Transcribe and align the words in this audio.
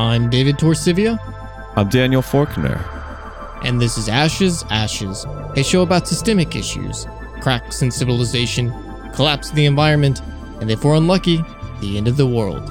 I'm 0.00 0.30
David 0.30 0.56
Torcivia. 0.56 1.20
I'm 1.76 1.90
Daniel 1.90 2.22
Forkner. 2.22 2.82
And 3.62 3.78
this 3.78 3.98
is 3.98 4.08
Ashes, 4.08 4.64
Ashes, 4.70 5.26
a 5.56 5.62
show 5.62 5.82
about 5.82 6.08
systemic 6.08 6.56
issues, 6.56 7.06
cracks 7.42 7.82
in 7.82 7.90
civilization, 7.90 8.72
collapse 9.12 9.50
of 9.50 9.56
the 9.56 9.66
environment, 9.66 10.22
and 10.62 10.70
if 10.70 10.84
we're 10.84 10.94
unlucky, 10.94 11.44
the 11.82 11.98
end 11.98 12.08
of 12.08 12.16
the 12.16 12.26
world. 12.26 12.64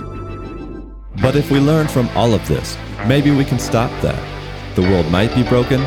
But 1.22 1.36
if 1.36 1.52
we 1.52 1.60
learn 1.60 1.88
from 1.88 2.10
all 2.18 2.34
of 2.34 2.48
this, 2.48 2.76
maybe 3.06 3.30
we 3.30 3.46
can 3.46 3.60
stop 3.60 3.92
that. 4.02 4.76
The 4.76 4.82
world 4.82 5.06
might 5.12 5.34
be 5.36 5.44
broken, 5.44 5.84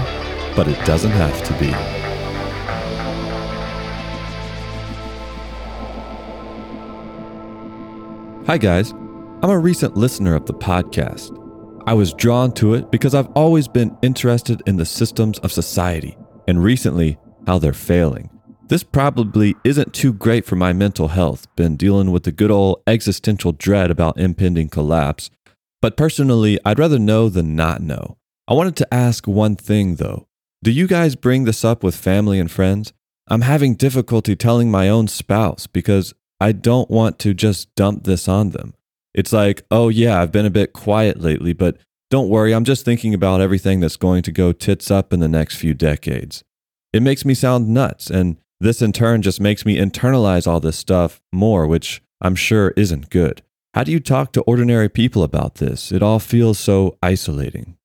but 0.54 0.68
it 0.68 0.79
doesn't 0.86 1.11
have 1.11 1.43
to 1.43 1.52
be. 1.59 1.72
Hi, 8.46 8.59
guys. 8.59 8.95
I'm 9.43 9.51
a 9.51 9.59
recent 9.59 9.96
listener 9.96 10.37
of 10.37 10.46
the 10.46 10.55
podcast. 10.55 11.37
I 11.85 11.95
was 11.95 12.14
drawn 12.14 12.53
to 12.53 12.75
it 12.75 12.93
because 12.93 13.13
I've 13.13 13.31
always 13.31 13.67
been 13.67 13.99
interested 14.01 14.63
in 14.68 14.77
the 14.77 14.87
systems 14.87 15.41
of 15.41 15.51
society 15.51 16.17
and 16.46 16.63
recently 16.63 17.18
how 17.45 17.59
they're 17.59 17.73
failing. 17.73 18.31
This 18.68 18.85
probably 18.85 19.57
isn't 19.65 19.95
too 19.95 20.13
great 20.13 20.46
for 20.46 20.55
my 20.55 20.73
mental 20.73 21.09
health, 21.09 21.49
been 21.57 21.77
dealing 21.77 22.13
with 22.13 22.23
the 22.23 22.31
good 22.31 22.53
old 22.53 22.85
existential 22.87 23.51
dread 23.51 23.91
about 23.91 24.17
impending 24.17 24.68
collapse. 24.68 25.29
But 25.81 25.96
personally, 25.96 26.61
I'd 26.65 26.79
rather 26.79 27.01
know 27.01 27.29
than 27.29 27.57
not 27.57 27.82
know. 27.82 28.18
I 28.46 28.54
wanted 28.54 28.77
to 28.77 28.95
ask 28.95 29.27
one 29.27 29.57
thing 29.57 29.96
though. 29.96 30.29
Do 30.63 30.71
you 30.71 30.87
guys 30.87 31.17
bring 31.17 31.46
this 31.46 31.65
up 31.65 31.82
with 31.82 31.96
family 31.96 32.39
and 32.39 32.48
friends? 32.48 32.93
I'm 33.27 33.41
having 33.41 33.75
difficulty 33.75 34.37
telling 34.37 34.70
my 34.70 34.89
own 34.89 35.09
spouse 35.09 35.67
because 35.67 36.15
I 36.41 36.53
don't 36.53 36.89
want 36.89 37.19
to 37.19 37.34
just 37.34 37.75
dump 37.75 38.05
this 38.05 38.29
on 38.29 38.51
them. 38.51 38.75
It's 39.14 39.33
like, 39.33 39.62
oh 39.70 39.89
yeah, 39.89 40.20
I've 40.20 40.33
been 40.33 40.47
a 40.47 40.50
bit 40.50 40.73
quiet 40.73 41.20
lately, 41.20 41.53
but 41.53 41.77
don't 42.11 42.28
worry, 42.28 42.55
I'm 42.55 42.64
just 42.64 42.84
thinking 42.84 43.14
about 43.14 43.41
everything 43.41 43.81
that's 43.81 43.97
going 43.97 44.23
to 44.23 44.33
go 44.33 44.53
tits 44.53 44.91
up 44.91 45.12
in 45.12 45.20
the 45.20 45.28
next 45.28 45.56
few 45.56 45.75
decades. 45.75 46.45
It 46.92 47.03
makes 47.03 47.25
me 47.25 47.34
sound 47.34 47.69
nuts, 47.69 48.11
and 48.11 48.37
this 48.61 48.83
in 48.83 48.92
turn 48.92 49.22
just 49.22 49.41
makes 49.41 49.64
me 49.64 49.78
internalize 49.78 50.47
all 50.47 50.61
this 50.61 50.77
stuff 50.77 51.20
more, 51.33 51.67
which 51.67 52.03
I'm 52.20 52.34
sure 52.34 52.75
isn't 52.77 53.11
good. 53.11 53.42
How 53.75 53.84
do 53.84 53.92
you 53.92 54.00
talk 54.00 54.33
to 54.33 54.42
ordinary 54.42 54.91
people 54.91 55.22
about 55.22 55.55
this? 55.55 55.91
It 55.91 56.03
all 56.03 56.19
feels 56.19 56.59
so 56.59 56.98
isolating. 57.03 57.78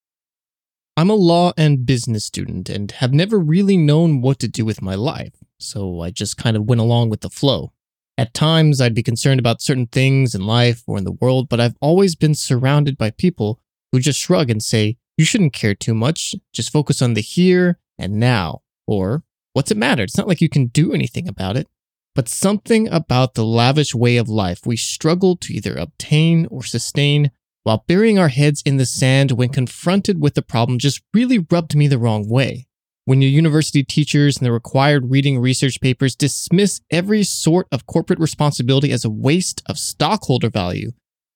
I'm 0.97 1.09
a 1.09 1.15
law 1.15 1.53
and 1.57 1.85
business 1.85 2.25
student 2.25 2.69
and 2.69 2.91
have 2.91 3.13
never 3.13 3.37
really 3.37 3.77
known 3.77 4.19
what 4.19 4.39
to 4.39 4.47
do 4.47 4.65
with 4.65 4.81
my 4.81 4.95
life, 4.95 5.35
so 5.57 6.01
I 6.01 6.11
just 6.11 6.37
kind 6.37 6.57
of 6.57 6.65
went 6.65 6.81
along 6.81 7.09
with 7.09 7.21
the 7.21 7.29
flow. 7.29 7.71
At 8.17 8.33
times, 8.33 8.81
I'd 8.81 8.95
be 8.95 9.03
concerned 9.03 9.39
about 9.39 9.61
certain 9.61 9.87
things 9.87 10.33
in 10.33 10.45
life 10.45 10.83
or 10.87 10.97
in 10.97 11.03
the 11.03 11.11
world, 11.11 11.49
but 11.49 11.59
I've 11.59 11.75
always 11.81 12.15
been 12.15 12.33
surrounded 12.33 12.97
by 12.97 13.11
people 13.11 13.59
who 13.91 13.99
just 13.99 14.19
shrug 14.19 14.49
and 14.49 14.63
say, 14.63 14.97
You 15.17 15.25
shouldn't 15.25 15.53
care 15.53 15.75
too 15.75 15.93
much, 15.93 16.33
just 16.53 16.71
focus 16.71 17.01
on 17.01 17.13
the 17.13 17.21
here 17.21 17.79
and 17.99 18.19
now, 18.19 18.61
or 18.87 19.23
What's 19.57 19.71
it 19.71 19.77
matter? 19.77 20.03
It's 20.03 20.15
not 20.15 20.27
like 20.27 20.39
you 20.39 20.49
can 20.49 20.67
do 20.67 20.93
anything 20.93 21.27
about 21.27 21.57
it. 21.57 21.67
But 22.13 22.29
something 22.29 22.87
about 22.89 23.33
the 23.33 23.43
lavish 23.43 23.95
way 23.95 24.17
of 24.17 24.29
life 24.29 24.67
we 24.67 24.77
struggle 24.77 25.35
to 25.37 25.51
either 25.51 25.75
obtain 25.75 26.45
or 26.51 26.61
sustain 26.63 27.31
while 27.63 27.83
burying 27.87 28.19
our 28.19 28.27
heads 28.27 28.61
in 28.67 28.77
the 28.77 28.85
sand 28.85 29.31
when 29.31 29.49
confronted 29.49 30.21
with 30.21 30.35
the 30.35 30.43
problem 30.43 30.77
just 30.77 31.01
really 31.11 31.39
rubbed 31.39 31.75
me 31.75 31.87
the 31.87 31.97
wrong 31.97 32.29
way. 32.29 32.67
When 33.07 33.21
your 33.21 33.31
university 33.31 33.85
teachers 33.85 34.35
and 34.35 34.45
the 34.45 34.51
required 34.51 35.11
reading 35.11 35.39
research 35.39 35.79
papers 35.79 36.13
dismiss 36.13 36.81
every 36.91 37.23
sort 37.23 37.69
of 37.71 37.85
corporate 37.85 38.19
responsibility 38.19 38.91
as 38.91 39.05
a 39.05 39.09
waste 39.09 39.63
of 39.65 39.79
stockholder 39.79 40.49
value 40.49 40.91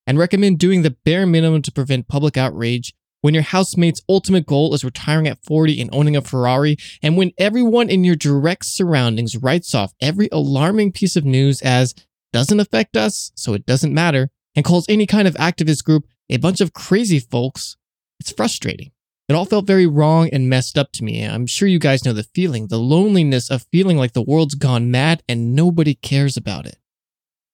and 0.06 0.18
recommend 0.18 0.58
doing 0.58 0.82
the 0.82 0.94
bare 1.06 1.24
minimum 1.24 1.62
to 1.62 1.72
prevent 1.72 2.08
public 2.08 2.36
outrage 2.36 2.92
when 3.22 3.32
your 3.32 3.42
housemate's 3.42 4.02
ultimate 4.06 4.44
goal 4.44 4.74
is 4.74 4.84
retiring 4.84 5.26
at 5.26 5.42
40 5.46 5.80
and 5.80 5.88
owning 5.94 6.14
a 6.14 6.20
Ferrari, 6.20 6.76
and 7.02 7.16
when 7.16 7.32
everyone 7.38 7.88
in 7.88 8.04
your 8.04 8.16
direct 8.16 8.66
surroundings 8.66 9.38
writes 9.38 9.74
off 9.74 9.94
every 9.98 10.28
alarming 10.30 10.92
piece 10.92 11.16
of 11.16 11.24
news 11.24 11.62
as 11.62 11.94
doesn't 12.34 12.60
affect 12.60 12.98
us, 12.98 13.32
so 13.34 13.54
it 13.54 13.64
doesn't 13.64 13.94
matter, 13.94 14.28
and 14.54 14.66
calls 14.66 14.84
any 14.90 15.06
kind 15.06 15.26
of 15.26 15.32
activist 15.36 15.84
group 15.84 16.04
a 16.28 16.36
bunch 16.36 16.60
of 16.60 16.74
crazy 16.74 17.18
folks, 17.18 17.78
it's 18.20 18.30
frustrating. 18.30 18.92
It 19.32 19.34
all 19.34 19.46
felt 19.46 19.66
very 19.66 19.86
wrong 19.86 20.28
and 20.30 20.50
messed 20.50 20.76
up 20.76 20.92
to 20.92 21.04
me. 21.04 21.24
I'm 21.24 21.46
sure 21.46 21.66
you 21.66 21.78
guys 21.78 22.04
know 22.04 22.12
the 22.12 22.22
feeling, 22.22 22.66
the 22.66 22.76
loneliness 22.76 23.50
of 23.50 23.64
feeling 23.72 23.96
like 23.96 24.12
the 24.12 24.20
world's 24.20 24.54
gone 24.54 24.90
mad 24.90 25.22
and 25.26 25.54
nobody 25.54 25.94
cares 25.94 26.36
about 26.36 26.66
it. 26.66 26.76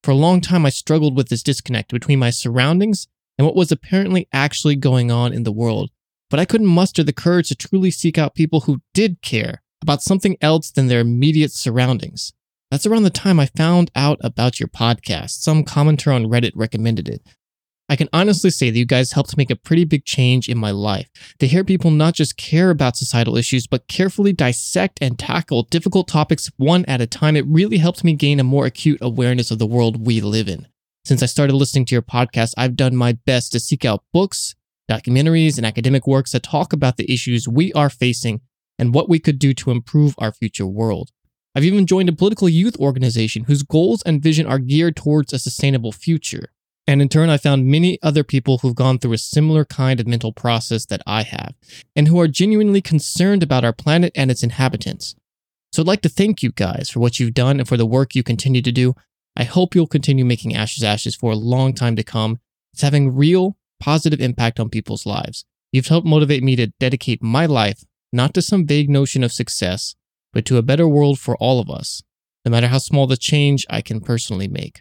For 0.02 0.10
a 0.10 0.16
long 0.16 0.40
time, 0.40 0.66
I 0.66 0.70
struggled 0.70 1.16
with 1.16 1.28
this 1.28 1.44
disconnect 1.44 1.92
between 1.92 2.18
my 2.18 2.30
surroundings 2.30 3.06
and 3.38 3.46
what 3.46 3.54
was 3.54 3.70
apparently 3.70 4.26
actually 4.32 4.74
going 4.74 5.12
on 5.12 5.32
in 5.32 5.44
the 5.44 5.52
world, 5.52 5.92
but 6.30 6.40
I 6.40 6.44
couldn't 6.46 6.66
muster 6.66 7.04
the 7.04 7.12
courage 7.12 7.46
to 7.50 7.54
truly 7.54 7.92
seek 7.92 8.18
out 8.18 8.34
people 8.34 8.62
who 8.62 8.82
did 8.92 9.22
care 9.22 9.62
about 9.80 10.02
something 10.02 10.36
else 10.40 10.72
than 10.72 10.88
their 10.88 10.98
immediate 10.98 11.52
surroundings. 11.52 12.32
That's 12.72 12.86
around 12.86 13.04
the 13.04 13.10
time 13.10 13.38
I 13.38 13.46
found 13.46 13.92
out 13.94 14.18
about 14.20 14.58
your 14.58 14.68
podcast. 14.68 15.42
Some 15.42 15.62
commenter 15.62 16.12
on 16.12 16.24
Reddit 16.24 16.54
recommended 16.56 17.08
it. 17.08 17.22
I 17.90 17.96
can 17.96 18.08
honestly 18.12 18.50
say 18.50 18.68
that 18.68 18.78
you 18.78 18.84
guys 18.84 19.12
helped 19.12 19.36
make 19.38 19.50
a 19.50 19.56
pretty 19.56 19.84
big 19.84 20.04
change 20.04 20.46
in 20.46 20.58
my 20.58 20.70
life. 20.70 21.08
To 21.38 21.46
hear 21.46 21.64
people 21.64 21.90
not 21.90 22.12
just 22.12 22.36
care 22.36 22.68
about 22.68 22.98
societal 22.98 23.36
issues, 23.36 23.66
but 23.66 23.88
carefully 23.88 24.34
dissect 24.34 24.98
and 25.00 25.18
tackle 25.18 25.62
difficult 25.62 26.06
topics 26.06 26.50
one 26.58 26.84
at 26.84 27.00
a 27.00 27.06
time, 27.06 27.34
it 27.34 27.46
really 27.46 27.78
helped 27.78 28.04
me 28.04 28.12
gain 28.12 28.40
a 28.40 28.44
more 28.44 28.66
acute 28.66 28.98
awareness 29.00 29.50
of 29.50 29.58
the 29.58 29.66
world 29.66 30.06
we 30.06 30.20
live 30.20 30.48
in. 30.48 30.66
Since 31.06 31.22
I 31.22 31.26
started 31.26 31.54
listening 31.54 31.86
to 31.86 31.94
your 31.94 32.02
podcast, 32.02 32.52
I've 32.58 32.76
done 32.76 32.94
my 32.94 33.12
best 33.12 33.52
to 33.52 33.60
seek 33.60 33.86
out 33.86 34.04
books, 34.12 34.54
documentaries, 34.90 35.56
and 35.56 35.64
academic 35.64 36.06
works 36.06 36.32
that 36.32 36.42
talk 36.42 36.74
about 36.74 36.98
the 36.98 37.10
issues 37.10 37.48
we 37.48 37.72
are 37.72 37.88
facing 37.88 38.42
and 38.78 38.92
what 38.92 39.08
we 39.08 39.18
could 39.18 39.38
do 39.38 39.54
to 39.54 39.70
improve 39.70 40.14
our 40.18 40.32
future 40.32 40.66
world. 40.66 41.10
I've 41.54 41.64
even 41.64 41.86
joined 41.86 42.10
a 42.10 42.12
political 42.12 42.50
youth 42.50 42.76
organization 42.76 43.44
whose 43.44 43.62
goals 43.62 44.02
and 44.02 44.22
vision 44.22 44.46
are 44.46 44.58
geared 44.58 44.96
towards 44.96 45.32
a 45.32 45.38
sustainable 45.38 45.92
future. 45.92 46.52
And 46.88 47.02
in 47.02 47.10
turn, 47.10 47.28
I 47.28 47.36
found 47.36 47.66
many 47.66 47.98
other 48.02 48.24
people 48.24 48.58
who've 48.58 48.74
gone 48.74 48.98
through 48.98 49.12
a 49.12 49.18
similar 49.18 49.66
kind 49.66 50.00
of 50.00 50.06
mental 50.06 50.32
process 50.32 50.86
that 50.86 51.02
I 51.06 51.22
have, 51.22 51.54
and 51.94 52.08
who 52.08 52.18
are 52.18 52.26
genuinely 52.26 52.80
concerned 52.80 53.42
about 53.42 53.62
our 53.62 53.74
planet 53.74 54.10
and 54.16 54.30
its 54.30 54.42
inhabitants. 54.42 55.14
So 55.70 55.82
I'd 55.82 55.86
like 55.86 56.00
to 56.00 56.08
thank 56.08 56.42
you 56.42 56.50
guys 56.50 56.88
for 56.88 57.00
what 57.00 57.20
you've 57.20 57.34
done 57.34 57.60
and 57.60 57.68
for 57.68 57.76
the 57.76 57.84
work 57.84 58.14
you 58.14 58.22
continue 58.22 58.62
to 58.62 58.72
do. 58.72 58.94
I 59.36 59.44
hope 59.44 59.74
you'll 59.74 59.86
continue 59.86 60.24
making 60.24 60.56
Ashes 60.56 60.82
Ashes 60.82 61.14
for 61.14 61.30
a 61.30 61.36
long 61.36 61.74
time 61.74 61.94
to 61.96 62.02
come. 62.02 62.40
It's 62.72 62.80
having 62.80 63.14
real 63.14 63.58
positive 63.78 64.18
impact 64.18 64.58
on 64.58 64.70
people's 64.70 65.04
lives. 65.04 65.44
You've 65.70 65.88
helped 65.88 66.06
motivate 66.06 66.42
me 66.42 66.56
to 66.56 66.72
dedicate 66.80 67.22
my 67.22 67.44
life 67.44 67.84
not 68.14 68.32
to 68.32 68.40
some 68.40 68.66
vague 68.66 68.88
notion 68.88 69.22
of 69.22 69.30
success, 69.30 69.94
but 70.32 70.46
to 70.46 70.56
a 70.56 70.62
better 70.62 70.88
world 70.88 71.18
for 71.18 71.36
all 71.36 71.60
of 71.60 71.68
us, 71.68 72.02
no 72.46 72.50
matter 72.50 72.68
how 72.68 72.78
small 72.78 73.06
the 73.06 73.18
change 73.18 73.66
I 73.68 73.82
can 73.82 74.00
personally 74.00 74.48
make. 74.48 74.80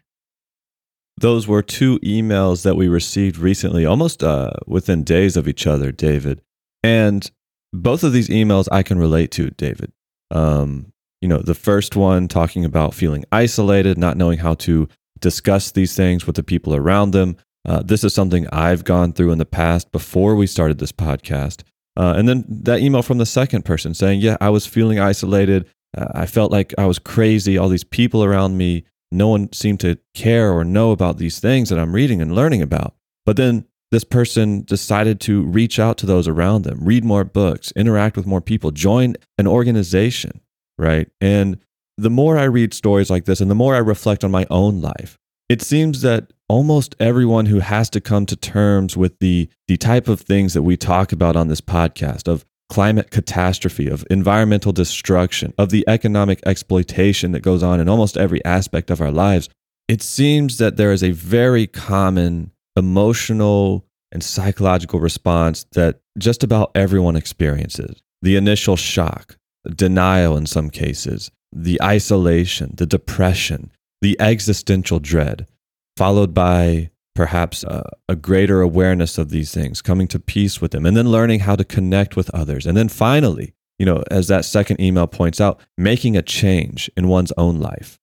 Those 1.20 1.48
were 1.48 1.62
two 1.62 2.00
emails 2.00 2.64
that 2.64 2.76
we 2.76 2.88
received 2.88 3.38
recently, 3.38 3.86
almost 3.86 4.24
uh, 4.24 4.52
within 4.68 5.04
days 5.04 5.36
of 5.36 5.48
each 5.48 5.66
other, 5.66 5.92
David. 5.92 6.42
And 6.84 7.30
both 7.74 8.04
of 8.04 8.14
these 8.14 8.30
emails 8.30 8.68
I 8.72 8.84
can 8.84 9.00
relate 9.00 9.32
to, 9.32 9.50
David. 9.52 9.92
Um, 10.30 10.94
you 11.22 11.28
know, 11.28 11.40
the 11.40 11.56
first 11.56 11.96
one 11.96 12.28
talking 12.28 12.64
about 12.64 12.94
feeling 12.94 13.26
isolated, 13.32 13.98
not 13.98 14.18
knowing 14.18 14.38
how 14.38 14.54
to 14.56 14.88
discuss 15.20 15.72
these 15.72 15.96
things 15.96 16.28
with 16.28 16.36
the 16.36 16.44
people 16.44 16.76
around 16.76 17.12
them. 17.12 17.38
Uh, 17.66 17.82
this 17.82 18.04
is 18.04 18.14
something 18.14 18.48
I've 18.52 18.84
gone 18.84 19.14
through 19.14 19.32
in 19.32 19.40
the 19.40 19.46
past 19.46 19.92
before 19.92 20.36
we 20.36 20.48
started 20.48 20.78
this 20.78 20.92
podcast. 20.92 21.64
Uh, 21.98 22.14
and 22.16 22.30
then 22.30 22.46
that 22.48 22.80
email 22.80 23.02
from 23.02 23.18
the 23.18 23.26
second 23.26 23.66
person 23.66 23.94
saying, 23.94 24.22
Yeah, 24.22 24.38
I 24.40 24.50
was 24.50 24.68
feeling 24.68 25.00
isolated. 25.00 25.68
Uh, 25.98 26.08
I 26.14 26.26
felt 26.28 26.52
like 26.52 26.74
I 26.78 26.86
was 26.86 27.00
crazy. 27.00 27.58
All 27.58 27.70
these 27.70 27.84
people 27.84 28.24
around 28.24 28.58
me, 28.58 28.84
no 29.12 29.28
one 29.28 29.52
seemed 29.54 29.80
to 29.82 29.98
care 30.14 30.52
or 30.52 30.64
know 30.64 30.92
about 30.92 31.18
these 31.18 31.40
things 31.40 31.70
that 31.70 31.80
I'm 31.80 31.94
reading 31.94 32.22
and 32.22 32.36
learning 32.36 32.62
about. 32.62 32.96
But 33.26 33.38
then 33.38 33.66
this 33.92 34.04
person 34.04 34.64
decided 34.64 35.22
to 35.22 35.44
reach 35.44 35.80
out 35.80 35.98
to 36.00 36.06
those 36.06 36.28
around 36.28 36.64
them, 36.64 36.80
read 36.82 37.06
more 37.06 37.24
books, 37.24 37.72
interact 37.76 38.18
with 38.18 38.26
more 38.26 38.42
people, 38.42 38.72
join 38.72 39.16
an 39.38 39.48
organization 39.48 40.42
right? 40.78 41.10
And 41.20 41.60
the 41.98 42.10
more 42.10 42.38
I 42.38 42.44
read 42.44 42.74
stories 42.74 43.10
like 43.10 43.26
this 43.26 43.42
and 43.42 43.50
the 43.50 43.56
more 43.56 43.76
I 43.76 43.80
reflect 43.80 44.24
on 44.24 44.32
my 44.32 44.46
own 44.50 44.82
life, 44.82 45.18
it 45.50 45.62
seems 45.62 46.02
that 46.02 46.32
almost 46.50 46.96
everyone 47.00 47.48
who 47.48 47.60
has 47.60 47.90
to 47.92 48.02
come 48.02 48.26
to 48.28 48.36
terms 48.36 48.96
with 48.96 49.20
the, 49.20 49.50
the 49.68 49.78
type 49.78 50.08
of 50.08 50.22
things 50.22 50.54
that 50.54 50.64
we 50.64 50.78
talk 50.78 51.12
about 51.12 51.36
on 51.36 51.48
this 51.48 51.62
podcast 51.62 52.28
of 52.28 52.46
climate 52.70 53.12
catastrophe, 53.12 53.88
of 53.88 54.06
environmental 54.10 54.72
destruction, 54.72 55.54
of 55.58 55.70
the 55.70 55.86
economic 55.88 56.40
exploitation 56.46 57.32
that 57.32 57.42
goes 57.42 57.64
on 57.64 57.80
in 57.80 57.88
almost 57.88 58.18
every 58.18 58.44
aspect 58.46 58.90
of 58.90 59.02
our 59.02 59.12
lives, 59.12 59.50
it 59.88 60.02
seems 60.02 60.58
that 60.58 60.76
there 60.78 60.92
is 60.92 61.04
a 61.04 61.12
very 61.12 61.66
common 61.66 62.52
emotional 62.76 63.86
and 64.12 64.24
psychological 64.24 65.00
response 65.00 65.66
that 65.74 66.00
just 66.18 66.44
about 66.44 66.72
everyone 66.76 67.16
experiences. 67.16 68.02
The 68.22 68.36
initial 68.36 68.76
shock, 68.76 69.38
denial 69.76 70.38
in 70.38 70.46
some 70.46 70.70
cases, 70.70 71.32
the 71.54 71.82
isolation, 71.82 72.74
the 72.76 72.86
depression, 72.86 73.72
the 74.02 74.20
existential 74.20 75.00
dread, 75.00 75.48
followed 75.96 76.34
by 76.34 76.92
perhaps 77.18 77.64
uh, 77.64 77.90
a 78.08 78.16
greater 78.16 78.62
awareness 78.62 79.18
of 79.18 79.32
these 79.32 79.52
things, 79.52 79.82
coming 79.82 80.08
to 80.08 80.20
peace 80.20 80.62
with 80.62 80.70
them, 80.70 80.86
and 80.86 80.96
then 80.96 81.10
learning 81.10 81.40
how 81.40 81.56
to 81.56 81.66
connect 81.66 82.16
with 82.16 82.30
others. 82.30 82.68
And 82.68 82.78
then 82.78 82.90
finally, 82.90 83.56
you 83.80 83.88
know, 83.88 84.04
as 84.12 84.28
that 84.28 84.46
second 84.46 84.80
email 84.80 85.08
points 85.08 85.42
out, 85.42 85.60
making 85.80 86.16
a 86.16 86.22
change 86.22 86.92
in 86.96 87.08
one's 87.08 87.34
own 87.36 87.60
life. 87.60 87.98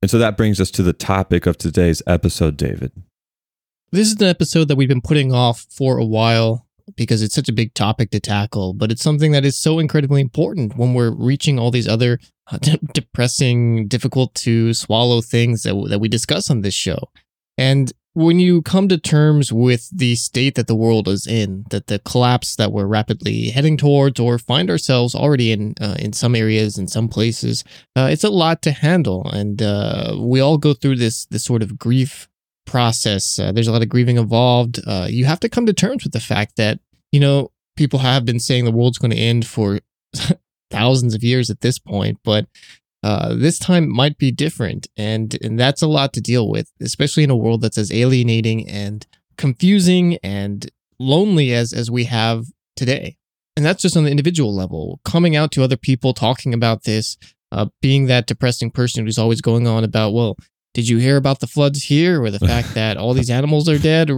And 0.00 0.10
so 0.10 0.18
that 0.18 0.38
brings 0.38 0.58
us 0.58 0.70
to 0.70 0.82
the 0.82 0.94
topic 0.94 1.44
of 1.44 1.58
today's 1.58 2.02
episode, 2.06 2.56
David. 2.56 2.92
This 3.92 4.08
is 4.08 4.14
an 4.22 4.28
episode 4.28 4.68
that 4.68 4.76
we've 4.76 4.88
been 4.88 5.02
putting 5.02 5.34
off 5.34 5.66
for 5.68 5.98
a 5.98 6.04
while 6.04 6.66
because 6.96 7.20
it's 7.20 7.34
such 7.34 7.50
a 7.50 7.52
big 7.52 7.74
topic 7.74 8.10
to 8.12 8.20
tackle, 8.20 8.72
but 8.72 8.90
it's 8.90 9.02
something 9.02 9.32
that 9.32 9.44
is 9.44 9.58
so 9.58 9.78
incredibly 9.78 10.22
important 10.22 10.78
when 10.78 10.94
we're 10.94 11.10
reaching 11.10 11.58
all 11.58 11.70
these 11.70 11.88
other 11.88 12.18
uh, 12.50 12.56
depressing, 12.94 13.86
difficult 13.86 14.34
to 14.36 14.72
swallow 14.72 15.20
things 15.20 15.62
that, 15.64 15.74
that 15.90 15.98
we 15.98 16.08
discuss 16.08 16.50
on 16.50 16.62
this 16.62 16.74
show. 16.74 17.10
And 17.58 17.92
when 18.16 18.40
you 18.40 18.62
come 18.62 18.88
to 18.88 18.96
terms 18.96 19.52
with 19.52 19.90
the 19.90 20.14
state 20.14 20.54
that 20.54 20.68
the 20.68 20.74
world 20.74 21.06
is 21.06 21.26
in, 21.26 21.66
that 21.68 21.88
the 21.88 21.98
collapse 21.98 22.56
that 22.56 22.72
we're 22.72 22.86
rapidly 22.86 23.50
heading 23.50 23.76
towards, 23.76 24.18
or 24.18 24.38
find 24.38 24.70
ourselves 24.70 25.14
already 25.14 25.52
in 25.52 25.74
uh, 25.82 25.96
in 25.98 26.14
some 26.14 26.34
areas, 26.34 26.78
in 26.78 26.88
some 26.88 27.08
places, 27.08 27.62
uh, 27.94 28.08
it's 28.10 28.24
a 28.24 28.30
lot 28.30 28.62
to 28.62 28.72
handle, 28.72 29.30
and 29.30 29.60
uh, 29.60 30.16
we 30.18 30.40
all 30.40 30.56
go 30.56 30.72
through 30.72 30.96
this 30.96 31.26
this 31.26 31.44
sort 31.44 31.62
of 31.62 31.78
grief 31.78 32.26
process. 32.64 33.38
Uh, 33.38 33.52
there's 33.52 33.68
a 33.68 33.72
lot 33.72 33.82
of 33.82 33.90
grieving 33.90 34.16
involved. 34.16 34.80
Uh, 34.86 35.06
you 35.10 35.26
have 35.26 35.40
to 35.40 35.50
come 35.50 35.66
to 35.66 35.74
terms 35.74 36.02
with 36.02 36.14
the 36.14 36.18
fact 36.20 36.56
that 36.56 36.80
you 37.12 37.20
know 37.20 37.52
people 37.76 37.98
have 37.98 38.24
been 38.24 38.40
saying 38.40 38.64
the 38.64 38.72
world's 38.72 38.96
going 38.96 39.10
to 39.10 39.18
end 39.18 39.46
for 39.46 39.80
thousands 40.70 41.14
of 41.14 41.22
years 41.22 41.50
at 41.50 41.60
this 41.60 41.78
point, 41.78 42.18
but 42.24 42.46
uh, 43.02 43.34
this 43.34 43.58
time 43.58 43.88
might 43.88 44.18
be 44.18 44.32
different, 44.32 44.88
and 44.96 45.36
and 45.42 45.58
that's 45.58 45.82
a 45.82 45.86
lot 45.86 46.12
to 46.14 46.20
deal 46.20 46.48
with, 46.48 46.70
especially 46.80 47.24
in 47.24 47.30
a 47.30 47.36
world 47.36 47.60
that's 47.60 47.78
as 47.78 47.92
alienating 47.92 48.68
and 48.68 49.06
confusing 49.36 50.18
and 50.22 50.70
lonely 50.98 51.52
as 51.52 51.72
as 51.72 51.90
we 51.90 52.04
have 52.04 52.46
today. 52.74 53.16
And 53.56 53.64
that's 53.64 53.82
just 53.82 53.96
on 53.96 54.04
the 54.04 54.10
individual 54.10 54.54
level. 54.54 55.00
Coming 55.04 55.34
out 55.34 55.50
to 55.52 55.62
other 55.62 55.76
people, 55.76 56.12
talking 56.12 56.52
about 56.52 56.84
this, 56.84 57.16
uh, 57.52 57.66
being 57.80 58.06
that 58.06 58.26
depressing 58.26 58.70
person 58.70 59.04
who's 59.04 59.18
always 59.18 59.40
going 59.40 59.66
on 59.66 59.82
about, 59.82 60.12
well, 60.12 60.36
did 60.76 60.90
you 60.90 60.98
hear 60.98 61.16
about 61.16 61.40
the 61.40 61.46
floods 61.46 61.82
here 61.82 62.22
or 62.22 62.30
the 62.30 62.38
fact 62.50 62.74
that 62.74 62.98
all 62.98 63.14
these 63.14 63.30
animals 63.30 63.66
are 63.66 63.78
dead? 63.78 64.10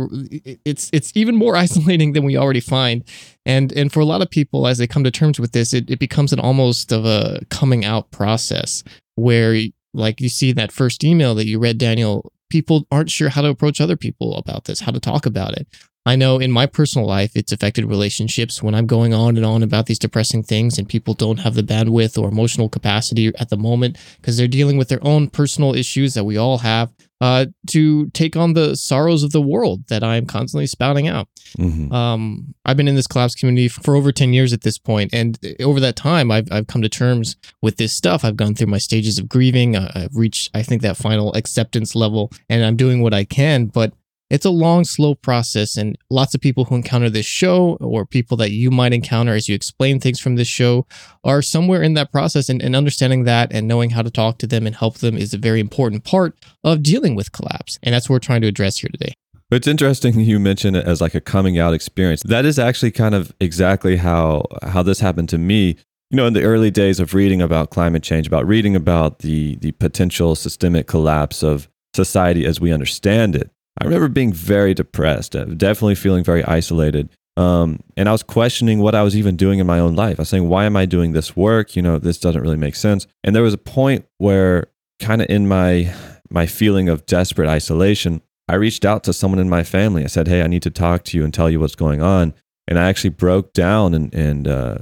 It's 0.65 0.91
it's 0.93 1.13
even 1.15 1.37
more 1.37 1.55
isolating 1.65 2.15
than 2.15 2.25
we 2.25 2.37
already 2.37 2.59
find. 2.59 3.05
And 3.47 3.73
and 3.73 3.93
for 3.93 4.01
a 4.01 4.05
lot 4.05 4.23
of 4.23 4.29
people 4.29 4.67
as 4.67 4.79
they 4.79 4.89
come 4.89 5.05
to 5.05 5.11
terms 5.13 5.39
with 5.39 5.53
this 5.53 5.73
it, 5.73 5.89
it 5.89 6.01
becomes 6.01 6.33
an 6.33 6.41
almost 6.41 6.91
of 6.91 7.05
a 7.05 7.41
coming 7.49 7.85
out 7.85 8.11
process 8.11 8.83
where 9.15 9.57
like 9.95 10.21
you 10.21 10.29
see 10.29 10.51
that 10.51 10.73
first 10.73 11.05
email 11.05 11.35
that 11.37 11.47
you 11.47 11.59
read 11.59 11.79
daniel 11.79 12.31
people 12.51 12.87
aren't 12.91 13.11
sure 13.11 13.31
how 13.31 13.41
to 13.41 13.49
approach 13.49 13.81
other 13.81 13.97
people 13.97 14.37
about 14.37 14.65
this 14.65 14.81
how 14.81 14.93
to 14.93 15.01
talk 15.01 15.25
about 15.25 15.55
it 15.55 15.67
I 16.09 16.17
know 16.17 16.39
in 16.39 16.51
my 16.51 16.65
personal 16.65 17.07
life, 17.07 17.33
it's 17.35 17.53
affected 17.53 17.85
relationships 17.85 18.63
when 18.63 18.75
I'm 18.75 18.87
going 18.87 19.13
on 19.13 19.37
and 19.37 19.45
on 19.45 19.63
about 19.63 19.85
these 19.85 19.99
depressing 19.99 20.43
things 20.43 20.79
and 20.79 20.89
people 20.89 21.13
don't 21.13 21.41
have 21.41 21.55
the 21.55 21.63
bandwidth 21.63 22.17
or 22.17 22.31
emotional 22.31 22.71
capacity 22.71 23.31
at 23.39 23.51
the 23.51 23.59
moment 23.59 23.99
because 24.17 24.39
they're 24.39 24.49
dealing 24.49 24.79
with 24.79 24.89
their 24.89 25.07
own 25.07 25.29
personal 25.29 25.75
issues 25.75 26.15
that 26.15 26.25
we 26.25 26.39
all 26.39 26.59
have 26.59 26.91
uh, 27.21 27.45
to 27.67 28.09
take 28.11 28.37
on 28.37 28.55
the 28.55 28.75
sorrows 28.75 29.23
of 29.23 29.33
the 29.33 29.43
world 29.43 29.87
that 29.89 30.03
I'm 30.03 30.25
constantly 30.25 30.67
spouting 30.67 31.09
out. 31.09 31.29
Mm-hmm. 31.59 31.93
Um, 31.93 32.55
I've 32.65 32.79
been 32.79 32.89
in 32.89 32.95
this 32.95 33.07
collapse 33.07 33.35
community 33.35 33.69
for 33.69 33.95
over 33.95 34.11
10 34.11 34.33
years 34.33 34.55
at 34.55 34.63
this 34.63 34.79
point, 34.79 35.13
And 35.13 35.39
over 35.61 35.79
that 35.81 35.97
time, 35.97 36.31
I've, 36.31 36.51
I've 36.51 36.69
come 36.69 36.81
to 36.81 36.89
terms 36.89 37.37
with 37.61 37.77
this 37.77 37.93
stuff. 37.93 38.25
I've 38.25 38.37
gone 38.37 38.55
through 38.55 38.69
my 38.69 38.79
stages 38.79 39.19
of 39.19 39.29
grieving. 39.29 39.77
I've 39.77 40.17
reached, 40.17 40.51
I 40.55 40.63
think, 40.63 40.81
that 40.83 40.97
final 40.97 41.35
acceptance 41.35 41.95
level 41.95 42.33
and 42.49 42.65
I'm 42.65 42.77
doing 42.77 43.03
what 43.03 43.13
I 43.13 43.25
can. 43.25 43.67
But 43.67 43.93
it's 44.31 44.45
a 44.45 44.51
long, 44.51 44.85
slow 44.85 45.15
process, 45.15 45.77
and 45.77 45.97
lots 46.11 46.35
of 46.35 46.41
people 46.41 46.67
who 46.67 46.75
encounter 46.75 47.09
this 47.09 47.27
show 47.27 47.79
or 47.81 48.05
people 48.05 48.37
that 48.39 48.51
you 48.51 48.71
might 48.71 48.93
encounter 48.93 49.35
as 49.35 49.49
you 49.49 49.55
explain 49.55 50.01
things 50.01 50.21
from 50.21 50.37
this 50.37 50.49
show 50.49 50.87
are 51.25 51.41
somewhere 51.41 51.83
in 51.83 51.95
that 51.95 52.13
process. 52.13 52.49
And, 52.49 52.63
and 52.63 52.77
understanding 52.77 53.25
that 53.25 53.53
and 53.53 53.67
knowing 53.67 53.91
how 53.91 54.03
to 54.03 54.11
talk 54.11 54.39
to 54.39 54.47
them 54.47 54.67
and 54.67 54.77
help 54.77 54.99
them 54.99 55.17
is 55.17 55.33
a 55.33 55.39
very 55.39 55.61
important 55.61 56.05
part 56.05 56.39
of 56.63 56.83
dealing 56.83 57.15
with 57.15 57.33
collapse. 57.33 57.79
And 57.83 57.95
that's 57.95 58.09
what 58.09 58.15
we're 58.15 58.21
trying 58.21 58.43
to 58.43 58.49
address 58.49 58.79
here 58.79 58.91
today. 58.93 59.15
It's 59.51 59.67
interesting 59.67 60.21
you 60.21 60.39
mention 60.39 60.75
it 60.75 60.87
as 60.87 61.01
like 61.01 61.15
a 61.15 61.21
coming 61.21 61.59
out 61.59 61.75
experience. 61.75 62.23
That 62.23 62.45
is 62.45 62.59
actually 62.59 62.91
kind 62.91 63.15
of 63.15 63.33
exactly 63.41 63.97
how 63.97 64.45
how 64.63 64.83
this 64.83 65.01
happened 65.01 65.29
to 65.31 65.39
me. 65.39 65.77
You 66.11 66.17
know, 66.17 66.27
in 66.27 66.33
the 66.33 66.43
early 66.43 66.71
days 66.71 67.01
of 67.01 67.13
reading 67.13 67.43
about 67.43 67.69
climate 67.69 68.03
change, 68.03 68.27
about 68.27 68.47
reading 68.47 68.75
about 68.75 69.21
the 69.21 69.57
the 69.57 69.73
potential 69.73 70.35
systemic 70.35 70.87
collapse 70.87 71.43
of 71.43 71.69
society 71.95 72.47
as 72.47 72.61
we 72.61 72.73
understand 72.73 73.37
it, 73.37 73.51
I 73.81 73.85
remember 73.85 74.09
being 74.09 74.33
very 74.33 74.75
depressed, 74.75 75.37
uh, 75.37 75.45
definitely 75.45 75.95
feeling 75.95 76.25
very 76.25 76.45
isolated. 76.45 77.11
Um, 77.37 77.81
and 77.97 78.09
I 78.09 78.13
was 78.13 78.25
questioning 78.25 78.81
what 78.81 78.97
I 78.97 79.03
was 79.03 79.17
even 79.17 79.37
doing 79.37 79.61
in 79.61 79.67
my 79.67 79.79
own 79.79 79.95
life. 79.95 80.19
I 80.19 80.23
was 80.23 80.29
saying, 80.29 80.49
why 80.49 80.65
am 80.65 80.77
I 80.77 80.87
doing 80.87 81.13
this 81.13 81.37
work? 81.37 81.77
You 81.77 81.83
know, 81.83 81.99
this 81.99 82.19
doesn't 82.19 82.43
really 82.43 82.57
make 82.57 82.75
sense. 82.75 83.07
And 83.23 83.35
there 83.35 83.45
was 83.45 83.55
a 83.55 83.59
point 83.59 84.07
where, 84.19 84.67
kind 85.01 85.23
of 85.23 85.31
in 85.31 85.47
my 85.47 85.95
my 86.31 86.47
feeling 86.47 86.89
of 86.89 87.07
desperate 87.07 87.49
isolation, 87.49 88.21
I 88.49 88.57
reached 88.57 88.85
out 88.85 89.05
to 89.05 89.13
someone 89.13 89.39
in 89.39 89.49
my 89.49 89.63
family. 89.63 90.03
I 90.03 90.09
said, 90.09 90.27
"Hey, 90.27 90.43
I 90.43 90.49
need 90.49 90.63
to 90.63 90.71
talk 90.71 91.05
to 91.05 91.17
you 91.17 91.25
and 91.25 91.33
tell 91.33 91.49
you 91.49 91.61
what's 91.61 91.77
going 91.77 92.03
on." 92.03 92.35
And 92.67 92.79
I 92.79 92.89
actually 92.89 93.11
broke 93.11 93.53
down 93.53 93.95
and 93.95 94.13
and 94.13 94.49
uh, 94.49 94.79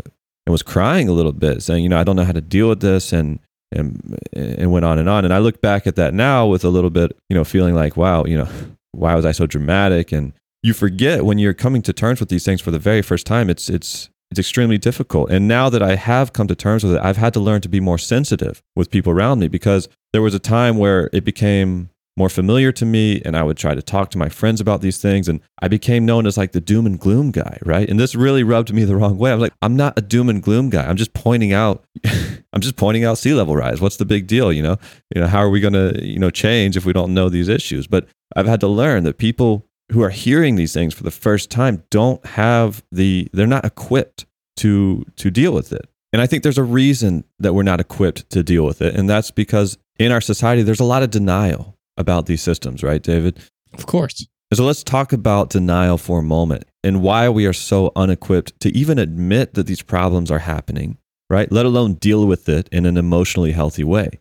and 0.46 0.52
was 0.52 0.62
crying 0.62 1.08
a 1.08 1.12
little 1.12 1.32
bit, 1.32 1.62
saying, 1.62 1.82
"You 1.82 1.90
know, 1.90 1.98
I 1.98 2.04
don't 2.04 2.16
know 2.16 2.24
how 2.24 2.32
to 2.32 2.40
deal 2.40 2.70
with 2.70 2.80
this." 2.80 3.12
And 3.12 3.38
and 3.70 4.18
and 4.32 4.72
went 4.72 4.84
on 4.84 4.98
and 4.98 5.08
on. 5.08 5.24
And 5.24 5.34
I 5.34 5.38
look 5.38 5.60
back 5.60 5.86
at 5.86 5.96
that 5.96 6.14
now 6.14 6.46
with 6.46 6.64
a 6.64 6.68
little 6.68 6.90
bit, 6.90 7.16
you 7.28 7.36
know, 7.36 7.44
feeling 7.44 7.74
like, 7.74 7.96
wow, 7.96 8.24
you 8.24 8.38
know, 8.38 8.48
why 8.96 9.14
was 9.14 9.24
I 9.24 9.32
so 9.32 9.46
dramatic? 9.46 10.12
And 10.12 10.32
you 10.62 10.72
forget 10.72 11.24
when 11.24 11.38
you're 11.38 11.54
coming 11.54 11.82
to 11.82 11.92
terms 11.92 12.20
with 12.20 12.28
these 12.28 12.44
things 12.44 12.60
for 12.60 12.70
the 12.70 12.78
very 12.78 13.02
first 13.02 13.26
time, 13.26 13.50
it's, 13.50 13.68
it's, 13.68 14.10
it's 14.30 14.40
extremely 14.40 14.78
difficult. 14.78 15.30
And 15.30 15.46
now 15.46 15.68
that 15.70 15.82
I 15.82 15.94
have 15.94 16.32
come 16.32 16.48
to 16.48 16.54
terms 16.54 16.82
with 16.82 16.94
it, 16.94 17.00
I've 17.02 17.16
had 17.16 17.32
to 17.34 17.40
learn 17.40 17.60
to 17.60 17.68
be 17.68 17.80
more 17.80 17.98
sensitive 17.98 18.62
with 18.74 18.90
people 18.90 19.12
around 19.12 19.38
me 19.38 19.48
because 19.48 19.88
there 20.12 20.22
was 20.22 20.34
a 20.34 20.40
time 20.40 20.78
where 20.78 21.10
it 21.12 21.24
became 21.24 21.90
more 22.16 22.28
familiar 22.28 22.72
to 22.72 22.86
me 22.86 23.20
and 23.24 23.36
I 23.36 23.42
would 23.42 23.56
try 23.56 23.74
to 23.74 23.82
talk 23.82 24.10
to 24.10 24.18
my 24.18 24.28
friends 24.28 24.60
about 24.60 24.80
these 24.80 24.98
things 24.98 25.28
and 25.28 25.40
I 25.60 25.68
became 25.68 26.06
known 26.06 26.26
as 26.26 26.36
like 26.38 26.52
the 26.52 26.60
doom 26.60 26.86
and 26.86 26.98
gloom 26.98 27.30
guy, 27.30 27.58
right? 27.64 27.88
And 27.88 28.00
this 28.00 28.14
really 28.14 28.42
rubbed 28.42 28.72
me 28.72 28.84
the 28.84 28.96
wrong 28.96 29.18
way. 29.18 29.30
I 29.30 29.34
was 29.34 29.42
like, 29.42 29.52
I'm 29.60 29.76
not 29.76 29.98
a 29.98 30.00
doom 30.00 30.28
and 30.28 30.42
gloom 30.42 30.70
guy. 30.70 30.86
I'm 30.86 30.96
just 30.96 31.12
pointing 31.12 31.52
out 31.52 31.84
I'm 32.52 32.60
just 32.60 32.76
pointing 32.76 33.04
out 33.04 33.18
sea 33.18 33.34
level 33.34 33.54
rise. 33.54 33.80
What's 33.80 33.98
the 33.98 34.06
big 34.06 34.26
deal, 34.26 34.50
you 34.50 34.62
know? 34.62 34.78
You 35.14 35.20
know, 35.20 35.26
how 35.26 35.40
are 35.40 35.50
we 35.50 35.60
going 35.60 35.74
to, 35.74 36.02
you 36.02 36.18
know, 36.18 36.30
change 36.30 36.76
if 36.76 36.86
we 36.86 36.92
don't 36.94 37.12
know 37.12 37.28
these 37.28 37.48
issues? 37.48 37.86
But 37.86 38.06
I've 38.34 38.46
had 38.46 38.60
to 38.60 38.68
learn 38.68 39.04
that 39.04 39.18
people 39.18 39.66
who 39.92 40.02
are 40.02 40.10
hearing 40.10 40.56
these 40.56 40.72
things 40.72 40.94
for 40.94 41.02
the 41.02 41.10
first 41.10 41.50
time 41.50 41.84
don't 41.90 42.24
have 42.24 42.82
the 42.90 43.28
they're 43.32 43.46
not 43.46 43.64
equipped 43.64 44.26
to 44.56 45.04
to 45.16 45.30
deal 45.30 45.52
with 45.52 45.72
it. 45.72 45.88
And 46.12 46.22
I 46.22 46.26
think 46.26 46.42
there's 46.42 46.58
a 46.58 46.64
reason 46.64 47.24
that 47.38 47.52
we're 47.52 47.62
not 47.62 47.80
equipped 47.80 48.30
to 48.30 48.42
deal 48.42 48.64
with 48.64 48.80
it, 48.80 48.94
and 48.94 49.08
that's 49.08 49.30
because 49.30 49.76
in 49.98 50.12
our 50.12 50.20
society 50.20 50.62
there's 50.62 50.80
a 50.80 50.84
lot 50.84 51.02
of 51.02 51.10
denial 51.10 51.75
about 51.96 52.26
these 52.26 52.42
systems, 52.42 52.82
right, 52.82 53.02
David? 53.02 53.38
Of 53.72 53.86
course. 53.86 54.26
So 54.54 54.64
let's 54.64 54.84
talk 54.84 55.12
about 55.12 55.50
denial 55.50 55.98
for 55.98 56.20
a 56.20 56.22
moment 56.22 56.64
and 56.84 57.02
why 57.02 57.28
we 57.28 57.46
are 57.46 57.52
so 57.52 57.90
unequipped 57.96 58.58
to 58.60 58.76
even 58.76 58.98
admit 58.98 59.54
that 59.54 59.66
these 59.66 59.82
problems 59.82 60.30
are 60.30 60.38
happening, 60.38 60.98
right? 61.28 61.50
Let 61.50 61.66
alone 61.66 61.94
deal 61.94 62.26
with 62.26 62.48
it 62.48 62.68
in 62.70 62.86
an 62.86 62.96
emotionally 62.96 63.52
healthy 63.52 63.82
way. 63.82 64.20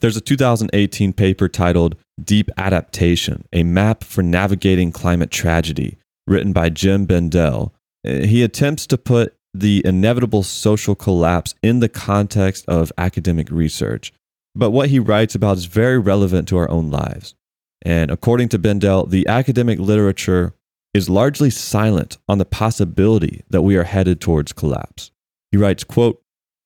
There's 0.00 0.16
a 0.16 0.22
2018 0.22 1.12
paper 1.12 1.48
titled 1.48 1.96
Deep 2.22 2.50
Adaptation 2.56 3.44
A 3.52 3.64
Map 3.64 4.02
for 4.02 4.22
Navigating 4.22 4.92
Climate 4.92 5.30
Tragedy, 5.30 5.98
written 6.26 6.52
by 6.52 6.70
Jem 6.70 7.04
Bendell. 7.04 7.74
Eh, 8.04 8.26
he 8.26 8.42
attempts 8.42 8.86
to 8.88 8.98
put 8.98 9.34
the 9.52 9.82
inevitable 9.84 10.42
social 10.42 10.94
collapse 10.94 11.54
in 11.62 11.80
the 11.80 11.88
context 11.88 12.64
of 12.66 12.92
academic 12.98 13.50
research. 13.50 14.12
But 14.56 14.70
what 14.70 14.88
he 14.88 14.98
writes 14.98 15.34
about 15.34 15.58
is 15.58 15.66
very 15.66 15.98
relevant 15.98 16.48
to 16.48 16.56
our 16.56 16.70
own 16.70 16.90
lives. 16.90 17.34
And 17.82 18.10
according 18.10 18.48
to 18.48 18.58
Bendell, 18.58 19.06
the 19.06 19.28
academic 19.28 19.78
literature 19.78 20.54
is 20.94 21.10
largely 21.10 21.50
silent 21.50 22.16
on 22.26 22.38
the 22.38 22.46
possibility 22.46 23.44
that 23.50 23.60
we 23.60 23.76
are 23.76 23.84
headed 23.84 24.18
towards 24.18 24.54
collapse. 24.54 25.10
He 25.52 25.58
writes, 25.58 25.84
quote, 25.84 26.22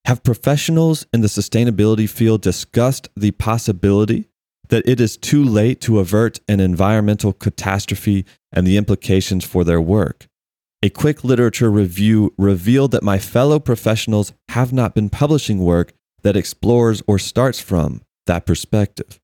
have 0.06 0.22
professionals 0.22 1.04
in 1.12 1.20
the 1.20 1.26
sustainability 1.26 2.08
field 2.08 2.42
discussed 2.42 3.08
the 3.16 3.32
possibility 3.32 4.28
that 4.68 4.88
it 4.88 5.00
is 5.00 5.16
too 5.16 5.44
late 5.44 5.80
to 5.80 5.98
avert 5.98 6.38
an 6.48 6.60
environmental 6.60 7.32
catastrophe 7.32 8.24
and 8.52 8.66
the 8.66 8.76
implications 8.76 9.44
for 9.44 9.64
their 9.64 9.80
work? 9.80 10.28
A 10.82 10.90
quick 10.90 11.24
literature 11.24 11.70
review 11.70 12.32
revealed 12.38 12.92
that 12.92 13.02
my 13.02 13.18
fellow 13.18 13.58
professionals 13.58 14.32
have 14.50 14.72
not 14.72 14.94
been 14.94 15.10
publishing 15.10 15.58
work 15.58 15.92
that 16.22 16.36
explores 16.36 17.02
or 17.06 17.18
starts 17.18 17.60
from 17.60 18.02
that 18.26 18.46
perspective. 18.46 19.20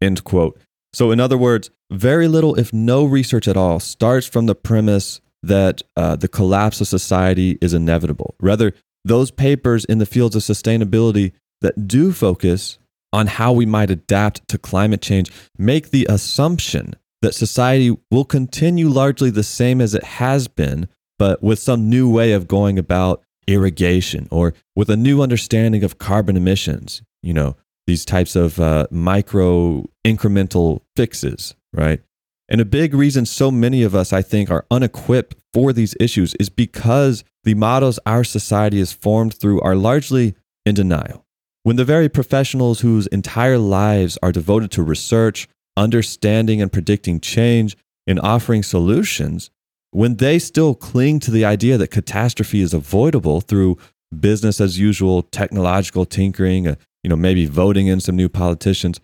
End 0.00 0.24
quote. 0.24 0.58
So, 0.92 1.10
in 1.10 1.20
other 1.20 1.38
words, 1.38 1.70
very 1.90 2.28
little, 2.28 2.54
if 2.54 2.72
no 2.72 3.04
research 3.04 3.48
at 3.48 3.56
all, 3.56 3.80
starts 3.80 4.26
from 4.26 4.46
the 4.46 4.54
premise 4.54 5.20
that 5.42 5.82
uh, 5.96 6.16
the 6.16 6.28
collapse 6.28 6.80
of 6.80 6.88
society 6.88 7.58
is 7.60 7.74
inevitable. 7.74 8.34
Rather, 8.40 8.72
those 9.04 9.30
papers 9.30 9.84
in 9.84 9.98
the 9.98 10.06
fields 10.06 10.36
of 10.36 10.42
sustainability 10.42 11.32
that 11.60 11.88
do 11.88 12.12
focus 12.12 12.78
on 13.12 13.26
how 13.26 13.52
we 13.52 13.64
might 13.64 13.90
adapt 13.90 14.46
to 14.48 14.58
climate 14.58 15.00
change 15.00 15.30
make 15.56 15.90
the 15.90 16.06
assumption 16.10 16.94
that 17.22 17.34
society 17.34 17.96
will 18.10 18.24
continue 18.24 18.88
largely 18.88 19.30
the 19.30 19.42
same 19.42 19.80
as 19.80 19.94
it 19.94 20.04
has 20.04 20.46
been, 20.46 20.88
but 21.18 21.42
with 21.42 21.58
some 21.58 21.88
new 21.88 22.10
way 22.10 22.32
of 22.32 22.46
going 22.46 22.78
about 22.78 23.22
irrigation 23.48 24.28
or 24.30 24.54
with 24.76 24.90
a 24.90 24.96
new 24.96 25.22
understanding 25.22 25.82
of 25.82 25.98
carbon 25.98 26.36
emissions, 26.36 27.02
you 27.22 27.32
know, 27.32 27.56
these 27.88 28.04
types 28.04 28.36
of 28.36 28.60
uh, 28.60 28.86
micro 28.90 29.84
incremental 30.06 30.82
fixes, 30.94 31.56
right? 31.72 32.00
And 32.48 32.60
a 32.60 32.66
big 32.66 32.94
reason 32.94 33.26
so 33.26 33.50
many 33.50 33.82
of 33.82 33.94
us, 33.94 34.12
I 34.12 34.22
think, 34.22 34.50
are 34.50 34.66
unequipped 34.70 35.36
for 35.52 35.72
these 35.72 35.96
issues 35.98 36.34
is 36.34 36.50
because 36.50 37.24
the 37.44 37.54
models 37.54 37.98
our 38.06 38.24
society 38.24 38.78
is 38.78 38.92
formed 38.92 39.34
through 39.34 39.60
are 39.62 39.74
largely 39.74 40.34
in 40.64 40.74
denial. 40.74 41.24
When 41.62 41.76
the 41.76 41.84
very 41.84 42.08
professionals 42.08 42.80
whose 42.80 43.06
entire 43.08 43.58
lives 43.58 44.18
are 44.22 44.32
devoted 44.32 44.70
to 44.72 44.82
research, 44.82 45.48
understanding, 45.76 46.62
and 46.62 46.72
predicting 46.72 47.20
change 47.20 47.76
and 48.06 48.20
offering 48.20 48.62
solutions, 48.62 49.50
when 49.90 50.16
they 50.16 50.38
still 50.38 50.74
cling 50.74 51.20
to 51.20 51.30
the 51.30 51.44
idea 51.44 51.78
that 51.78 51.90
catastrophe 51.90 52.60
is 52.60 52.74
avoidable 52.74 53.40
through 53.40 53.78
business 54.18 54.60
as 54.60 54.78
usual, 54.78 55.22
technological 55.22 56.04
tinkering, 56.04 56.66
uh, 56.66 56.74
you 57.02 57.10
know, 57.10 57.16
maybe 57.16 57.46
voting 57.46 57.86
in 57.86 58.00
some 58.00 58.16
new 58.16 58.28
politicians, 58.28 59.00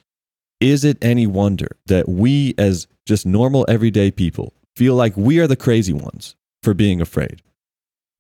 is 0.61 0.85
it 0.85 1.03
any 1.03 1.27
wonder 1.27 1.69
that 1.87 2.09
we, 2.09 2.55
as 2.59 2.87
just 3.07 3.27
normal 3.27 3.67
everyday 3.69 4.11
people, 4.11 4.53
feel 4.77 4.95
like 4.95 5.17
we 5.17 5.39
are 5.39 5.47
the 5.47 5.57
crazy 5.57 5.93
ones 5.93 6.37
for 6.63 6.75
being 6.75 7.01
afraid? 7.01 7.43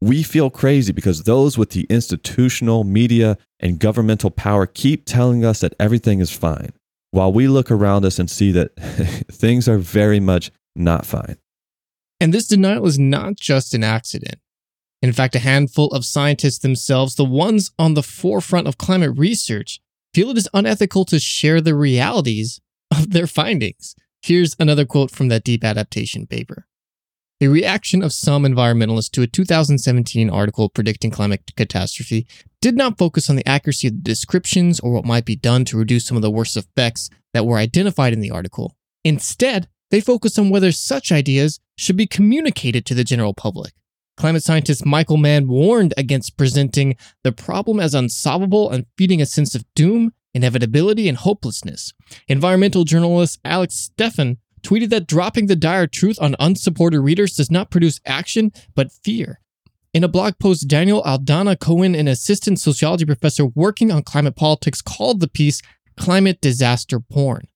We 0.00 0.23
feel 0.23 0.50
crazy 0.50 0.92
because 0.92 1.23
those 1.23 1.56
with 1.56 1.71
the 1.71 1.87
institutional, 1.88 2.85
media, 2.85 3.38
and 3.61 3.78
governmental 3.78 4.30
power 4.30 4.66
keep 4.66 5.06
telling 5.06 5.44
us 5.44 5.61
that 5.61 5.75
everything 5.80 6.21
is 6.21 6.30
fine, 6.30 6.71
while 7.12 7.33
we 7.33 7.49
look 7.49 7.71
around 7.71 8.04
us 8.04 8.18
and 8.18 8.28
see 8.28 8.52
that 8.52 8.76
things 9.33 9.68
are 9.68 9.78
very 9.78 10.21
much 10.21 10.50
not 10.76 11.06
fine. 11.06 11.37
And 12.21 12.33
this 12.33 12.47
denial 12.47 12.87
is 12.87 12.99
not 12.99 13.37
just 13.37 13.75
an 13.75 13.85
accident. 13.85 14.38
In 15.02 15.12
fact, 15.12 15.35
a 15.35 15.40
handful 15.40 15.88
of 15.88 16.04
scientists 16.04 16.59
themselves, 16.59 17.14
the 17.14 17.25
ones 17.25 17.71
on 17.78 17.94
the 17.94 18.02
forefront 18.02 18.66
of 18.66 18.78
climate 18.78 19.18
research, 19.18 19.80
feel 20.14 20.30
it 20.30 20.38
is 20.38 20.49
unethical 20.54 21.04
to 21.06 21.18
share 21.18 21.61
the 21.61 21.75
realities 21.75 22.61
of 22.90 23.11
their 23.11 23.26
findings. 23.26 23.94
Here's 24.23 24.56
another 24.59 24.87
quote 24.87 25.11
from 25.11 25.28
that 25.28 25.44
deep 25.44 25.64
adaptation 25.64 26.26
paper. 26.26 26.66
The 27.40 27.49
reaction 27.49 28.02
of 28.02 28.12
some 28.12 28.44
environmentalists 28.44 29.11
to 29.11 29.23
a 29.23 29.26
2017 29.26 30.30
article 30.30 30.71
predicting 30.71 31.11
climate 31.11 31.52
catastrophe 31.56 32.26
did 32.62 32.76
not 32.76 32.97
focus 32.97 33.28
on 33.28 33.37
the 33.37 33.47
accuracy 33.47 33.88
of 33.88 33.97
the 33.97 34.00
descriptions 34.00 34.80
or 34.80 34.92
what 34.92 35.04
might 35.04 35.26
be 35.26 35.37
done 35.37 35.66
to 35.66 35.76
reduce 35.76 36.06
some 36.06 36.16
of 36.16 36.23
the 36.23 36.30
worst 36.30 36.56
effects 36.56 37.11
that 37.35 37.44
were 37.44 37.59
identified 37.59 38.14
in 38.14 38.21
the 38.21 38.30
article. 38.30 38.75
Instead, 39.04 39.68
they 39.95 40.01
focused 40.01 40.41
on 40.41 40.51
whether 40.51 40.73
such 40.73 41.13
ideas 41.13 41.61
should 41.77 41.97
be 41.97 42.05
communicated 42.05 42.85
to 42.85 42.95
the 42.95 43.05
general 43.05 43.33
public. 43.33 43.75
Climate 44.17 44.43
scientist 44.43 44.85
Michael 44.85 45.19
Mann 45.19 45.47
warned 45.47 45.95
against 45.97 46.37
presenting 46.37 46.97
the 47.23 47.31
problem 47.31 47.79
as 47.79 47.95
unsolvable 47.95 48.69
and 48.71 48.87
feeding 48.99 49.23
a 49.23 49.27
sense 49.27 49.55
of 49.55 49.65
doom, 49.77 50.13
inevitability, 50.35 51.09
and 51.09 51.17
hopelessness. 51.17 51.93
Environmental 52.27 52.83
journalist 52.83 53.39
Alex 53.45 53.89
Steffen 53.97 54.39
tweeted 54.63 54.91
that 54.91 55.07
dropping 55.07 55.47
the 55.47 55.55
dire 55.55 55.87
truth 55.87 56.19
on 56.21 56.35
unsupported 56.41 57.01
readers 57.01 57.37
does 57.37 57.53
not 57.53 57.71
produce 57.71 58.01
action, 58.05 58.51
but 58.75 58.91
fear. 58.91 59.39
In 59.93 60.03
a 60.03 60.09
blog 60.09 60.41
post, 60.41 60.67
Daniel 60.67 61.05
Aldana 61.05 61.57
Cohen, 61.57 61.95
an 61.95 62.09
assistant 62.09 62.59
sociology 62.59 63.05
professor 63.05 63.47
working 63.47 63.93
on 63.93 64.03
climate 64.03 64.35
politics, 64.35 64.83
called 64.83 65.21
the 65.21 65.29
piece 65.29 65.63
climate 65.97 66.41
disaster 66.41 66.99
porn. 66.99 67.47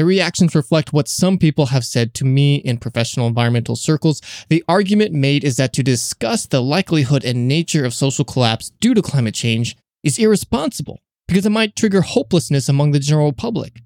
The 0.00 0.06
reactions 0.06 0.54
reflect 0.54 0.94
what 0.94 1.08
some 1.08 1.36
people 1.36 1.66
have 1.66 1.84
said 1.84 2.14
to 2.14 2.24
me 2.24 2.54
in 2.54 2.78
professional 2.78 3.26
environmental 3.26 3.76
circles. 3.76 4.22
The 4.48 4.64
argument 4.66 5.12
made 5.12 5.44
is 5.44 5.58
that 5.58 5.74
to 5.74 5.82
discuss 5.82 6.46
the 6.46 6.62
likelihood 6.62 7.22
and 7.22 7.46
nature 7.46 7.84
of 7.84 7.92
social 7.92 8.24
collapse 8.24 8.70
due 8.80 8.94
to 8.94 9.02
climate 9.02 9.34
change 9.34 9.76
is 10.02 10.18
irresponsible 10.18 11.00
because 11.28 11.44
it 11.44 11.50
might 11.50 11.76
trigger 11.76 12.00
hopelessness 12.00 12.66
among 12.66 12.92
the 12.92 12.98
general 12.98 13.34
public. 13.34 13.82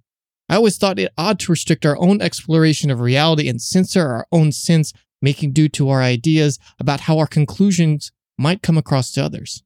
I 0.48 0.54
always 0.54 0.78
thought 0.78 1.00
it 1.00 1.12
odd 1.18 1.40
to 1.40 1.50
restrict 1.50 1.84
our 1.84 1.98
own 1.98 2.22
exploration 2.22 2.92
of 2.92 3.00
reality 3.00 3.48
and 3.48 3.60
censor 3.60 4.06
our 4.06 4.28
own 4.30 4.52
sense 4.52 4.92
making 5.20 5.50
due 5.50 5.68
to 5.70 5.88
our 5.88 6.00
ideas 6.00 6.60
about 6.78 7.00
how 7.00 7.18
our 7.18 7.26
conclusions 7.26 8.12
might 8.38 8.62
come 8.62 8.78
across 8.78 9.10
to 9.10 9.24
others. 9.24 9.64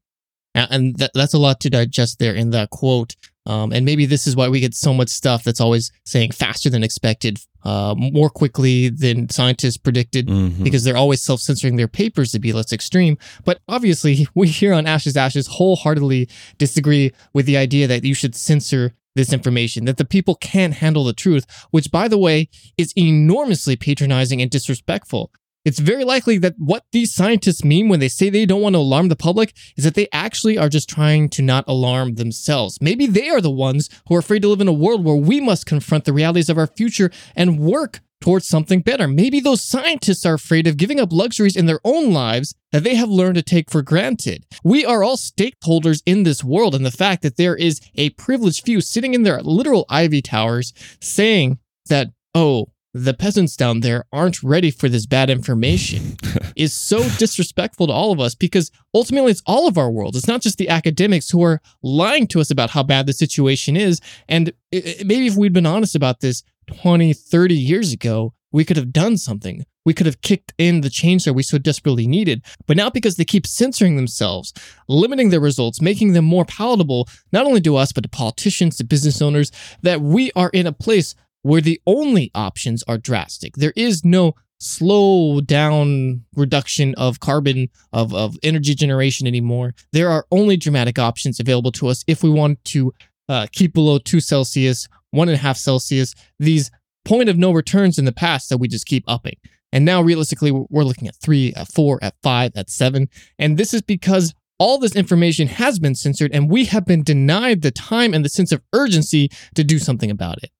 And 0.54 0.96
that's 0.96 1.34
a 1.34 1.38
lot 1.38 1.60
to 1.60 1.68
digest 1.68 2.18
there 2.18 2.34
in 2.34 2.52
that 2.52 2.70
quote. 2.70 3.16
Um, 3.48 3.72
and 3.72 3.84
maybe 3.86 4.04
this 4.04 4.26
is 4.26 4.36
why 4.36 4.48
we 4.48 4.60
get 4.60 4.74
so 4.74 4.92
much 4.92 5.08
stuff 5.08 5.42
that's 5.42 5.60
always 5.60 5.90
saying 6.04 6.32
faster 6.32 6.68
than 6.68 6.84
expected, 6.84 7.38
uh, 7.64 7.94
more 7.96 8.28
quickly 8.28 8.90
than 8.90 9.30
scientists 9.30 9.78
predicted, 9.78 10.28
mm-hmm. 10.28 10.62
because 10.62 10.84
they're 10.84 10.98
always 10.98 11.22
self 11.22 11.40
censoring 11.40 11.76
their 11.76 11.88
papers 11.88 12.30
to 12.32 12.38
be 12.38 12.52
less 12.52 12.72
extreme. 12.72 13.16
But 13.44 13.60
obviously, 13.66 14.28
we 14.34 14.48
here 14.48 14.74
on 14.74 14.86
Ashes 14.86 15.16
Ashes 15.16 15.46
wholeheartedly 15.46 16.28
disagree 16.58 17.12
with 17.32 17.46
the 17.46 17.56
idea 17.56 17.86
that 17.86 18.04
you 18.04 18.14
should 18.14 18.34
censor 18.34 18.92
this 19.14 19.32
information, 19.32 19.86
that 19.86 19.96
the 19.96 20.04
people 20.04 20.36
can't 20.36 20.74
handle 20.74 21.04
the 21.04 21.12
truth, 21.12 21.44
which, 21.70 21.90
by 21.90 22.06
the 22.06 22.18
way, 22.18 22.48
is 22.76 22.92
enormously 22.96 23.76
patronizing 23.76 24.40
and 24.40 24.50
disrespectful. 24.50 25.32
It's 25.68 25.80
very 25.80 26.02
likely 26.02 26.38
that 26.38 26.54
what 26.56 26.84
these 26.92 27.12
scientists 27.12 27.62
mean 27.62 27.90
when 27.90 28.00
they 28.00 28.08
say 28.08 28.30
they 28.30 28.46
don't 28.46 28.62
want 28.62 28.74
to 28.74 28.78
alarm 28.78 29.08
the 29.08 29.16
public 29.16 29.54
is 29.76 29.84
that 29.84 29.96
they 29.96 30.08
actually 30.14 30.56
are 30.56 30.70
just 30.70 30.88
trying 30.88 31.28
to 31.28 31.42
not 31.42 31.66
alarm 31.68 32.14
themselves. 32.14 32.78
Maybe 32.80 33.04
they 33.04 33.28
are 33.28 33.42
the 33.42 33.50
ones 33.50 33.90
who 34.08 34.14
are 34.14 34.20
afraid 34.20 34.40
to 34.40 34.48
live 34.48 34.62
in 34.62 34.68
a 34.68 34.72
world 34.72 35.04
where 35.04 35.14
we 35.14 35.42
must 35.42 35.66
confront 35.66 36.06
the 36.06 36.14
realities 36.14 36.48
of 36.48 36.56
our 36.56 36.68
future 36.68 37.10
and 37.36 37.60
work 37.60 38.00
towards 38.22 38.48
something 38.48 38.80
better. 38.80 39.06
Maybe 39.06 39.40
those 39.40 39.60
scientists 39.60 40.24
are 40.24 40.32
afraid 40.32 40.66
of 40.66 40.78
giving 40.78 40.98
up 40.98 41.12
luxuries 41.12 41.54
in 41.54 41.66
their 41.66 41.80
own 41.84 42.14
lives 42.14 42.54
that 42.72 42.82
they 42.82 42.94
have 42.94 43.10
learned 43.10 43.34
to 43.34 43.42
take 43.42 43.70
for 43.70 43.82
granted. 43.82 44.46
We 44.64 44.86
are 44.86 45.02
all 45.02 45.18
stakeholders 45.18 46.02
in 46.06 46.22
this 46.22 46.42
world, 46.42 46.74
and 46.74 46.86
the 46.86 46.90
fact 46.90 47.20
that 47.24 47.36
there 47.36 47.54
is 47.54 47.82
a 47.94 48.08
privileged 48.10 48.64
few 48.64 48.80
sitting 48.80 49.12
in 49.12 49.22
their 49.22 49.42
literal 49.42 49.84
ivy 49.90 50.22
towers 50.22 50.72
saying 51.02 51.58
that, 51.90 52.08
oh, 52.34 52.68
the 52.94 53.14
peasants 53.14 53.56
down 53.56 53.80
there 53.80 54.04
aren't 54.12 54.42
ready 54.42 54.70
for 54.70 54.88
this 54.88 55.06
bad 55.06 55.30
information 55.30 56.16
is 56.56 56.72
so 56.72 57.06
disrespectful 57.18 57.86
to 57.86 57.92
all 57.92 58.12
of 58.12 58.20
us 58.20 58.34
because 58.34 58.70
ultimately 58.94 59.30
it's 59.30 59.42
all 59.46 59.68
of 59.68 59.76
our 59.76 59.90
world. 59.90 60.16
It's 60.16 60.28
not 60.28 60.42
just 60.42 60.58
the 60.58 60.68
academics 60.68 61.30
who 61.30 61.42
are 61.42 61.60
lying 61.82 62.26
to 62.28 62.40
us 62.40 62.50
about 62.50 62.70
how 62.70 62.82
bad 62.82 63.06
the 63.06 63.12
situation 63.12 63.76
is. 63.76 64.00
And 64.28 64.52
maybe 64.72 65.26
if 65.26 65.36
we'd 65.36 65.52
been 65.52 65.66
honest 65.66 65.94
about 65.94 66.20
this 66.20 66.42
20, 66.68 67.12
30 67.12 67.54
years 67.54 67.92
ago, 67.92 68.32
we 68.50 68.64
could 68.64 68.76
have 68.76 68.92
done 68.92 69.18
something. 69.18 69.64
We 69.84 69.94
could 69.94 70.06
have 70.06 70.20
kicked 70.20 70.52
in 70.58 70.80
the 70.80 70.90
change 70.90 71.24
that 71.24 71.34
we 71.34 71.42
so 71.42 71.58
desperately 71.58 72.06
needed. 72.06 72.42
But 72.66 72.76
now, 72.76 72.90
because 72.90 73.16
they 73.16 73.24
keep 73.24 73.46
censoring 73.46 73.96
themselves, 73.96 74.52
limiting 74.86 75.30
their 75.30 75.40
results, 75.40 75.80
making 75.80 76.12
them 76.12 76.24
more 76.24 76.44
palatable, 76.44 77.08
not 77.32 77.46
only 77.46 77.60
to 77.62 77.76
us, 77.76 77.92
but 77.92 78.02
to 78.02 78.08
politicians, 78.08 78.76
to 78.76 78.84
business 78.84 79.22
owners, 79.22 79.50
that 79.82 80.00
we 80.00 80.30
are 80.36 80.50
in 80.50 80.66
a 80.66 80.72
place 80.72 81.14
where 81.42 81.60
the 81.60 81.80
only 81.86 82.30
options 82.34 82.82
are 82.88 82.98
drastic. 82.98 83.56
There 83.56 83.72
is 83.76 84.04
no 84.04 84.34
slow 84.60 85.40
down 85.40 86.24
reduction 86.34 86.94
of 86.96 87.20
carbon 87.20 87.68
of, 87.92 88.12
of 88.14 88.36
energy 88.42 88.74
generation 88.74 89.26
anymore. 89.26 89.74
There 89.92 90.10
are 90.10 90.26
only 90.30 90.56
dramatic 90.56 90.98
options 90.98 91.38
available 91.38 91.72
to 91.72 91.88
us 91.88 92.04
if 92.06 92.22
we 92.22 92.30
want 92.30 92.64
to 92.66 92.92
uh, 93.28 93.46
keep 93.52 93.72
below 93.72 93.98
two 93.98 94.20
Celsius, 94.20 94.88
one 95.10 95.28
and 95.28 95.36
a 95.36 95.40
half 95.40 95.56
Celsius, 95.56 96.14
these 96.38 96.70
point 97.04 97.28
of 97.28 97.38
no 97.38 97.52
returns 97.52 97.98
in 97.98 98.04
the 98.04 98.12
past 98.12 98.48
that 98.48 98.58
we 98.58 98.68
just 98.68 98.86
keep 98.86 99.04
upping. 99.06 99.36
And 99.72 99.84
now 99.84 100.00
realistically, 100.02 100.50
we're 100.50 100.82
looking 100.82 101.08
at 101.08 101.16
three, 101.16 101.52
at 101.54 101.68
four, 101.68 101.98
at 102.02 102.14
five, 102.22 102.52
at 102.56 102.70
seven. 102.70 103.08
And 103.38 103.58
this 103.58 103.74
is 103.74 103.82
because 103.82 104.34
all 104.58 104.78
this 104.78 104.96
information 104.96 105.46
has 105.46 105.78
been 105.78 105.94
censored 105.94 106.32
and 106.32 106.50
we 106.50 106.64
have 106.66 106.84
been 106.84 107.02
denied 107.02 107.62
the 107.62 107.70
time 107.70 108.12
and 108.12 108.24
the 108.24 108.28
sense 108.28 108.50
of 108.50 108.62
urgency 108.72 109.30
to 109.54 109.62
do 109.62 109.78
something 109.78 110.10
about 110.10 110.42
it. 110.42 110.50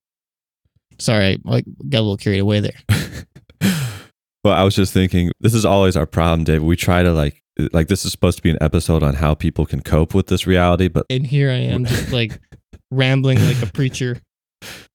Sorry, 0.99 1.41
I 1.47 1.61
got 1.89 1.99
a 1.99 2.03
little 2.03 2.17
carried 2.17 2.41
away 2.41 2.61
there. 2.61 2.73
well, 4.45 4.55
I 4.55 4.65
was 4.65 4.75
just 4.75 4.93
thinking, 4.93 5.31
this 5.41 5.55
is 5.55 5.65
always 5.65 5.97
our 5.97 6.07
problem, 6.07 6.45
Dave. 6.45 6.63
We 6.63 6.77
try 6.77 7.03
to 7.03 7.13
like, 7.13 7.43
like 7.73 7.89
this 7.89 8.05
is 8.05 8.13
supposed 8.13 8.37
to 8.39 8.43
be 8.43 8.51
an 8.51 8.59
episode 8.61 9.03
on 9.03 9.15
how 9.15 9.35
people 9.35 9.67
can 9.67 9.81
cope 9.81 10.15
with 10.15 10.27
this 10.27 10.47
reality, 10.47 10.89
but 10.89 11.07
and 11.11 11.27
here 11.27 11.51
I 11.51 11.57
am, 11.57 11.85
just 11.85 12.13
like 12.13 12.41
rambling 12.91 13.45
like 13.45 13.63
a 13.63 13.67
preacher. 13.73 14.21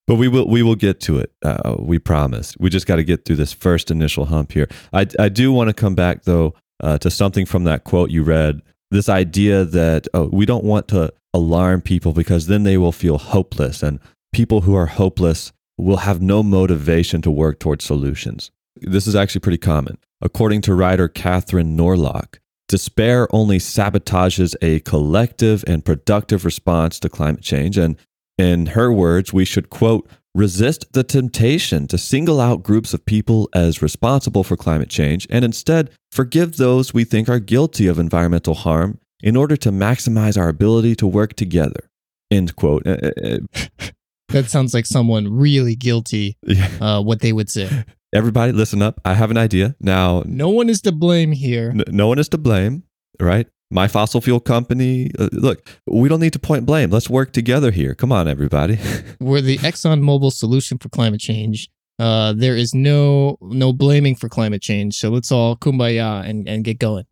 But 0.06 0.16
we 0.16 0.28
will 0.28 0.48
we 0.48 0.64
will 0.64 0.76
get 0.76 1.00
to 1.02 1.20
it. 1.20 1.32
Uh, 1.44 1.76
we 1.80 2.00
promise. 2.00 2.56
We 2.60 2.70
just 2.70 2.86
got 2.86 2.98
to 2.98 3.04
get 3.06 3.24
through 3.24 3.38
this 3.38 3.54
first 3.54 3.90
initial 3.90 4.26
hump 4.26 4.52
here. 4.52 4.68
I 4.92 5.08
I 5.18 5.30
do 5.30 5.54
want 5.54 5.70
to 5.70 5.74
come 5.74 5.96
back 5.96 6.24
though 6.24 6.54
uh, 6.82 6.98
to 6.98 7.10
something 7.10 7.46
from 7.46 7.64
that 7.64 7.86
quote 7.86 8.12
you 8.12 8.24
read. 8.24 8.62
This 8.92 9.08
idea 9.08 9.64
that 9.64 10.08
oh, 10.14 10.28
we 10.32 10.46
don't 10.46 10.66
want 10.66 10.90
to 10.90 11.14
alarm 11.34 11.82
people 11.82 12.12
because 12.12 12.48
then 12.48 12.64
they 12.64 12.78
will 12.78 12.92
feel 12.92 13.18
hopeless, 13.18 13.82
and 13.82 14.00
people 14.34 14.62
who 14.62 14.76
are 14.76 14.88
hopeless 14.88 15.54
will 15.78 15.98
have 15.98 16.22
no 16.22 16.44
motivation 16.44 17.22
to 17.22 17.32
work 17.32 17.60
towards 17.60 17.86
solutions. 17.86 18.52
This 18.78 19.08
is 19.08 19.16
actually 19.16 19.42
pretty 19.42 19.58
common. 19.58 19.98
According 20.22 20.62
to 20.62 20.74
writer 20.74 21.10
Kathryn 21.10 21.76
Norlock, 21.76 22.40
despair 22.68 23.28
only 23.32 23.60
sabotages 23.60 24.56
a 24.62 24.80
collective 24.82 25.64
and 25.68 25.86
productive 25.86 26.46
response 26.46 27.00
to 27.00 27.10
climate 27.10 27.42
change. 27.44 27.78
And 27.78 27.98
in 28.38 28.68
her 28.68 28.92
words, 28.92 29.34
we 29.34 29.46
should, 29.46 29.70
quote, 29.70 30.10
resist 30.36 30.92
the 30.94 31.04
temptation 31.04 31.88
to 31.88 31.98
single 31.98 32.42
out 32.42 32.64
groups 32.64 32.94
of 32.94 33.06
people 33.06 33.50
as 33.54 33.82
responsible 33.82 34.44
for 34.44 34.58
climate 34.58 34.90
change 34.90 35.28
and 35.30 35.46
instead 35.46 35.92
forgive 36.12 36.58
those 36.58 36.94
we 36.94 37.04
think 37.04 37.30
are 37.30 37.40
guilty 37.40 37.86
of 37.86 38.00
environmental 38.00 38.56
harm 38.56 38.98
in 39.22 39.36
order 39.36 39.56
to 39.56 39.72
maximize 39.72 40.40
our 40.40 40.50
ability 40.50 40.96
to 40.96 41.06
work 41.06 41.34
together. 41.34 41.90
End 42.32 42.56
quote. 42.56 42.86
Uh, 42.88 42.98
uh, 43.04 43.12
uh, 43.24 43.88
That 44.34 44.50
sounds 44.50 44.74
like 44.74 44.86
someone 44.86 45.34
really 45.34 45.76
guilty, 45.76 46.38
uh, 46.82 47.02
what 47.02 47.22
they 47.22 47.32
would 47.32 47.50
say. 47.50 47.70
Everybody, 48.14 48.52
listen 48.52 48.82
up. 48.82 49.00
I 49.06 49.14
have 49.16 49.32
an 49.32 49.38
idea. 49.38 49.76
Now, 49.80 50.22
No 50.26 50.50
one 50.50 50.70
is 50.70 50.82
to 50.82 50.92
blame 50.92 51.32
here. 51.32 51.70
n- 51.74 51.84
no 51.90 52.08
one 52.08 52.20
is 52.20 52.30
to 52.30 52.38
blame, 52.38 52.84
right? 53.20 53.48
My 53.72 53.88
fossil 53.88 54.22
fuel 54.22 54.40
company. 54.40 55.10
Uh, 55.18 55.30
look, 55.32 55.68
we 55.88 56.08
don't 56.10 56.20
need 56.20 56.34
to 56.34 56.40
point 56.40 56.66
blame. 56.68 56.92
Let's 56.92 57.10
work 57.10 57.32
together 57.34 57.72
here. 57.72 57.96
Come 57.96 58.12
on, 58.12 58.28
everybody. 58.28 58.78
We're 59.20 59.42
the 59.42 59.58
ExxonMobil 59.60 60.32
solution 60.32 60.78
for 60.78 60.90
climate 60.90 61.22
change. 61.22 61.70
Uh, 61.98 62.34
there 62.34 62.56
is 62.56 62.74
no 62.76 63.38
no 63.42 63.74
blaming 63.74 64.16
for 64.16 64.30
climate 64.30 64.62
change. 64.62 64.96
So 64.98 65.10
let's 65.10 65.32
all 65.32 65.56
kumbaya 65.56 66.28
and, 66.28 66.48
and 66.48 66.64
get 66.64 66.78
going. 66.80 67.06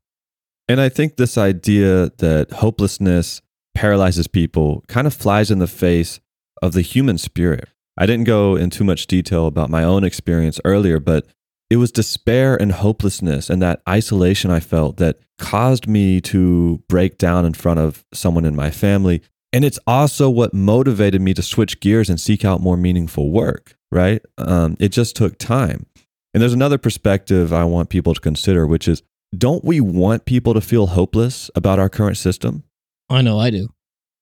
And 0.68 0.80
I 0.80 0.90
think 0.90 1.18
this 1.18 1.36
idea 1.38 2.12
that 2.20 2.52
hopelessness 2.52 3.42
paralyzes 3.74 4.28
people 4.28 4.84
kind 4.88 5.08
of 5.08 5.14
flies 5.16 5.50
in 5.52 5.60
the 5.60 5.68
face 5.68 6.20
of 6.62 6.74
the 6.74 6.82
human 6.82 7.18
spirit. 7.18 7.70
I 7.98 8.06
didn't 8.06 8.26
go 8.26 8.56
in 8.56 8.70
too 8.70 8.84
much 8.84 9.08
detail 9.08 9.48
about 9.48 9.70
my 9.70 9.84
own 9.84 10.04
experience 10.04 10.60
earlier, 10.64 11.00
but 11.00 11.26
it 11.70 11.78
was 11.78 11.92
despair 11.92 12.60
and 12.60 12.72
hopelessness 12.72 13.50
and 13.50 13.62
that 13.62 13.82
isolation 13.88 14.52
I 14.52 14.60
felt 14.60 14.98
that 14.98 15.20
caused 15.38 15.88
me 15.88 16.20
to 16.22 16.84
break 16.90 17.18
down 17.18 17.46
in 17.46 17.54
front 17.54 17.80
of 17.80 18.06
someone 18.14 18.46
in 18.46 18.56
my 18.56 18.72
family. 18.72 19.22
And 19.54 19.66
it's 19.66 19.80
also 19.88 20.30
what 20.30 20.54
motivated 20.54 21.22
me 21.22 21.34
to 21.34 21.42
switch 21.42 21.80
gears 21.80 22.10
and 22.10 22.20
seek 22.20 22.44
out 22.46 22.62
more 22.62 22.78
meaningful 22.78 23.32
work, 23.32 23.76
right? 23.92 24.22
Um, 24.38 24.78
it 24.80 24.90
just 24.90 25.16
took 25.16 25.38
time. 25.38 25.86
And 26.34 26.42
there's 26.42 26.54
another 26.54 26.78
perspective 26.78 27.54
I 27.54 27.66
want 27.66 27.90
people 27.90 28.14
to 28.14 28.22
consider, 28.22 28.66
which 28.66 28.88
is 28.88 29.04
don't 29.38 29.64
we 29.64 29.80
want 29.80 30.26
people 30.26 30.54
to 30.54 30.62
feel 30.62 30.88
hopeless 30.88 31.50
about 31.56 31.80
our 31.80 31.90
current 31.90 32.18
system? 32.18 32.64
I 33.10 33.22
know 33.22 33.40
I 33.40 33.50
do. 33.50 33.70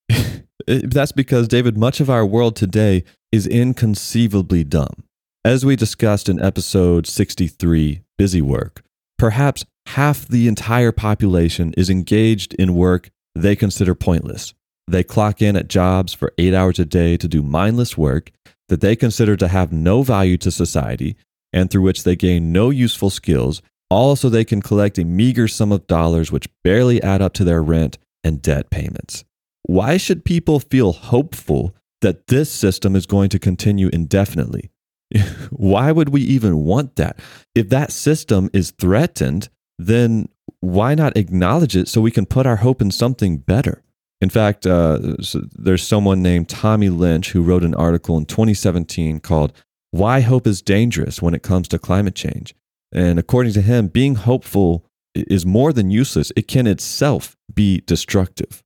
That's 0.70 1.10
because, 1.10 1.48
David, 1.48 1.76
much 1.76 1.98
of 1.98 2.08
our 2.08 2.24
world 2.24 2.54
today 2.54 3.02
is 3.32 3.48
inconceivably 3.48 4.62
dumb. 4.62 5.02
As 5.44 5.64
we 5.64 5.74
discussed 5.74 6.28
in 6.28 6.40
episode 6.40 7.08
63, 7.08 8.02
Busy 8.16 8.40
Work, 8.40 8.84
perhaps 9.18 9.64
half 9.86 10.28
the 10.28 10.46
entire 10.46 10.92
population 10.92 11.74
is 11.76 11.90
engaged 11.90 12.54
in 12.54 12.76
work 12.76 13.10
they 13.34 13.56
consider 13.56 13.96
pointless. 13.96 14.54
They 14.86 15.02
clock 15.02 15.42
in 15.42 15.56
at 15.56 15.68
jobs 15.68 16.14
for 16.14 16.32
eight 16.38 16.54
hours 16.54 16.78
a 16.78 16.84
day 16.84 17.16
to 17.16 17.26
do 17.26 17.42
mindless 17.42 17.98
work 17.98 18.30
that 18.68 18.80
they 18.80 18.94
consider 18.94 19.36
to 19.36 19.48
have 19.48 19.72
no 19.72 20.04
value 20.04 20.36
to 20.38 20.52
society 20.52 21.16
and 21.52 21.68
through 21.68 21.82
which 21.82 22.04
they 22.04 22.14
gain 22.14 22.52
no 22.52 22.70
useful 22.70 23.10
skills, 23.10 23.60
all 23.88 24.14
so 24.14 24.28
they 24.28 24.44
can 24.44 24.62
collect 24.62 24.98
a 24.98 25.04
meager 25.04 25.48
sum 25.48 25.72
of 25.72 25.88
dollars 25.88 26.30
which 26.30 26.48
barely 26.62 27.02
add 27.02 27.20
up 27.20 27.32
to 27.32 27.42
their 27.44 27.60
rent 27.60 27.98
and 28.22 28.40
debt 28.40 28.70
payments. 28.70 29.24
Why 29.70 29.98
should 29.98 30.24
people 30.24 30.58
feel 30.58 30.90
hopeful 30.90 31.76
that 32.00 32.26
this 32.26 32.50
system 32.50 32.96
is 32.96 33.06
going 33.06 33.28
to 33.28 33.38
continue 33.38 33.88
indefinitely? 33.92 34.72
why 35.50 35.92
would 35.92 36.08
we 36.08 36.22
even 36.22 36.64
want 36.64 36.96
that? 36.96 37.20
If 37.54 37.68
that 37.68 37.92
system 37.92 38.50
is 38.52 38.72
threatened, 38.72 39.48
then 39.78 40.28
why 40.58 40.96
not 40.96 41.16
acknowledge 41.16 41.76
it 41.76 41.86
so 41.86 42.00
we 42.00 42.10
can 42.10 42.26
put 42.26 42.48
our 42.48 42.56
hope 42.56 42.82
in 42.82 42.90
something 42.90 43.38
better? 43.38 43.84
In 44.20 44.28
fact, 44.28 44.66
uh, 44.66 44.98
there's 45.52 45.86
someone 45.86 46.20
named 46.20 46.48
Tommy 46.48 46.88
Lynch 46.88 47.30
who 47.30 47.40
wrote 47.40 47.62
an 47.62 47.76
article 47.76 48.18
in 48.18 48.24
2017 48.24 49.20
called 49.20 49.52
Why 49.92 50.18
Hope 50.18 50.48
is 50.48 50.62
Dangerous 50.62 51.22
When 51.22 51.32
It 51.32 51.44
Comes 51.44 51.68
to 51.68 51.78
Climate 51.78 52.16
Change. 52.16 52.56
And 52.90 53.20
according 53.20 53.52
to 53.52 53.62
him, 53.62 53.86
being 53.86 54.16
hopeful 54.16 54.84
is 55.14 55.46
more 55.46 55.72
than 55.72 55.92
useless, 55.92 56.32
it 56.34 56.48
can 56.48 56.66
itself 56.66 57.36
be 57.54 57.82
destructive. 57.86 58.64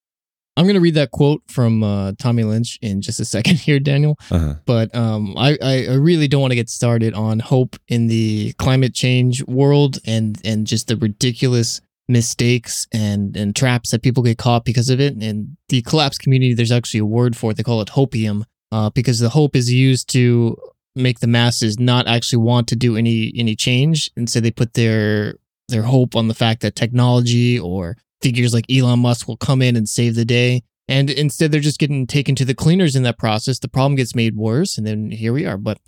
I'm 0.57 0.67
going 0.67 0.75
to 0.75 0.81
read 0.81 0.95
that 0.95 1.11
quote 1.11 1.43
from 1.49 1.83
uh, 1.83 2.13
Tommy 2.19 2.45
Lynch 2.45 2.79
in 2.81 3.01
just 3.03 3.21
a 3.21 3.25
second 3.25 3.57
here, 3.61 3.81
Daniel. 3.81 4.17
Uh-huh. 4.31 4.55
But 4.65 4.95
um, 4.95 5.35
I, 5.37 5.59
I 5.61 5.95
really 5.95 6.29
don't 6.29 6.41
want 6.41 6.53
to 6.53 6.57
get 6.57 6.69
started 6.69 7.15
on 7.15 7.41
hope 7.41 7.77
in 7.89 8.07
the 8.07 8.53
climate 8.55 8.95
change 8.95 9.45
world 9.45 9.99
and 10.07 10.41
and 10.45 10.67
just 10.67 10.89
the 10.89 10.97
ridiculous 10.97 11.81
mistakes 12.09 12.87
and 12.93 13.37
and 13.37 13.57
traps 13.57 13.91
that 13.91 14.03
people 14.03 14.23
get 14.23 14.39
caught 14.39 14.65
because 14.65 14.91
of 14.91 15.01
it. 15.01 15.15
And 15.15 15.57
the 15.69 15.83
collapse 15.83 16.19
community, 16.19 16.55
there's 16.55 16.73
actually 16.73 17.01
a 17.01 17.07
word 17.07 17.37
for 17.37 17.51
it. 17.51 17.57
They 17.57 17.63
call 17.63 17.81
it 17.81 17.89
hopium, 17.89 18.45
uh, 18.71 18.91
because 18.91 19.19
the 19.19 19.31
hope 19.31 19.57
is 19.57 19.73
used 19.73 20.09
to 20.11 20.57
make 20.97 21.19
the 21.21 21.27
masses 21.27 21.79
not 21.79 22.07
actually 22.07 22.43
want 22.43 22.69
to 22.69 22.77
do 22.77 22.97
any 22.97 23.33
any 23.37 23.57
change, 23.57 24.11
and 24.17 24.31
so 24.31 24.41
they 24.41 24.51
put 24.51 24.75
their 24.75 25.35
their 25.69 25.83
hope 25.83 26.15
on 26.15 26.29
the 26.29 26.35
fact 26.35 26.61
that 26.61 26.77
technology 26.77 27.59
or 27.59 27.97
figures 28.25 28.55
like 28.55 28.65
Elon 28.71 29.01
Musk 29.01 29.29
will 29.29 29.37
come 29.37 29.61
in 29.61 29.77
and 29.77 29.87
save 29.87 30.15
the 30.15 30.25
day. 30.25 30.63
And 30.89 31.11
instead, 31.11 31.53
they're 31.53 31.61
just 31.61 31.79
getting 31.79 32.07
taken 32.07 32.35
to 32.37 32.45
the 32.45 32.55
cleaners 32.55 32.97
in 32.97 33.03
that 33.03 33.19
process. 33.19 33.59
The 33.59 33.69
problem 33.69 33.97
gets 33.97 34.15
made 34.15 34.35
worse, 34.35 34.79
and 34.79 34.87
then 34.87 35.11
here 35.11 35.33
we 35.33 35.45
are. 35.45 35.59
But 35.59 35.79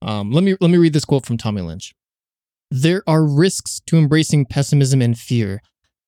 um, 0.00 0.32
let 0.32 0.42
me 0.44 0.56
let 0.60 0.70
me 0.70 0.78
read 0.78 0.94
this 0.94 1.04
quote 1.04 1.26
from 1.26 1.36
Tommy 1.36 1.60
Lynch. 1.60 1.94
There 2.70 3.02
are 3.06 3.24
risks 3.24 3.80
to 3.86 3.98
embracing 3.98 4.46
pessimism 4.46 5.02
and 5.02 5.16
fear. 5.16 5.60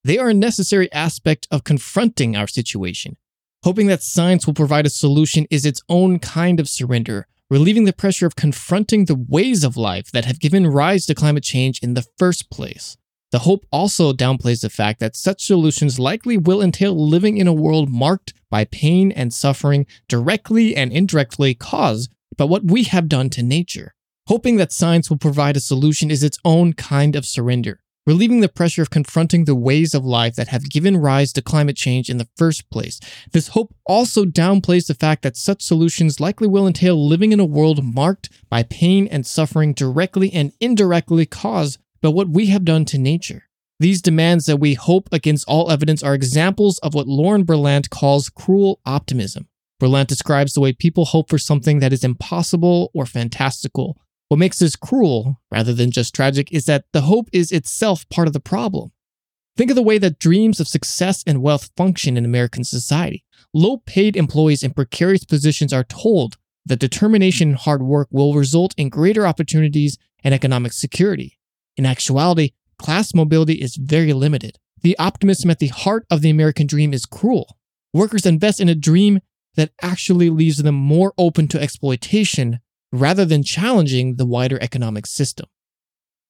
They 0.02 0.18
are 0.18 0.30
a 0.30 0.34
necessary 0.34 0.90
aspect 0.92 1.46
of 1.50 1.64
confronting 1.64 2.36
our 2.36 2.46
situation. 2.46 3.16
Hoping 3.62 3.86
that 3.88 4.02
science 4.02 4.46
will 4.46 4.54
provide 4.54 4.86
a 4.86 4.90
solution 4.90 5.46
is 5.50 5.66
its 5.66 5.82
own 5.88 6.18
kind 6.18 6.58
of 6.58 6.68
surrender, 6.68 7.26
relieving 7.50 7.84
the 7.84 7.92
pressure 7.92 8.26
of 8.26 8.36
confronting 8.36 9.04
the 9.04 9.24
ways 9.28 9.64
of 9.64 9.76
life 9.76 10.10
that 10.12 10.24
have 10.24 10.40
given 10.40 10.66
rise 10.66 11.04
to 11.06 11.14
climate 11.14 11.44
change 11.44 11.80
in 11.82 11.94
the 11.94 12.06
first 12.18 12.50
place. 12.50 12.96
The 13.36 13.40
hope 13.40 13.66
also 13.70 14.14
downplays 14.14 14.62
the 14.62 14.70
fact 14.70 14.98
that 15.00 15.14
such 15.14 15.44
solutions 15.44 15.98
likely 15.98 16.38
will 16.38 16.62
entail 16.62 16.96
living 16.96 17.36
in 17.36 17.46
a 17.46 17.52
world 17.52 17.90
marked 17.90 18.32
by 18.50 18.64
pain 18.64 19.12
and 19.12 19.30
suffering 19.30 19.84
directly 20.08 20.74
and 20.74 20.90
indirectly 20.90 21.52
caused 21.52 22.10
by 22.38 22.44
what 22.44 22.64
we 22.64 22.84
have 22.84 23.10
done 23.10 23.28
to 23.28 23.42
nature. 23.42 23.92
Hoping 24.28 24.56
that 24.56 24.72
science 24.72 25.10
will 25.10 25.18
provide 25.18 25.54
a 25.54 25.60
solution 25.60 26.10
is 26.10 26.22
its 26.22 26.38
own 26.46 26.72
kind 26.72 27.14
of 27.14 27.26
surrender, 27.26 27.80
relieving 28.06 28.40
the 28.40 28.48
pressure 28.48 28.80
of 28.80 28.88
confronting 28.88 29.44
the 29.44 29.54
ways 29.54 29.92
of 29.92 30.02
life 30.02 30.34
that 30.36 30.48
have 30.48 30.70
given 30.70 30.96
rise 30.96 31.30
to 31.34 31.42
climate 31.42 31.76
change 31.76 32.08
in 32.08 32.16
the 32.16 32.28
first 32.38 32.70
place. 32.70 33.00
This 33.32 33.48
hope 33.48 33.74
also 33.84 34.24
downplays 34.24 34.86
the 34.86 34.94
fact 34.94 35.20
that 35.24 35.36
such 35.36 35.60
solutions 35.60 36.20
likely 36.20 36.48
will 36.48 36.66
entail 36.66 37.06
living 37.06 37.32
in 37.32 37.40
a 37.40 37.44
world 37.44 37.84
marked 37.84 38.30
by 38.48 38.62
pain 38.62 39.06
and 39.06 39.26
suffering 39.26 39.74
directly 39.74 40.32
and 40.32 40.54
indirectly 40.58 41.26
caused 41.26 41.78
by 42.06 42.10
what 42.10 42.28
we 42.28 42.46
have 42.46 42.64
done 42.64 42.84
to 42.84 42.98
nature. 42.98 43.48
These 43.80 44.00
demands 44.00 44.46
that 44.46 44.58
we 44.58 44.74
hope 44.74 45.08
against 45.10 45.44
all 45.48 45.72
evidence 45.72 46.04
are 46.04 46.14
examples 46.14 46.78
of 46.78 46.94
what 46.94 47.08
Lauren 47.08 47.44
Berlant 47.44 47.90
calls 47.90 48.28
cruel 48.28 48.80
optimism. 48.86 49.48
Berlant 49.80 50.06
describes 50.06 50.52
the 50.52 50.60
way 50.60 50.72
people 50.72 51.06
hope 51.06 51.28
for 51.28 51.36
something 51.36 51.80
that 51.80 51.92
is 51.92 52.04
impossible 52.04 52.92
or 52.94 53.06
fantastical. 53.06 53.98
What 54.28 54.38
makes 54.38 54.60
this 54.60 54.76
cruel, 54.76 55.40
rather 55.50 55.74
than 55.74 55.90
just 55.90 56.14
tragic, 56.14 56.52
is 56.52 56.66
that 56.66 56.84
the 56.92 57.02
hope 57.02 57.28
is 57.32 57.50
itself 57.50 58.08
part 58.08 58.28
of 58.28 58.32
the 58.32 58.40
problem. 58.40 58.92
Think 59.56 59.70
of 59.70 59.76
the 59.76 59.82
way 59.82 59.98
that 59.98 60.20
dreams 60.20 60.60
of 60.60 60.68
success 60.68 61.24
and 61.26 61.42
wealth 61.42 61.70
function 61.76 62.16
in 62.16 62.24
American 62.24 62.62
society. 62.62 63.24
Low 63.52 63.78
paid 63.78 64.16
employees 64.16 64.62
in 64.62 64.74
precarious 64.74 65.24
positions 65.24 65.72
are 65.72 65.84
told 65.84 66.36
that 66.66 66.78
determination 66.78 67.48
and 67.48 67.58
hard 67.58 67.82
work 67.82 68.06
will 68.12 68.34
result 68.34 68.74
in 68.76 68.90
greater 68.90 69.26
opportunities 69.26 69.98
and 70.22 70.32
economic 70.32 70.72
security. 70.72 71.35
In 71.76 71.86
actuality, 71.86 72.52
class 72.78 73.14
mobility 73.14 73.54
is 73.54 73.76
very 73.76 74.12
limited. 74.12 74.58
The 74.82 74.98
optimism 74.98 75.50
at 75.50 75.58
the 75.58 75.68
heart 75.68 76.06
of 76.10 76.20
the 76.20 76.30
American 76.30 76.66
dream 76.66 76.92
is 76.92 77.06
cruel. 77.06 77.56
Workers 77.92 78.26
invest 78.26 78.60
in 78.60 78.68
a 78.68 78.74
dream 78.74 79.20
that 79.56 79.72
actually 79.82 80.30
leaves 80.30 80.62
them 80.62 80.74
more 80.74 81.12
open 81.16 81.48
to 81.48 81.60
exploitation 81.60 82.60
rather 82.92 83.24
than 83.24 83.42
challenging 83.42 84.16
the 84.16 84.26
wider 84.26 84.58
economic 84.60 85.06
system. 85.06 85.46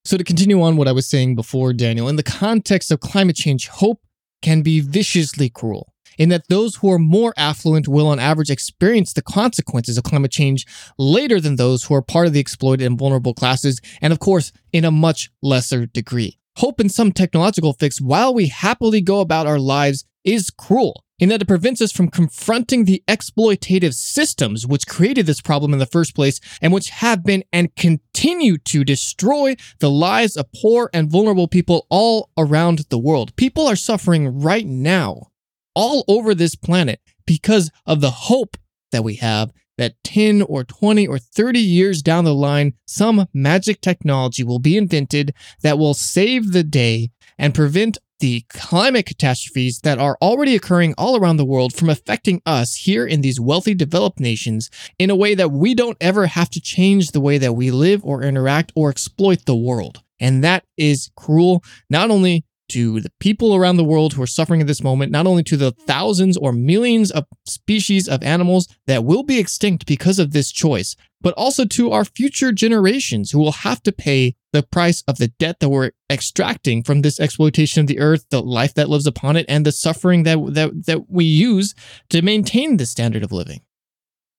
So, 0.05 0.17
to 0.17 0.25
continue 0.25 0.63
on 0.63 0.77
what 0.77 0.87
I 0.87 0.93
was 0.93 1.09
saying 1.09 1.35
before, 1.35 1.73
Daniel, 1.73 2.09
in 2.09 2.15
the 2.15 2.23
context 2.23 2.93
of 2.93 3.01
climate 3.01 3.35
change, 3.35 3.67
hope 3.67 4.01
can 4.41 4.63
be 4.63 4.81
viciously 4.81 5.51
cruel 5.51 5.93
in 6.19 6.29
that 6.31 6.49
those 6.49 6.77
who 6.77 6.91
are 6.91 6.99
more 6.99 7.35
affluent 7.37 7.89
will, 7.89 8.09
on 8.09 8.19
average, 8.19 8.51
experience 8.51 9.13
the 9.13 9.23
consequences 9.23 9.97
of 9.99 10.05
climate 10.05 10.31
change 10.31 10.67
later 10.99 11.41
than 11.41 11.57
those 11.57 11.85
who 11.85 11.95
are 11.95 12.03
part 12.03 12.27
of 12.27 12.33
the 12.33 12.41
exploited 12.41 12.87
and 12.87 12.99
vulnerable 12.99 13.35
classes, 13.35 13.81
and 14.01 14.13
of 14.13 14.19
course, 14.19 14.53
in 14.73 14.85
a 14.85 14.91
much 14.91 15.31
lesser 15.43 15.87
degree. 15.87 16.39
Hope 16.57 16.81
in 16.81 16.89
some 16.89 17.13
technological 17.13 17.75
fix 17.75 18.01
while 18.01 18.33
we 18.33 18.47
happily 18.47 19.01
go 19.01 19.21
about 19.21 19.47
our 19.47 19.59
lives 19.59 20.05
is 20.25 20.51
cruel 20.51 21.05
in 21.19 21.29
that 21.29 21.43
it 21.43 21.49
prevents 21.49 21.81
us 21.81 21.93
from 21.93 22.09
confronting 22.09 22.85
the 22.85 23.03
exploitative 23.09 23.95
systems 23.95 24.67
which 24.67 24.87
created 24.87 25.27
this 25.27 25.41
problem 25.41 25.73
in 25.73 25.79
the 25.79 25.87
first 25.87 26.15
place 26.15 26.41
and 26.61 26.73
which 26.73 26.91
have 26.91 27.25
been 27.25 27.43
and 27.53 27.75
continue 27.77 28.59
to 28.59 28.85
destroy 28.85 29.57
the 29.79 29.91
lives 29.91 30.37
of 30.37 30.51
poor 30.53 30.91
and 30.93 31.11
vulnerable 31.11 31.49
people 31.49 31.87
all 31.89 32.31
around 32.37 32.81
the 32.91 32.99
world. 32.99 33.35
People 33.37 33.67
are 33.67 33.77
suffering 33.77 34.41
right 34.41 34.67
now 34.67 35.29
all 35.77 36.05
over 36.09 36.35
this 36.35 36.57
planet 36.57 37.01
because 37.27 37.71
of 37.87 38.01
the 38.01 38.11
hope 38.11 38.57
that 38.91 39.05
we 39.05 39.17
have 39.17 39.53
that 39.79 39.95
10 40.05 40.43
or 40.43 40.65
20 40.65 41.07
or 41.07 41.19
30 41.19 41.61
years 41.61 42.03
down 42.03 42.25
the 42.25 42.35
line, 42.35 42.73
some 42.87 43.27
magic 43.35 43.81
technology 43.83 44.43
will 44.43 44.59
be 44.59 44.77
invented 44.77 45.35
that 45.63 45.79
will 45.79 45.95
save 45.95 46.53
the 46.53 46.65
day 46.65 47.11
and 47.39 47.55
prevent 47.55 47.99
the 48.19 48.43
climate 48.49 49.05
catastrophes 49.05 49.81
that 49.81 49.99
are 49.99 50.17
already 50.23 50.57
occurring 50.57 50.95
all 50.97 51.17
around 51.17 51.37
the 51.37 51.45
world 51.45 51.75
from 51.75 51.91
affecting 51.91 52.41
us 52.47 52.75
here 52.75 53.07
in 53.07 53.21
these 53.21 53.39
wealthy 53.39 53.75
developed 53.75 54.19
nations 54.19 54.71
in 54.99 55.11
a 55.11 55.17
way 55.17 55.35
that 55.35 55.53
we 55.53 55.75
don't 55.75 55.99
ever 56.01 56.27
have 56.27 56.49
to 56.49 56.61
change 56.61 57.11
the 57.11 57.21
way 57.21 57.37
that 57.37 57.53
we 57.53 57.71
live 57.71 58.03
or 58.03 58.23
interact 58.23 58.73
or 58.75 58.89
exploit 58.89 59.45
the 59.45 59.55
world. 59.55 60.03
And 60.19 60.43
that 60.43 60.65
is 60.79 61.11
cruel, 61.15 61.63
not 61.91 62.11
only 62.11 62.47
to 62.69 63.01
the 63.01 63.11
people 63.21 63.55
around 63.55 63.77
the 63.77 63.85
world 63.85 64.15
who 64.15 64.23
are 64.23 64.27
suffering 64.27 64.61
at 64.61 64.67
this 64.67 64.83
moment, 64.83 65.13
not 65.13 65.27
only 65.27 65.43
to 65.45 65.57
the 65.57 65.73
thousands 65.73 66.37
or 66.37 66.53
millions 66.53 67.11
of 67.11 67.25
species 67.45 68.09
of 68.09 68.23
animals 68.23 68.69
that 68.87 69.05
will 69.05 69.23
be 69.23 69.39
extinct 69.39 69.87
because 69.87 70.19
of 70.19 70.33
this 70.33 70.51
choice, 70.51 70.97
but 71.21 71.35
also 71.35 71.65
to 71.65 71.93
our 71.93 72.05
future 72.05 72.53
generations 72.53 73.31
who 73.31 73.39
will 73.39 73.53
have 73.53 73.83
to 73.83 73.93
pay 73.93 74.37
the 74.53 74.63
price 74.63 75.03
of 75.09 75.19
the 75.19 75.29
debt 75.29 75.61
that 75.61 75.69
we're 75.69 75.91
extracting 76.11 76.83
from 76.83 77.03
this 77.03 77.21
exploitation 77.21 77.81
of 77.81 77.87
the 77.87 77.99
earth, 77.99 78.27
the 78.31 78.43
life 78.43 78.75
that 78.75 78.89
lives 78.89 79.07
upon 79.07 79.37
it, 79.37 79.47
and 79.49 79.65
the 79.67 79.73
suffering 79.73 80.23
that, 80.23 80.39
that, 80.55 80.87
that 80.87 81.11
we 81.11 81.25
use 81.25 81.75
to 82.11 82.23
maintain 82.23 82.77
this 82.77 82.91
standard 82.91 83.23
of 83.23 83.33
living. 83.33 83.61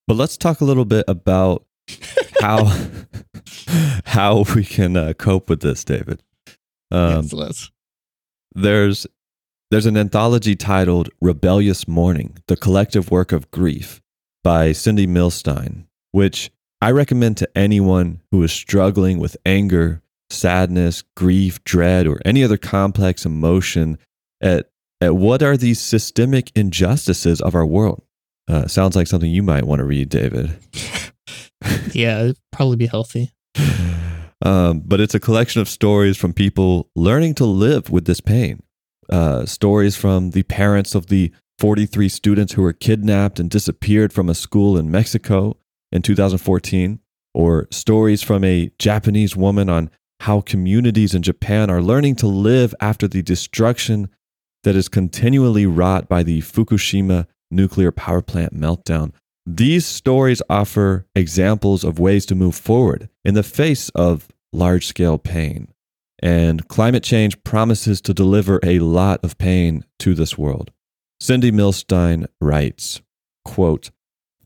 But 0.08 0.16
let's 0.16 0.38
talk 0.38 0.62
a 0.62 0.66
little 0.66 0.86
bit 0.86 1.06
about 1.08 1.66
how 2.42 2.72
how 4.06 4.46
we 4.56 4.64
can 4.64 4.96
uh, 4.98 5.14
cope 5.14 5.50
with 5.50 5.62
this, 5.62 5.84
David. 5.84 6.24
Um, 6.92 7.24
yes, 7.24 7.34
let's 7.34 7.72
there's 8.58 9.08
there's 9.70 9.86
an 9.86 9.98
anthology 9.98 10.56
titled 10.56 11.10
Rebellious 11.22 11.88
Mourning: 11.88 12.38
The 12.48 12.58
Collective 12.58 13.12
Work 13.12 13.32
of 13.32 13.50
Grief 13.52 14.02
by 14.44 14.72
Cindy 14.72 15.08
Milstein, 15.08 15.86
which 16.12 16.52
I 16.82 16.92
recommend 16.92 17.38
to 17.38 17.58
anyone 17.58 18.22
who 18.32 18.42
is 18.44 18.52
struggling 18.52 19.20
with 19.20 19.38
anger, 19.46 20.02
sadness, 20.30 21.04
grief, 21.16 21.64
dread, 21.64 22.08
or 22.08 22.20
any 22.26 22.44
other 22.44 22.58
complex 22.58 23.26
emotion 23.26 23.98
at 24.42 24.70
at 25.00 25.16
what 25.16 25.44
are 25.44 25.58
these 25.58 25.80
systemic 25.80 26.52
injustices 26.56 27.40
of 27.42 27.54
our 27.54 27.66
world. 27.66 28.02
Uh, 28.48 28.66
sounds 28.68 28.96
like 28.96 29.08
something 29.08 29.30
you 29.30 29.44
might 29.44 29.66
want 29.66 29.80
to 29.80 29.86
read, 29.86 30.10
David. 30.10 30.58
yeah, 31.94 32.22
it'd 32.22 32.38
probably 32.52 32.78
be 32.78 32.88
healthy. 32.88 33.32
Um, 34.44 34.82
but 34.86 35.00
it's 35.00 35.16
a 35.16 35.20
collection 35.20 35.62
of 35.62 35.70
stories 35.70 36.18
from 36.18 36.34
people 36.34 36.90
learning 36.96 37.36
to 37.36 37.46
live 37.46 37.90
with 37.90 38.06
this 38.06 38.22
pain. 38.22 38.62
Uh, 39.10 39.46
stories 39.46 39.96
from 39.96 40.32
the 40.32 40.44
parents 40.44 40.94
of 40.94 41.08
the 41.08 41.32
43 41.60 42.08
students 42.10 42.54
who 42.54 42.62
were 42.62 42.74
kidnapped 42.74 43.40
and 43.40 43.50
disappeared 43.50 44.14
from 44.14 44.30
a 44.30 44.36
school 44.36 44.78
in 44.78 44.92
Mexico 44.92 45.58
in 45.92 46.02
2014, 46.02 47.00
or 47.34 47.68
stories 47.72 48.22
from 48.22 48.44
a 48.44 48.72
Japanese 48.78 49.36
woman 49.36 49.70
on 49.70 49.90
how 50.22 50.42
communities 50.42 51.16
in 51.16 51.22
Japan 51.22 51.70
are 51.70 51.82
learning 51.82 52.16
to 52.18 52.28
live 52.28 52.76
after 52.80 53.08
the 53.08 53.22
destruction 53.22 54.10
that 54.64 54.76
is 54.76 54.90
continually 54.90 55.66
wrought 55.66 56.10
by 56.10 56.24
the 56.24 56.42
Fukushima 56.42 57.28
nuclear 57.50 57.92
power 57.92 58.22
plant 58.22 58.54
meltdown. 58.54 59.14
These 59.50 59.86
stories 59.86 60.42
offer 60.50 61.06
examples 61.16 61.86
of 61.86 62.00
ways 62.00 62.26
to 62.26 62.36
move 62.36 62.54
forward 62.54 63.08
in 63.24 63.34
the 63.34 63.44
face 63.44 63.88
of 63.96 64.28
large 64.52 64.86
scale 64.86 65.18
pain. 65.18 65.70
And 66.22 66.68
climate 66.68 67.04
change 67.04 67.42
promises 67.46 68.02
to 68.02 68.14
deliver 68.14 68.60
a 68.62 68.80
lot 68.80 69.24
of 69.24 69.38
pain 69.38 69.86
to 70.00 70.14
this 70.16 70.38
world. 70.38 70.72
Cindy 71.22 71.50
Milstein 71.50 72.28
writes, 72.42 73.00
quote, 73.46 73.90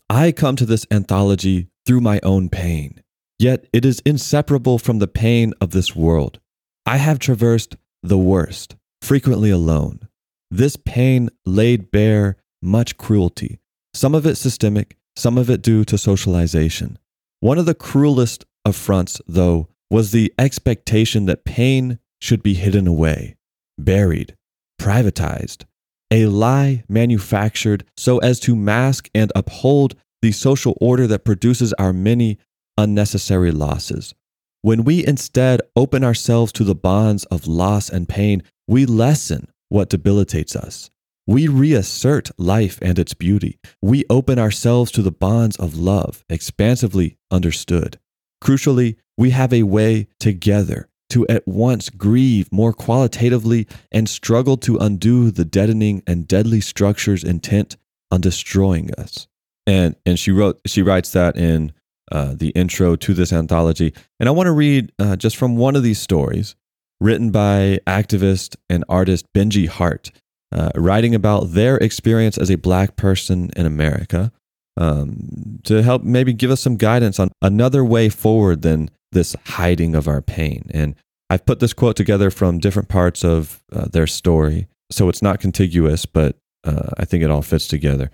I 0.08 0.30
come 0.30 0.54
to 0.54 0.66
this 0.66 0.86
anthology 0.88 1.66
through 1.84 2.00
my 2.00 2.20
own 2.22 2.48
pain, 2.48 3.02
yet 3.40 3.66
it 3.72 3.84
is 3.84 4.02
inseparable 4.06 4.78
from 4.78 5.00
the 5.00 5.08
pain 5.08 5.52
of 5.60 5.72
this 5.72 5.96
world. 5.96 6.38
I 6.86 6.98
have 6.98 7.18
traversed 7.18 7.74
the 8.04 8.18
worst, 8.18 8.76
frequently 9.00 9.50
alone. 9.50 10.06
This 10.48 10.76
pain 10.76 11.28
laid 11.44 11.90
bare 11.90 12.36
much 12.62 12.96
cruelty, 12.96 13.58
some 13.94 14.14
of 14.14 14.26
it 14.26 14.36
systemic, 14.36 14.96
some 15.16 15.38
of 15.38 15.50
it 15.50 15.62
due 15.62 15.84
to 15.84 15.98
socialization. 15.98 16.98
One 17.40 17.58
of 17.58 17.66
the 17.66 17.74
cruelest 17.74 18.44
affronts, 18.64 19.20
though, 19.26 19.68
was 19.90 20.10
the 20.10 20.32
expectation 20.38 21.26
that 21.26 21.44
pain 21.44 21.98
should 22.20 22.42
be 22.42 22.54
hidden 22.54 22.86
away, 22.86 23.36
buried, 23.78 24.36
privatized, 24.80 25.64
a 26.10 26.26
lie 26.26 26.84
manufactured 26.88 27.84
so 27.96 28.18
as 28.18 28.38
to 28.40 28.54
mask 28.54 29.10
and 29.14 29.32
uphold 29.34 29.94
the 30.22 30.32
social 30.32 30.76
order 30.80 31.06
that 31.06 31.24
produces 31.24 31.72
our 31.74 31.92
many 31.92 32.38
unnecessary 32.78 33.50
losses. 33.50 34.14
When 34.62 34.84
we 34.84 35.04
instead 35.04 35.60
open 35.74 36.04
ourselves 36.04 36.52
to 36.52 36.64
the 36.64 36.74
bonds 36.74 37.24
of 37.24 37.48
loss 37.48 37.90
and 37.90 38.08
pain, 38.08 38.44
we 38.68 38.86
lessen 38.86 39.48
what 39.68 39.88
debilitates 39.88 40.54
us. 40.54 40.90
We 41.26 41.46
reassert 41.46 42.30
life 42.36 42.78
and 42.82 42.98
its 42.98 43.14
beauty. 43.14 43.58
We 43.80 44.04
open 44.10 44.38
ourselves 44.38 44.90
to 44.92 45.02
the 45.02 45.12
bonds 45.12 45.56
of 45.56 45.76
love, 45.76 46.24
expansively 46.28 47.16
understood. 47.30 48.00
Crucially, 48.42 48.96
we 49.16 49.30
have 49.30 49.52
a 49.52 49.62
way 49.62 50.08
together 50.18 50.88
to 51.10 51.26
at 51.28 51.46
once 51.46 51.90
grieve 51.90 52.50
more 52.50 52.72
qualitatively 52.72 53.68
and 53.92 54.08
struggle 54.08 54.56
to 54.56 54.78
undo 54.78 55.30
the 55.30 55.44
deadening 55.44 56.02
and 56.06 56.26
deadly 56.26 56.60
structures 56.60 57.22
intent 57.22 57.76
on 58.10 58.20
destroying 58.20 58.90
us. 58.94 59.28
And 59.66 59.94
and 60.04 60.18
she 60.18 60.32
wrote 60.32 60.60
she 60.66 60.82
writes 60.82 61.12
that 61.12 61.36
in 61.36 61.72
uh, 62.10 62.34
the 62.34 62.48
intro 62.50 62.96
to 62.96 63.14
this 63.14 63.32
anthology. 63.32 63.94
And 64.18 64.28
I 64.28 64.32
want 64.32 64.48
to 64.48 64.52
read 64.52 64.90
uh, 64.98 65.14
just 65.14 65.36
from 65.36 65.56
one 65.56 65.76
of 65.76 65.84
these 65.84 66.00
stories 66.00 66.56
written 67.00 67.30
by 67.30 67.78
activist 67.86 68.56
and 68.68 68.84
artist 68.88 69.26
Benji 69.32 69.68
Hart 69.68 70.10
uh, 70.52 70.70
writing 70.74 71.14
about 71.14 71.52
their 71.52 71.76
experience 71.78 72.38
as 72.38 72.50
a 72.50 72.56
black 72.56 72.96
person 72.96 73.50
in 73.56 73.66
America 73.66 74.32
um, 74.76 75.60
to 75.64 75.82
help 75.82 76.02
maybe 76.02 76.32
give 76.32 76.50
us 76.50 76.60
some 76.60 76.76
guidance 76.76 77.18
on 77.18 77.30
another 77.40 77.84
way 77.84 78.08
forward 78.08 78.62
than 78.62 78.90
this 79.12 79.36
hiding 79.46 79.94
of 79.94 80.08
our 80.08 80.22
pain. 80.22 80.70
And 80.72 80.94
I've 81.30 81.46
put 81.46 81.60
this 81.60 81.72
quote 81.72 81.96
together 81.96 82.30
from 82.30 82.58
different 82.58 82.88
parts 82.88 83.24
of 83.24 83.62
uh, 83.72 83.86
their 83.86 84.06
story. 84.06 84.68
So 84.90 85.08
it's 85.08 85.22
not 85.22 85.40
contiguous, 85.40 86.06
but 86.06 86.36
uh, 86.64 86.90
I 86.98 87.04
think 87.04 87.22
it 87.22 87.30
all 87.30 87.42
fits 87.42 87.66
together. 87.66 88.10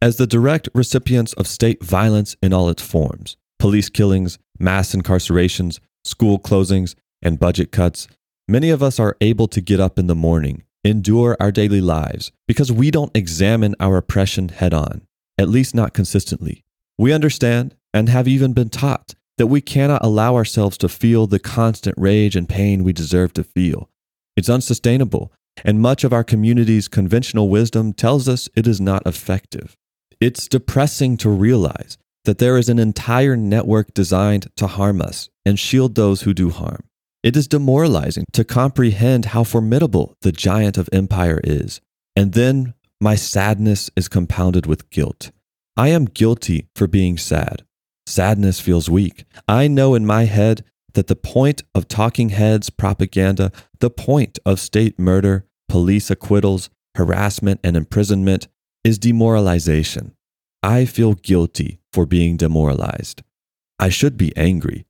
As 0.00 0.16
the 0.16 0.26
direct 0.26 0.68
recipients 0.74 1.32
of 1.34 1.46
state 1.46 1.82
violence 1.82 2.36
in 2.42 2.52
all 2.52 2.68
its 2.68 2.82
forms 2.82 3.36
police 3.58 3.88
killings, 3.88 4.38
mass 4.58 4.92
incarcerations, 4.92 5.78
school 6.04 6.38
closings, 6.38 6.96
and 7.22 7.38
budget 7.38 7.70
cuts 7.70 8.08
Many 8.52 8.68
of 8.68 8.82
us 8.82 9.00
are 9.00 9.16
able 9.22 9.48
to 9.48 9.62
get 9.62 9.80
up 9.80 9.98
in 9.98 10.08
the 10.08 10.14
morning, 10.14 10.64
endure 10.84 11.38
our 11.40 11.50
daily 11.50 11.80
lives, 11.80 12.32
because 12.46 12.70
we 12.70 12.90
don't 12.90 13.16
examine 13.16 13.74
our 13.80 13.96
oppression 13.96 14.50
head 14.50 14.74
on, 14.74 15.06
at 15.38 15.48
least 15.48 15.74
not 15.74 15.94
consistently. 15.94 16.62
We 16.98 17.14
understand 17.14 17.74
and 17.94 18.10
have 18.10 18.28
even 18.28 18.52
been 18.52 18.68
taught 18.68 19.14
that 19.38 19.46
we 19.46 19.62
cannot 19.62 20.04
allow 20.04 20.36
ourselves 20.36 20.76
to 20.78 20.90
feel 20.90 21.26
the 21.26 21.38
constant 21.38 21.96
rage 21.96 22.36
and 22.36 22.46
pain 22.46 22.84
we 22.84 22.92
deserve 22.92 23.32
to 23.32 23.42
feel. 23.42 23.88
It's 24.36 24.50
unsustainable, 24.50 25.32
and 25.64 25.80
much 25.80 26.04
of 26.04 26.12
our 26.12 26.22
community's 26.22 26.88
conventional 26.88 27.48
wisdom 27.48 27.94
tells 27.94 28.28
us 28.28 28.50
it 28.54 28.66
is 28.66 28.82
not 28.82 29.06
effective. 29.06 29.78
It's 30.20 30.46
depressing 30.46 31.16
to 31.16 31.30
realize 31.30 31.96
that 32.26 32.36
there 32.36 32.58
is 32.58 32.68
an 32.68 32.78
entire 32.78 33.34
network 33.34 33.94
designed 33.94 34.54
to 34.56 34.66
harm 34.66 35.00
us 35.00 35.30
and 35.46 35.58
shield 35.58 35.94
those 35.94 36.20
who 36.20 36.34
do 36.34 36.50
harm. 36.50 36.84
It 37.22 37.36
is 37.36 37.46
demoralizing 37.46 38.24
to 38.32 38.44
comprehend 38.44 39.26
how 39.26 39.44
formidable 39.44 40.16
the 40.22 40.32
giant 40.32 40.76
of 40.76 40.88
empire 40.92 41.40
is. 41.44 41.80
And 42.16 42.32
then 42.32 42.74
my 43.00 43.14
sadness 43.14 43.90
is 43.96 44.08
compounded 44.08 44.66
with 44.66 44.90
guilt. 44.90 45.30
I 45.76 45.88
am 45.88 46.04
guilty 46.06 46.68
for 46.74 46.86
being 46.86 47.16
sad. 47.16 47.62
Sadness 48.06 48.60
feels 48.60 48.90
weak. 48.90 49.24
I 49.46 49.68
know 49.68 49.94
in 49.94 50.04
my 50.04 50.24
head 50.24 50.64
that 50.94 51.06
the 51.06 51.16
point 51.16 51.62
of 51.74 51.88
talking 51.88 52.30
heads 52.30 52.70
propaganda, 52.70 53.52
the 53.78 53.90
point 53.90 54.38
of 54.44 54.60
state 54.60 54.98
murder, 54.98 55.46
police 55.68 56.10
acquittals, 56.10 56.70
harassment, 56.96 57.60
and 57.64 57.76
imprisonment 57.76 58.48
is 58.84 58.98
demoralization. 58.98 60.14
I 60.62 60.84
feel 60.84 61.14
guilty 61.14 61.78
for 61.92 62.04
being 62.04 62.36
demoralized. 62.36 63.22
I 63.78 63.88
should 63.88 64.16
be 64.16 64.36
angry. 64.36 64.86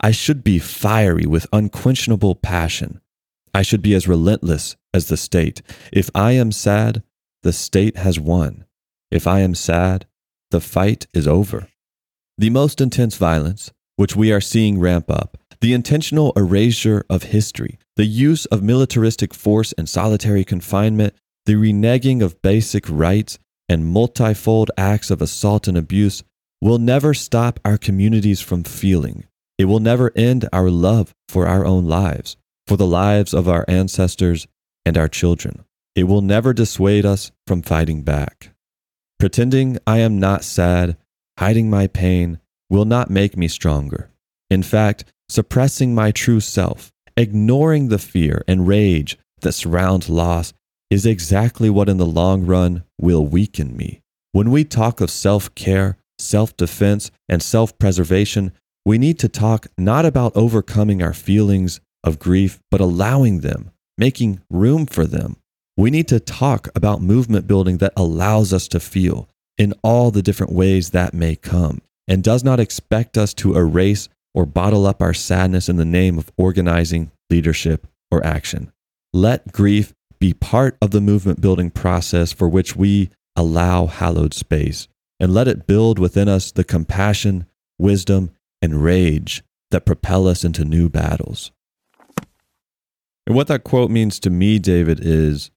I 0.00 0.10
should 0.10 0.42
be 0.42 0.58
fiery 0.58 1.26
with 1.26 1.46
unquenchable 1.52 2.36
passion. 2.36 3.00
I 3.54 3.62
should 3.62 3.82
be 3.82 3.94
as 3.94 4.08
relentless 4.08 4.76
as 4.94 5.08
the 5.08 5.16
state. 5.16 5.62
If 5.92 6.10
I 6.14 6.32
am 6.32 6.52
sad, 6.52 7.02
the 7.42 7.52
state 7.52 7.96
has 7.96 8.18
won. 8.18 8.64
If 9.10 9.26
I 9.26 9.40
am 9.40 9.54
sad, 9.54 10.06
the 10.50 10.60
fight 10.60 11.06
is 11.12 11.28
over. 11.28 11.68
The 12.38 12.50
most 12.50 12.80
intense 12.80 13.16
violence, 13.16 13.70
which 13.96 14.16
we 14.16 14.32
are 14.32 14.40
seeing 14.40 14.80
ramp 14.80 15.10
up, 15.10 15.36
the 15.60 15.74
intentional 15.74 16.32
erasure 16.34 17.04
of 17.10 17.24
history, 17.24 17.78
the 17.96 18.06
use 18.06 18.46
of 18.46 18.62
militaristic 18.62 19.34
force 19.34 19.72
and 19.72 19.88
solitary 19.88 20.44
confinement, 20.44 21.14
the 21.46 21.54
reneging 21.54 22.22
of 22.22 22.40
basic 22.42 22.88
rights, 22.88 23.38
and 23.68 23.86
multifold 23.86 24.70
acts 24.76 25.10
of 25.10 25.22
assault 25.22 25.68
and 25.68 25.76
abuse 25.76 26.22
will 26.60 26.78
never 26.78 27.12
stop 27.14 27.60
our 27.64 27.78
communities 27.78 28.40
from 28.40 28.64
feeling. 28.64 29.24
It 29.62 29.66
will 29.66 29.78
never 29.78 30.10
end 30.16 30.48
our 30.52 30.70
love 30.70 31.14
for 31.28 31.46
our 31.46 31.64
own 31.64 31.84
lives, 31.84 32.36
for 32.66 32.76
the 32.76 32.84
lives 32.84 33.32
of 33.32 33.48
our 33.48 33.64
ancestors 33.68 34.48
and 34.84 34.98
our 34.98 35.06
children. 35.06 35.64
It 35.94 36.08
will 36.08 36.20
never 36.20 36.52
dissuade 36.52 37.06
us 37.06 37.30
from 37.46 37.62
fighting 37.62 38.02
back. 38.02 38.56
Pretending 39.20 39.78
I 39.86 39.98
am 39.98 40.18
not 40.18 40.42
sad, 40.42 40.96
hiding 41.38 41.70
my 41.70 41.86
pain, 41.86 42.40
will 42.70 42.84
not 42.84 43.08
make 43.08 43.36
me 43.36 43.46
stronger. 43.46 44.10
In 44.50 44.64
fact, 44.64 45.04
suppressing 45.28 45.94
my 45.94 46.10
true 46.10 46.40
self, 46.40 46.92
ignoring 47.16 47.86
the 47.86 48.00
fear 48.00 48.42
and 48.48 48.66
rage 48.66 49.16
that 49.42 49.52
surrounds 49.52 50.08
loss, 50.08 50.52
is 50.90 51.06
exactly 51.06 51.70
what 51.70 51.88
in 51.88 51.98
the 51.98 52.04
long 52.04 52.46
run 52.46 52.82
will 53.00 53.24
weaken 53.24 53.76
me. 53.76 54.02
When 54.32 54.50
we 54.50 54.64
talk 54.64 55.00
of 55.00 55.08
self 55.08 55.54
care, 55.54 55.98
self 56.18 56.56
defense, 56.56 57.12
and 57.28 57.40
self 57.40 57.78
preservation, 57.78 58.50
we 58.84 58.98
need 58.98 59.18
to 59.20 59.28
talk 59.28 59.66
not 59.78 60.04
about 60.04 60.36
overcoming 60.36 61.02
our 61.02 61.12
feelings 61.12 61.80
of 62.02 62.18
grief, 62.18 62.60
but 62.70 62.80
allowing 62.80 63.40
them, 63.40 63.70
making 63.96 64.40
room 64.50 64.86
for 64.86 65.06
them. 65.06 65.36
We 65.76 65.90
need 65.90 66.08
to 66.08 66.20
talk 66.20 66.68
about 66.74 67.00
movement 67.00 67.46
building 67.46 67.78
that 67.78 67.92
allows 67.96 68.52
us 68.52 68.68
to 68.68 68.80
feel 68.80 69.28
in 69.56 69.74
all 69.82 70.10
the 70.10 70.22
different 70.22 70.52
ways 70.52 70.90
that 70.90 71.14
may 71.14 71.36
come 71.36 71.80
and 72.08 72.24
does 72.24 72.42
not 72.42 72.60
expect 72.60 73.16
us 73.16 73.32
to 73.34 73.56
erase 73.56 74.08
or 74.34 74.46
bottle 74.46 74.86
up 74.86 75.00
our 75.00 75.14
sadness 75.14 75.68
in 75.68 75.76
the 75.76 75.84
name 75.84 76.18
of 76.18 76.32
organizing, 76.36 77.10
leadership, 77.30 77.86
or 78.10 78.24
action. 78.26 78.72
Let 79.12 79.52
grief 79.52 79.94
be 80.18 80.34
part 80.34 80.76
of 80.80 80.90
the 80.90 81.00
movement 81.00 81.40
building 81.40 81.70
process 81.70 82.32
for 82.32 82.48
which 82.48 82.74
we 82.74 83.10
allow 83.36 83.86
hallowed 83.86 84.34
space, 84.34 84.88
and 85.20 85.32
let 85.32 85.48
it 85.48 85.66
build 85.66 85.98
within 85.98 86.28
us 86.28 86.52
the 86.52 86.64
compassion, 86.64 87.46
wisdom, 87.78 88.30
and 88.62 88.82
rage 88.82 89.42
that 89.72 89.84
propel 89.84 90.28
us 90.28 90.44
into 90.44 90.64
new 90.64 90.88
battles. 90.88 91.50
And 93.26 93.36
what 93.36 93.48
that 93.48 93.64
quote 93.64 93.90
means 93.90 94.18
to 94.20 94.30
me, 94.30 94.58
David, 94.58 95.00
is 95.02 95.50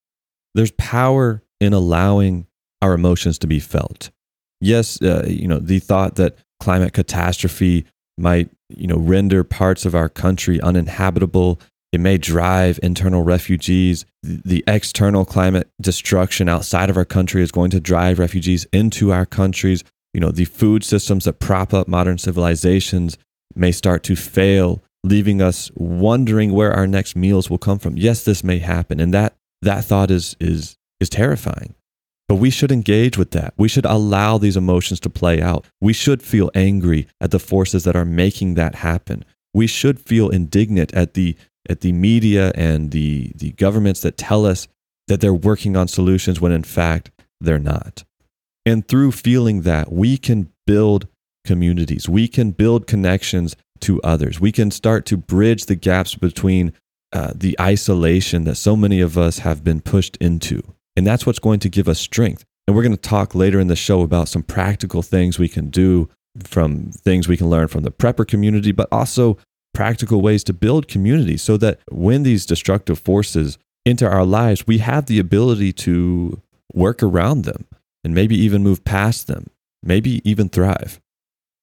there's 0.53 0.71
power 0.71 1.43
in 1.59 1.73
allowing 1.73 2.47
our 2.81 2.93
emotions 2.93 3.37
to 3.39 3.47
be 3.47 3.59
felt. 3.59 4.11
Yes, 4.61 5.01
uh, 5.01 5.25
you 5.27 5.47
know, 5.47 5.59
the 5.59 5.79
thought 5.79 6.15
that 6.15 6.37
climate 6.59 6.93
catastrophe 6.93 7.85
might, 8.17 8.49
you 8.69 8.87
know, 8.87 8.97
render 8.97 9.43
parts 9.43 9.85
of 9.85 9.95
our 9.95 10.09
country 10.09 10.61
uninhabitable. 10.61 11.59
It 11.91 11.99
may 11.99 12.17
drive 12.17 12.79
internal 12.83 13.23
refugees. 13.23 14.05
The 14.23 14.63
external 14.67 15.25
climate 15.25 15.69
destruction 15.81 16.49
outside 16.49 16.89
of 16.89 16.97
our 16.97 17.05
country 17.05 17.41
is 17.41 17.51
going 17.51 17.71
to 17.71 17.79
drive 17.79 18.19
refugees 18.19 18.65
into 18.71 19.11
our 19.11 19.25
countries. 19.25 19.83
You 20.15 20.21
know, 20.21 20.31
the 20.31 20.45
food 20.45 20.85
systems 20.85 21.25
that 21.25 21.41
prop 21.41 21.73
up 21.73 21.89
modern 21.89 22.17
civilizations 22.17 23.17
may 23.53 23.73
start 23.73 24.01
to 24.03 24.15
fail, 24.15 24.81
leaving 25.03 25.41
us 25.41 25.69
wondering 25.75 26.53
where 26.53 26.71
our 26.71 26.87
next 26.87 27.17
meals 27.17 27.49
will 27.49 27.57
come 27.57 27.79
from. 27.79 27.97
Yes, 27.97 28.23
this 28.23 28.41
may 28.41 28.59
happen. 28.59 29.01
And 29.01 29.13
that 29.13 29.35
that 29.61 29.83
thought 29.83 30.11
is 30.11 30.37
is 30.39 30.77
is 31.01 31.09
terrifying. 31.09 31.75
But 32.29 32.35
we 32.35 32.49
should 32.49 32.71
engage 32.71 33.17
with 33.17 33.31
that. 33.31 33.55
We 33.57 33.67
should 33.67 33.85
allow 33.85 34.37
these 34.37 34.55
emotions 34.55 35.01
to 35.01 35.09
play 35.09 35.41
out. 35.41 35.65
We 35.81 35.91
should 35.91 36.23
feel 36.23 36.49
angry 36.55 37.07
at 37.19 37.31
the 37.31 37.37
forces 37.37 37.83
that 37.83 37.97
are 37.97 38.05
making 38.05 38.53
that 38.53 38.75
happen. 38.75 39.25
We 39.53 39.67
should 39.67 39.99
feel 39.99 40.29
indignant 40.29 40.93
at 40.93 41.15
the 41.15 41.35
at 41.69 41.81
the 41.81 41.91
media 41.91 42.53
and 42.55 42.91
the 42.91 43.33
the 43.35 43.51
governments 43.51 43.99
that 43.99 44.17
tell 44.17 44.45
us 44.45 44.69
that 45.09 45.19
they're 45.19 45.33
working 45.33 45.75
on 45.75 45.89
solutions 45.89 46.39
when 46.39 46.53
in 46.53 46.63
fact 46.63 47.11
they're 47.41 47.59
not. 47.59 48.05
And 48.65 48.87
through 48.87 49.11
feeling 49.11 49.61
that, 49.61 49.91
we 49.91 50.17
can 50.17 50.51
build 50.65 51.07
communities. 51.45 52.09
We 52.09 52.27
can 52.27 52.51
build 52.51 52.87
connections 52.87 53.55
to 53.81 54.01
others. 54.01 54.39
We 54.39 54.51
can 54.51 54.71
start 54.71 55.05
to 55.07 55.17
bridge 55.17 55.65
the 55.65 55.75
gaps 55.75 56.15
between 56.15 56.73
uh, 57.13 57.31
the 57.35 57.55
isolation 57.61 58.43
that 58.45 58.55
so 58.55 58.75
many 58.75 58.99
of 58.99 59.17
us 59.17 59.39
have 59.39 59.63
been 59.63 59.81
pushed 59.81 60.17
into. 60.17 60.61
And 60.95 61.05
that's 61.05 61.25
what's 61.25 61.39
going 61.39 61.59
to 61.59 61.69
give 61.69 61.87
us 61.87 61.99
strength. 61.99 62.43
And 62.67 62.75
we're 62.75 62.83
going 62.83 62.95
to 62.95 63.09
talk 63.09 63.35
later 63.35 63.59
in 63.59 63.67
the 63.67 63.75
show 63.75 64.01
about 64.01 64.27
some 64.27 64.41
practical 64.41 65.01
things 65.01 65.37
we 65.37 65.47
can 65.47 65.69
do 65.69 66.09
from 66.43 66.91
things 66.91 67.27
we 67.27 67.37
can 67.37 67.49
learn 67.49 67.67
from 67.67 67.83
the 67.83 67.91
prepper 67.91 68.27
community, 68.27 68.71
but 68.71 68.89
also 68.91 69.37
practical 69.73 70.21
ways 70.21 70.43
to 70.45 70.53
build 70.53 70.87
community 70.87 71.37
so 71.37 71.57
that 71.57 71.79
when 71.91 72.23
these 72.23 72.45
destructive 72.45 72.97
forces 72.97 73.57
enter 73.85 74.09
our 74.09 74.25
lives, 74.25 74.65
we 74.65 74.79
have 74.79 75.05
the 75.05 75.19
ability 75.19 75.71
to 75.71 76.41
work 76.73 77.03
around 77.03 77.43
them 77.43 77.65
and 78.05 78.13
maybe 78.13 78.37
even 78.37 78.63
move 78.63 78.85
past 78.85 79.25
them, 79.25 79.47
maybe 79.81 80.21
even 80.29 80.47
thrive. 80.47 81.01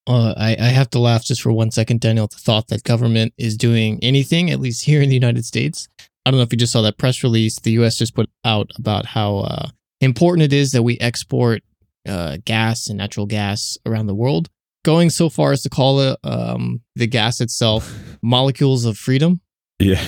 Uh, 0.05 0.33
I, 0.35 0.57
I 0.59 0.67
have 0.67 0.89
to 0.89 0.99
laugh 0.99 1.23
just 1.23 1.41
for 1.41 1.53
one 1.53 1.71
second, 1.71 2.01
Daniel, 2.01 2.25
at 2.25 2.31
the 2.31 2.37
thought 2.37 2.67
that 2.67 2.83
government 2.83 3.33
is 3.37 3.55
doing 3.55 3.97
anything, 4.03 4.51
at 4.51 4.59
least 4.59 4.83
here 4.83 5.01
in 5.01 5.07
the 5.07 5.15
United 5.15 5.45
States, 5.45 5.87
I 6.25 6.31
don't 6.31 6.37
know 6.37 6.43
if 6.43 6.51
you 6.51 6.57
just 6.57 6.73
saw 6.73 6.81
that 6.81 6.97
press 6.97 7.23
release 7.23 7.59
the 7.59 7.71
U.S. 7.71 7.97
just 7.97 8.13
put 8.13 8.29
out 8.43 8.71
about 8.77 9.05
how 9.05 9.37
uh, 9.37 9.69
important 10.01 10.43
it 10.43 10.51
is 10.53 10.73
that 10.73 10.83
we 10.83 10.97
export 10.99 11.63
uh, 12.07 12.37
gas 12.43 12.87
and 12.87 12.97
natural 12.97 13.25
gas 13.25 13.77
around 13.85 14.07
the 14.07 14.15
world. 14.15 14.49
Going 14.83 15.09
so 15.09 15.29
far 15.29 15.53
as 15.53 15.63
to 15.63 15.69
call 15.69 16.01
it 16.01 16.19
um, 16.25 16.81
the 16.97 17.07
gas 17.07 17.39
itself 17.39 18.17
molecules 18.21 18.83
of 18.83 18.97
freedom. 18.97 19.39
Yeah. 19.79 20.03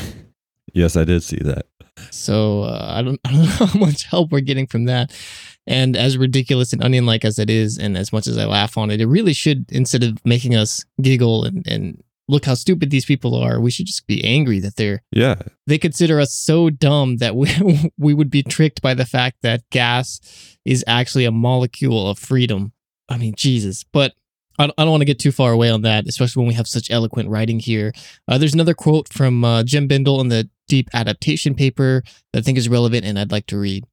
Yes, 0.74 0.98
I 0.98 1.06
did 1.06 1.24
see 1.24 1.38
that. 1.38 1.66
So 2.12 2.64
uh, 2.64 2.94
I, 2.98 3.02
don't, 3.02 3.20
I 3.26 3.32
don't 3.32 3.42
know 3.42 3.66
how 3.66 3.80
much 3.80 4.04
help 4.04 4.32
we're 4.32 4.42
getting 4.42 4.68
from 4.68 4.86
that. 4.86 5.14
And 5.68 5.98
as 5.98 6.18
ridiculous 6.18 6.74
and 6.74 6.84
onion 6.84 7.06
like 7.06 7.26
as 7.26 7.40
it 7.40 7.50
is, 7.50 7.78
and 7.78 7.98
as 7.98 8.14
much 8.14 8.28
as 8.28 8.38
I 8.38 8.46
laugh 8.46 8.78
on 8.78 8.92
it, 8.92 9.02
it 9.02 9.08
really 9.08 9.34
should, 9.34 9.72
instead 9.72 10.04
of 10.04 10.24
making 10.24 10.56
us 10.56 10.86
giggle 11.02 11.44
and, 11.44 11.66
and 11.68 12.04
look 12.28 12.46
how 12.46 12.54
stupid 12.54 12.90
these 12.90 13.06
people 13.06 13.36
are. 13.36 13.60
We 13.60 13.72
should 13.72 13.86
just 13.86 14.08
be 14.08 14.24
angry 14.24 14.60
that 14.60 14.76
they're 14.76 15.04
yeah. 15.12 15.36
They 15.68 15.78
consider 15.78 16.20
us 16.20 16.34
so 16.34 16.70
dumb 16.70 17.18
that 17.18 17.36
we 17.36 17.50
we 17.98 18.14
would 18.14 18.30
be 18.30 18.44
tricked 18.44 18.82
by 18.82 18.94
the 18.94 19.06
fact 19.06 19.38
that 19.42 19.62
gas 19.70 20.20
is 20.66 20.84
actually 20.88 21.26
a 21.26 21.32
molecule 21.32 22.10
of 22.10 22.20
freedom. 22.20 22.74
I 23.10 23.18
mean, 23.18 23.34
Jesus. 23.36 23.84
But 23.84 24.14
I, 24.58 24.68
don't 24.68 24.90
want 24.90 25.02
to 25.02 25.06
get 25.06 25.20
too 25.20 25.32
far 25.32 25.52
away 25.52 25.70
on 25.70 25.82
that, 25.82 26.08
especially 26.08 26.42
when 26.42 26.48
we 26.48 26.54
have 26.54 26.68
such 26.68 26.90
eloquent 26.90 27.30
writing 27.30 27.60
here. 27.60 27.92
Uh, 28.28 28.38
there's 28.38 28.54
another 28.54 28.74
quote 28.74 29.12
from 29.12 29.44
uh, 29.44 29.64
Jem 29.64 29.88
Bendell 29.88 30.22
in 30.22 30.30
the 30.30 30.50
Deep 30.68 30.90
Adaptation 30.94 31.56
paper 31.56 32.04
that 32.32 32.40
I 32.40 32.42
think 32.42 32.58
is 32.58 32.70
relevant 32.70 33.06
and 33.06 33.20
I'd 33.20 33.32
like 33.32 33.48
to 33.48 33.58
read. 33.58 33.86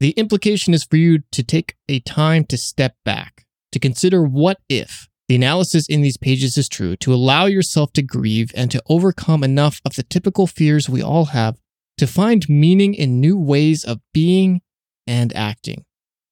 The 0.00 0.10
implication 0.10 0.74
is 0.74 0.84
for 0.84 0.96
you 0.96 1.20
to 1.32 1.42
take 1.42 1.76
a 1.88 2.00
time 2.00 2.44
to 2.46 2.56
step 2.56 2.94
back, 3.04 3.46
to 3.72 3.78
consider 3.78 4.22
what 4.22 4.58
if 4.68 5.08
the 5.26 5.34
analysis 5.34 5.86
in 5.88 6.02
these 6.02 6.16
pages 6.16 6.56
is 6.56 6.68
true 6.68 6.96
to 6.96 7.12
allow 7.12 7.46
yourself 7.46 7.92
to 7.94 8.02
grieve 8.02 8.52
and 8.54 8.70
to 8.70 8.82
overcome 8.88 9.42
enough 9.42 9.80
of 9.84 9.96
the 9.96 10.02
typical 10.04 10.46
fears 10.46 10.88
we 10.88 11.02
all 11.02 11.26
have 11.26 11.56
to 11.98 12.06
find 12.06 12.48
meaning 12.48 12.94
in 12.94 13.20
new 13.20 13.36
ways 13.36 13.84
of 13.84 14.00
being 14.14 14.62
and 15.06 15.34
acting. 15.34 15.84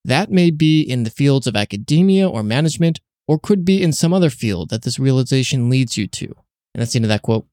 That 0.05 0.31
may 0.31 0.51
be 0.51 0.81
in 0.81 1.03
the 1.03 1.11
fields 1.11 1.49
of 1.49 1.57
academia 1.57 2.29
or 2.29 2.45
management, 2.45 3.01
or 3.27 3.41
could 3.41 3.65
be 3.65 3.83
in 3.83 3.93
some 3.93 4.15
other 4.15 4.31
field 4.31 4.71
that 4.71 4.83
this 4.83 5.01
realization 5.01 5.69
leads 5.69 5.97
you 5.97 6.07
to. 6.07 6.27
And 6.27 6.81
that's 6.81 6.93
the 6.93 6.99
end 6.99 7.07
of 7.07 7.09
that 7.09 7.23
quote. 7.23 7.47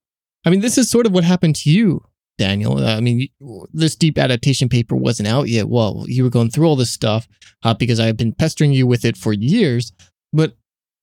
I 0.45 0.51
mean, 0.51 0.59
this 0.59 0.77
is 0.77 0.89
sort 0.89 1.07
of 1.07 1.11
what 1.11 1.23
happened 1.23 1.55
to 1.57 1.71
you, 1.71 2.05
Daniel. 2.37 2.83
I 2.83 2.99
mean, 2.99 3.27
this 3.73 3.95
deep 3.95 4.17
adaptation 4.17 4.69
paper 4.69 4.95
wasn't 4.95 5.27
out 5.27 5.49
yet. 5.49 5.69
Well, 5.69 6.05
you 6.07 6.23
were 6.23 6.29
going 6.29 6.49
through 6.49 6.67
all 6.67 6.75
this 6.75 6.91
stuff 6.91 7.27
uh, 7.63 7.73
because 7.73 7.99
I've 7.99 8.17
been 8.17 8.33
pestering 8.33 8.73
you 8.73 8.87
with 8.87 9.05
it 9.05 9.17
for 9.17 9.33
years. 9.33 9.91
But 10.31 10.55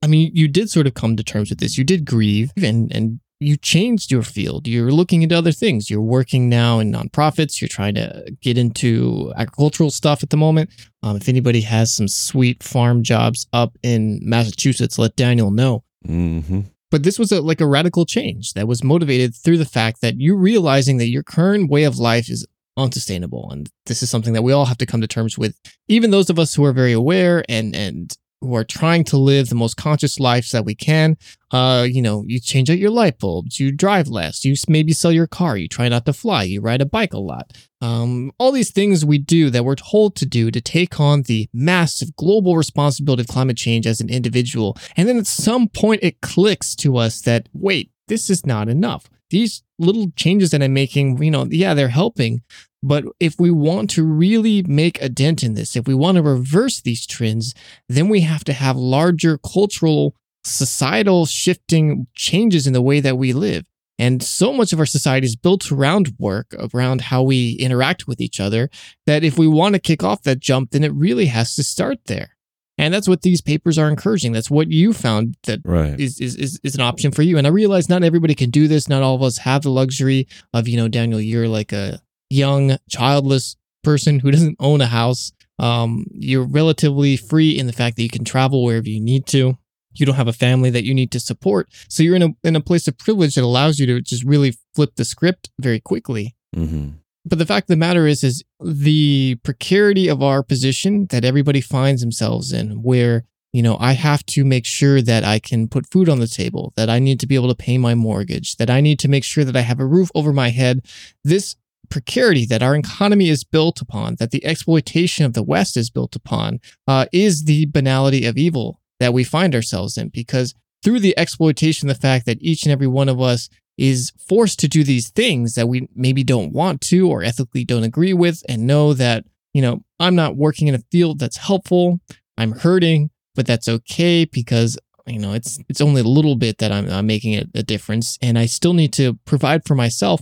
I 0.02 0.06
mean, 0.06 0.32
you 0.34 0.48
did 0.48 0.70
sort 0.70 0.86
of 0.86 0.94
come 0.94 1.16
to 1.16 1.24
terms 1.24 1.50
with 1.50 1.60
this. 1.60 1.78
You 1.78 1.84
did 1.84 2.04
grieve 2.04 2.52
and, 2.56 2.90
and 2.94 3.20
you 3.38 3.56
changed 3.56 4.10
your 4.10 4.22
field. 4.22 4.68
You're 4.68 4.92
looking 4.92 5.22
into 5.22 5.36
other 5.36 5.52
things. 5.52 5.88
You're 5.88 6.00
working 6.00 6.48
now 6.48 6.78
in 6.78 6.92
nonprofits. 6.92 7.60
You're 7.60 7.68
trying 7.68 7.94
to 7.94 8.36
get 8.42 8.58
into 8.58 9.32
agricultural 9.36 9.90
stuff 9.90 10.22
at 10.22 10.30
the 10.30 10.36
moment. 10.36 10.70
Um, 11.02 11.16
if 11.16 11.28
anybody 11.28 11.62
has 11.62 11.94
some 11.94 12.08
sweet 12.08 12.62
farm 12.62 13.02
jobs 13.02 13.46
up 13.52 13.76
in 13.82 14.20
Massachusetts, 14.22 14.98
let 14.98 15.16
Daniel 15.16 15.50
know. 15.50 15.84
Mm-hmm. 16.06 16.60
But 16.90 17.03
this 17.05 17.18
was 17.18 17.31
a, 17.33 17.40
like 17.40 17.61
a 17.61 17.66
radical 17.66 18.05
change 18.05 18.55
that 18.55 18.68
was 18.68 18.83
motivated 18.83 19.35
through 19.35 19.59
the 19.59 19.64
fact 19.64 20.00
that 20.00 20.20
you're 20.20 20.37
realizing 20.37 20.98
that 20.98 21.09
your 21.09 21.22
current 21.22 21.70
way 21.70 21.85
of 21.85 21.98
life 21.98 22.29
is 22.29 22.46
unsustainable. 22.76 23.50
And 23.50 23.68
this 23.87 24.03
is 24.03 24.11
something 24.11 24.33
that 24.33 24.42
we 24.42 24.53
all 24.53 24.64
have 24.64 24.79
to 24.79 24.87
come 24.87 25.00
to 25.00 25.07
terms 25.07 25.38
with. 25.38 25.57
Even 25.88 26.11
those 26.11 26.31
of 26.31 26.38
us 26.38 26.55
who 26.55 26.64
are 26.64 26.72
very 26.72 26.92
aware 26.92 27.44
and, 27.48 27.74
and 27.76 28.16
who 28.40 28.55
are 28.55 28.64
trying 28.64 29.05
to 29.05 29.16
live 29.16 29.48
the 29.48 29.55
most 29.55 29.76
conscious 29.76 30.18
lives 30.18 30.50
that 30.53 30.64
we 30.64 30.74
can. 30.74 31.16
Uh, 31.50 31.87
you 31.88 32.00
know, 32.00 32.24
you 32.26 32.40
change 32.40 32.70
out 32.70 32.79
your 32.79 32.90
light 32.90 33.18
bulbs, 33.18 33.59
you 33.59 33.72
drive 33.72 34.09
less, 34.09 34.44
you 34.44 34.55
maybe 34.68 34.92
sell 34.92 35.12
your 35.12 35.26
car, 35.26 35.57
you 35.57 35.68
try 35.68 35.88
not 35.88 36.07
to 36.07 36.12
fly, 36.12 36.42
you 36.44 36.61
ride 36.61 36.81
a 36.81 36.87
bike 36.87 37.12
a 37.12 37.18
lot. 37.18 37.53
Um, 37.81 38.33
all 38.38 38.53
these 38.53 38.70
things 38.70 39.05
we 39.05 39.18
do 39.18 39.50
that 39.50 39.64
we're 39.64 39.74
told 39.74 40.14
to 40.16 40.26
do 40.26 40.50
to 40.50 40.61
take 40.61 41.00
on 41.00 41.22
the 41.22 41.48
massive 41.53 42.14
global 42.16 42.57
responsibility 42.57 43.22
of 43.22 43.29
climate 43.29 43.57
change 43.57 43.87
as 43.87 44.00
an 44.00 44.09
individual. 44.09 44.76
And 44.96 45.09
then 45.09 45.18
at 45.18 45.26
some 45.26 45.68
point 45.68 46.03
it 46.03 46.20
clicks 46.20 46.74
to 46.76 46.96
us 46.96 47.20
that, 47.22 47.48
wait, 47.53 47.90
this 48.09 48.31
is 48.31 48.46
not 48.46 48.68
enough. 48.68 49.09
These 49.30 49.62
little 49.78 50.10
changes 50.16 50.50
that 50.50 50.62
I'm 50.62 50.74
making, 50.74 51.22
you 51.22 51.30
know, 51.30 51.46
yeah, 51.50 51.74
they're 51.74 51.88
helping. 51.88 52.42
But 52.82 53.04
if 53.18 53.38
we 53.38 53.50
want 53.50 53.90
to 53.90 54.04
really 54.04 54.62
make 54.62 55.00
a 55.02 55.08
dent 55.08 55.42
in 55.42 55.54
this, 55.54 55.76
if 55.76 55.86
we 55.86 55.94
want 55.94 56.16
to 56.16 56.22
reverse 56.22 56.80
these 56.80 57.06
trends, 57.06 57.54
then 57.88 58.08
we 58.08 58.20
have 58.20 58.44
to 58.44 58.52
have 58.52 58.76
larger 58.76 59.38
cultural, 59.38 60.14
societal 60.44 61.26
shifting 61.26 62.06
changes 62.14 62.66
in 62.66 62.72
the 62.72 62.82
way 62.82 63.00
that 63.00 63.18
we 63.18 63.32
live. 63.32 63.64
And 63.98 64.22
so 64.22 64.54
much 64.54 64.72
of 64.72 64.78
our 64.78 64.86
society 64.86 65.26
is 65.26 65.36
built 65.36 65.70
around 65.70 66.14
work, 66.18 66.54
around 66.72 67.02
how 67.02 67.22
we 67.22 67.52
interact 67.52 68.08
with 68.08 68.18
each 68.18 68.40
other, 68.40 68.70
that 69.04 69.22
if 69.22 69.36
we 69.36 69.46
want 69.46 69.74
to 69.74 69.78
kick 69.78 70.02
off 70.02 70.22
that 70.22 70.40
jump, 70.40 70.70
then 70.70 70.84
it 70.84 70.92
really 70.94 71.26
has 71.26 71.54
to 71.56 71.62
start 71.62 71.98
there. 72.06 72.38
And 72.80 72.92
that's 72.94 73.08
what 73.08 73.22
these 73.22 73.40
papers 73.40 73.78
are 73.78 73.88
encouraging. 73.88 74.32
That's 74.32 74.50
what 74.50 74.70
you 74.70 74.92
found 74.92 75.36
that 75.44 75.60
Right. 75.64 75.98
is, 76.00 76.20
is, 76.20 76.34
is, 76.36 76.60
is 76.64 76.74
an 76.74 76.80
option 76.80 77.10
for 77.12 77.22
you. 77.22 77.36
And 77.38 77.46
I 77.46 77.50
realize 77.50 77.88
not 77.88 78.02
everybody 78.02 78.34
can 78.34 78.50
do 78.50 78.66
this. 78.68 78.88
Not 78.88 79.02
all 79.02 79.14
of 79.14 79.22
us 79.22 79.38
have 79.38 79.62
the 79.62 79.70
luxury 79.70 80.26
of, 80.54 80.66
you 80.66 80.76
know, 80.76 80.88
Daniel, 80.88 81.20
you're 81.20 81.48
like 81.48 81.72
a 81.72 82.00
young, 82.30 82.76
childless 82.88 83.56
person 83.84 84.20
who 84.20 84.30
doesn't 84.36 84.56
own 84.58 84.80
a 84.80 84.86
house. 84.86 85.32
Um, 85.58 86.06
you're 86.12 86.44
relatively 86.44 87.16
free 87.18 87.58
in 87.58 87.66
the 87.66 87.72
fact 87.74 87.96
that 87.96 88.02
you 88.02 88.08
can 88.08 88.24
travel 88.24 88.64
wherever 88.64 88.88
you 88.88 89.00
need 89.00 89.26
to. 89.26 89.58
You 89.92 90.06
don't 90.06 90.14
have 90.14 90.28
a 90.28 90.32
family 90.32 90.70
that 90.70 90.84
you 90.84 90.94
need 90.94 91.10
to 91.10 91.20
support. 91.20 91.68
So 91.88 92.02
you're 92.02 92.14
in 92.16 92.22
a 92.22 92.28
in 92.44 92.54
a 92.56 92.60
place 92.60 92.86
of 92.88 92.96
privilege 92.96 93.34
that 93.34 93.42
allows 93.44 93.78
you 93.80 93.86
to 93.86 94.00
just 94.00 94.24
really 94.24 94.56
flip 94.74 94.92
the 94.96 95.04
script 95.04 95.50
very 95.60 95.80
quickly. 95.80 96.34
hmm 96.54 96.90
But 97.30 97.38
the 97.38 97.46
fact 97.46 97.64
of 97.64 97.68
the 97.68 97.76
matter 97.76 98.08
is, 98.08 98.24
is 98.24 98.42
the 98.60 99.36
precarity 99.44 100.08
of 100.08 100.20
our 100.20 100.42
position 100.42 101.06
that 101.10 101.24
everybody 101.24 101.60
finds 101.60 102.02
themselves 102.02 102.52
in, 102.52 102.82
where, 102.82 103.24
you 103.52 103.62
know, 103.62 103.76
I 103.78 103.92
have 103.92 104.26
to 104.26 104.44
make 104.44 104.66
sure 104.66 105.00
that 105.00 105.22
I 105.22 105.38
can 105.38 105.68
put 105.68 105.90
food 105.90 106.08
on 106.08 106.18
the 106.18 106.26
table, 106.26 106.72
that 106.76 106.90
I 106.90 106.98
need 106.98 107.20
to 107.20 107.28
be 107.28 107.36
able 107.36 107.48
to 107.48 107.54
pay 107.54 107.78
my 107.78 107.94
mortgage, 107.94 108.56
that 108.56 108.68
I 108.68 108.80
need 108.80 108.98
to 108.98 109.08
make 109.08 109.22
sure 109.22 109.44
that 109.44 109.56
I 109.56 109.60
have 109.60 109.78
a 109.78 109.86
roof 109.86 110.10
over 110.12 110.32
my 110.32 110.50
head. 110.50 110.84
This 111.22 111.54
precarity 111.88 112.46
that 112.46 112.64
our 112.64 112.74
economy 112.74 113.28
is 113.28 113.44
built 113.44 113.80
upon, 113.80 114.16
that 114.16 114.32
the 114.32 114.44
exploitation 114.44 115.24
of 115.24 115.32
the 115.32 115.42
West 115.44 115.76
is 115.76 115.88
built 115.88 116.16
upon, 116.16 116.58
uh, 116.88 117.06
is 117.12 117.44
the 117.44 117.66
banality 117.66 118.26
of 118.26 118.36
evil 118.36 118.80
that 118.98 119.14
we 119.14 119.22
find 119.22 119.54
ourselves 119.54 119.96
in 119.96 120.08
because 120.08 120.52
through 120.82 120.98
the 120.98 121.16
exploitation, 121.18 121.88
the 121.88 121.94
fact 121.94 122.26
that 122.26 122.40
each 122.40 122.64
and 122.64 122.72
every 122.72 122.86
one 122.86 123.08
of 123.08 123.20
us 123.20 123.48
is 123.78 124.12
forced 124.28 124.61
to 124.61 124.68
do 124.68 124.85
these 124.85 125.09
things 125.11 125.54
that 125.54 125.68
we 125.68 125.88
maybe 125.94 126.22
don't 126.22 126.52
want 126.52 126.80
to 126.83 127.09
or 127.11 127.22
ethically 127.22 127.64
don't 127.64 127.85
agree 127.85 128.12
with 128.12 128.42
and 128.48 128.66
know 128.66 128.92
that, 128.92 129.24
you 129.54 129.62
know, 129.62 129.83
I'm 129.98 130.14
not 130.14 130.37
working 130.37 130.68
in 130.68 130.74
a 130.74 130.83
field 130.90 131.18
that's 131.18 131.38
helpful. 131.38 132.00
I'm 132.37 132.52
hurting, 132.52 133.11
but 133.35 133.46
that's 133.46 133.68
okay 133.68 134.24
because 134.24 134.78
you 135.06 135.18
know 135.18 135.33
it's 135.33 135.59
it's 135.68 135.80
only 135.80 136.02
a 136.02 136.04
little 136.04 136.37
bit 136.37 136.59
that 136.59 136.70
I'm, 136.70 136.88
I'm 136.90 137.06
making 137.06 137.35
a, 137.35 137.44
a 137.54 137.62
difference 137.62 138.18
and 138.20 138.38
I 138.38 138.46
still 138.46 138.74
need 138.74 138.92
to 138.94 139.18
provide 139.24 139.66
for 139.66 139.74
myself. 139.74 140.20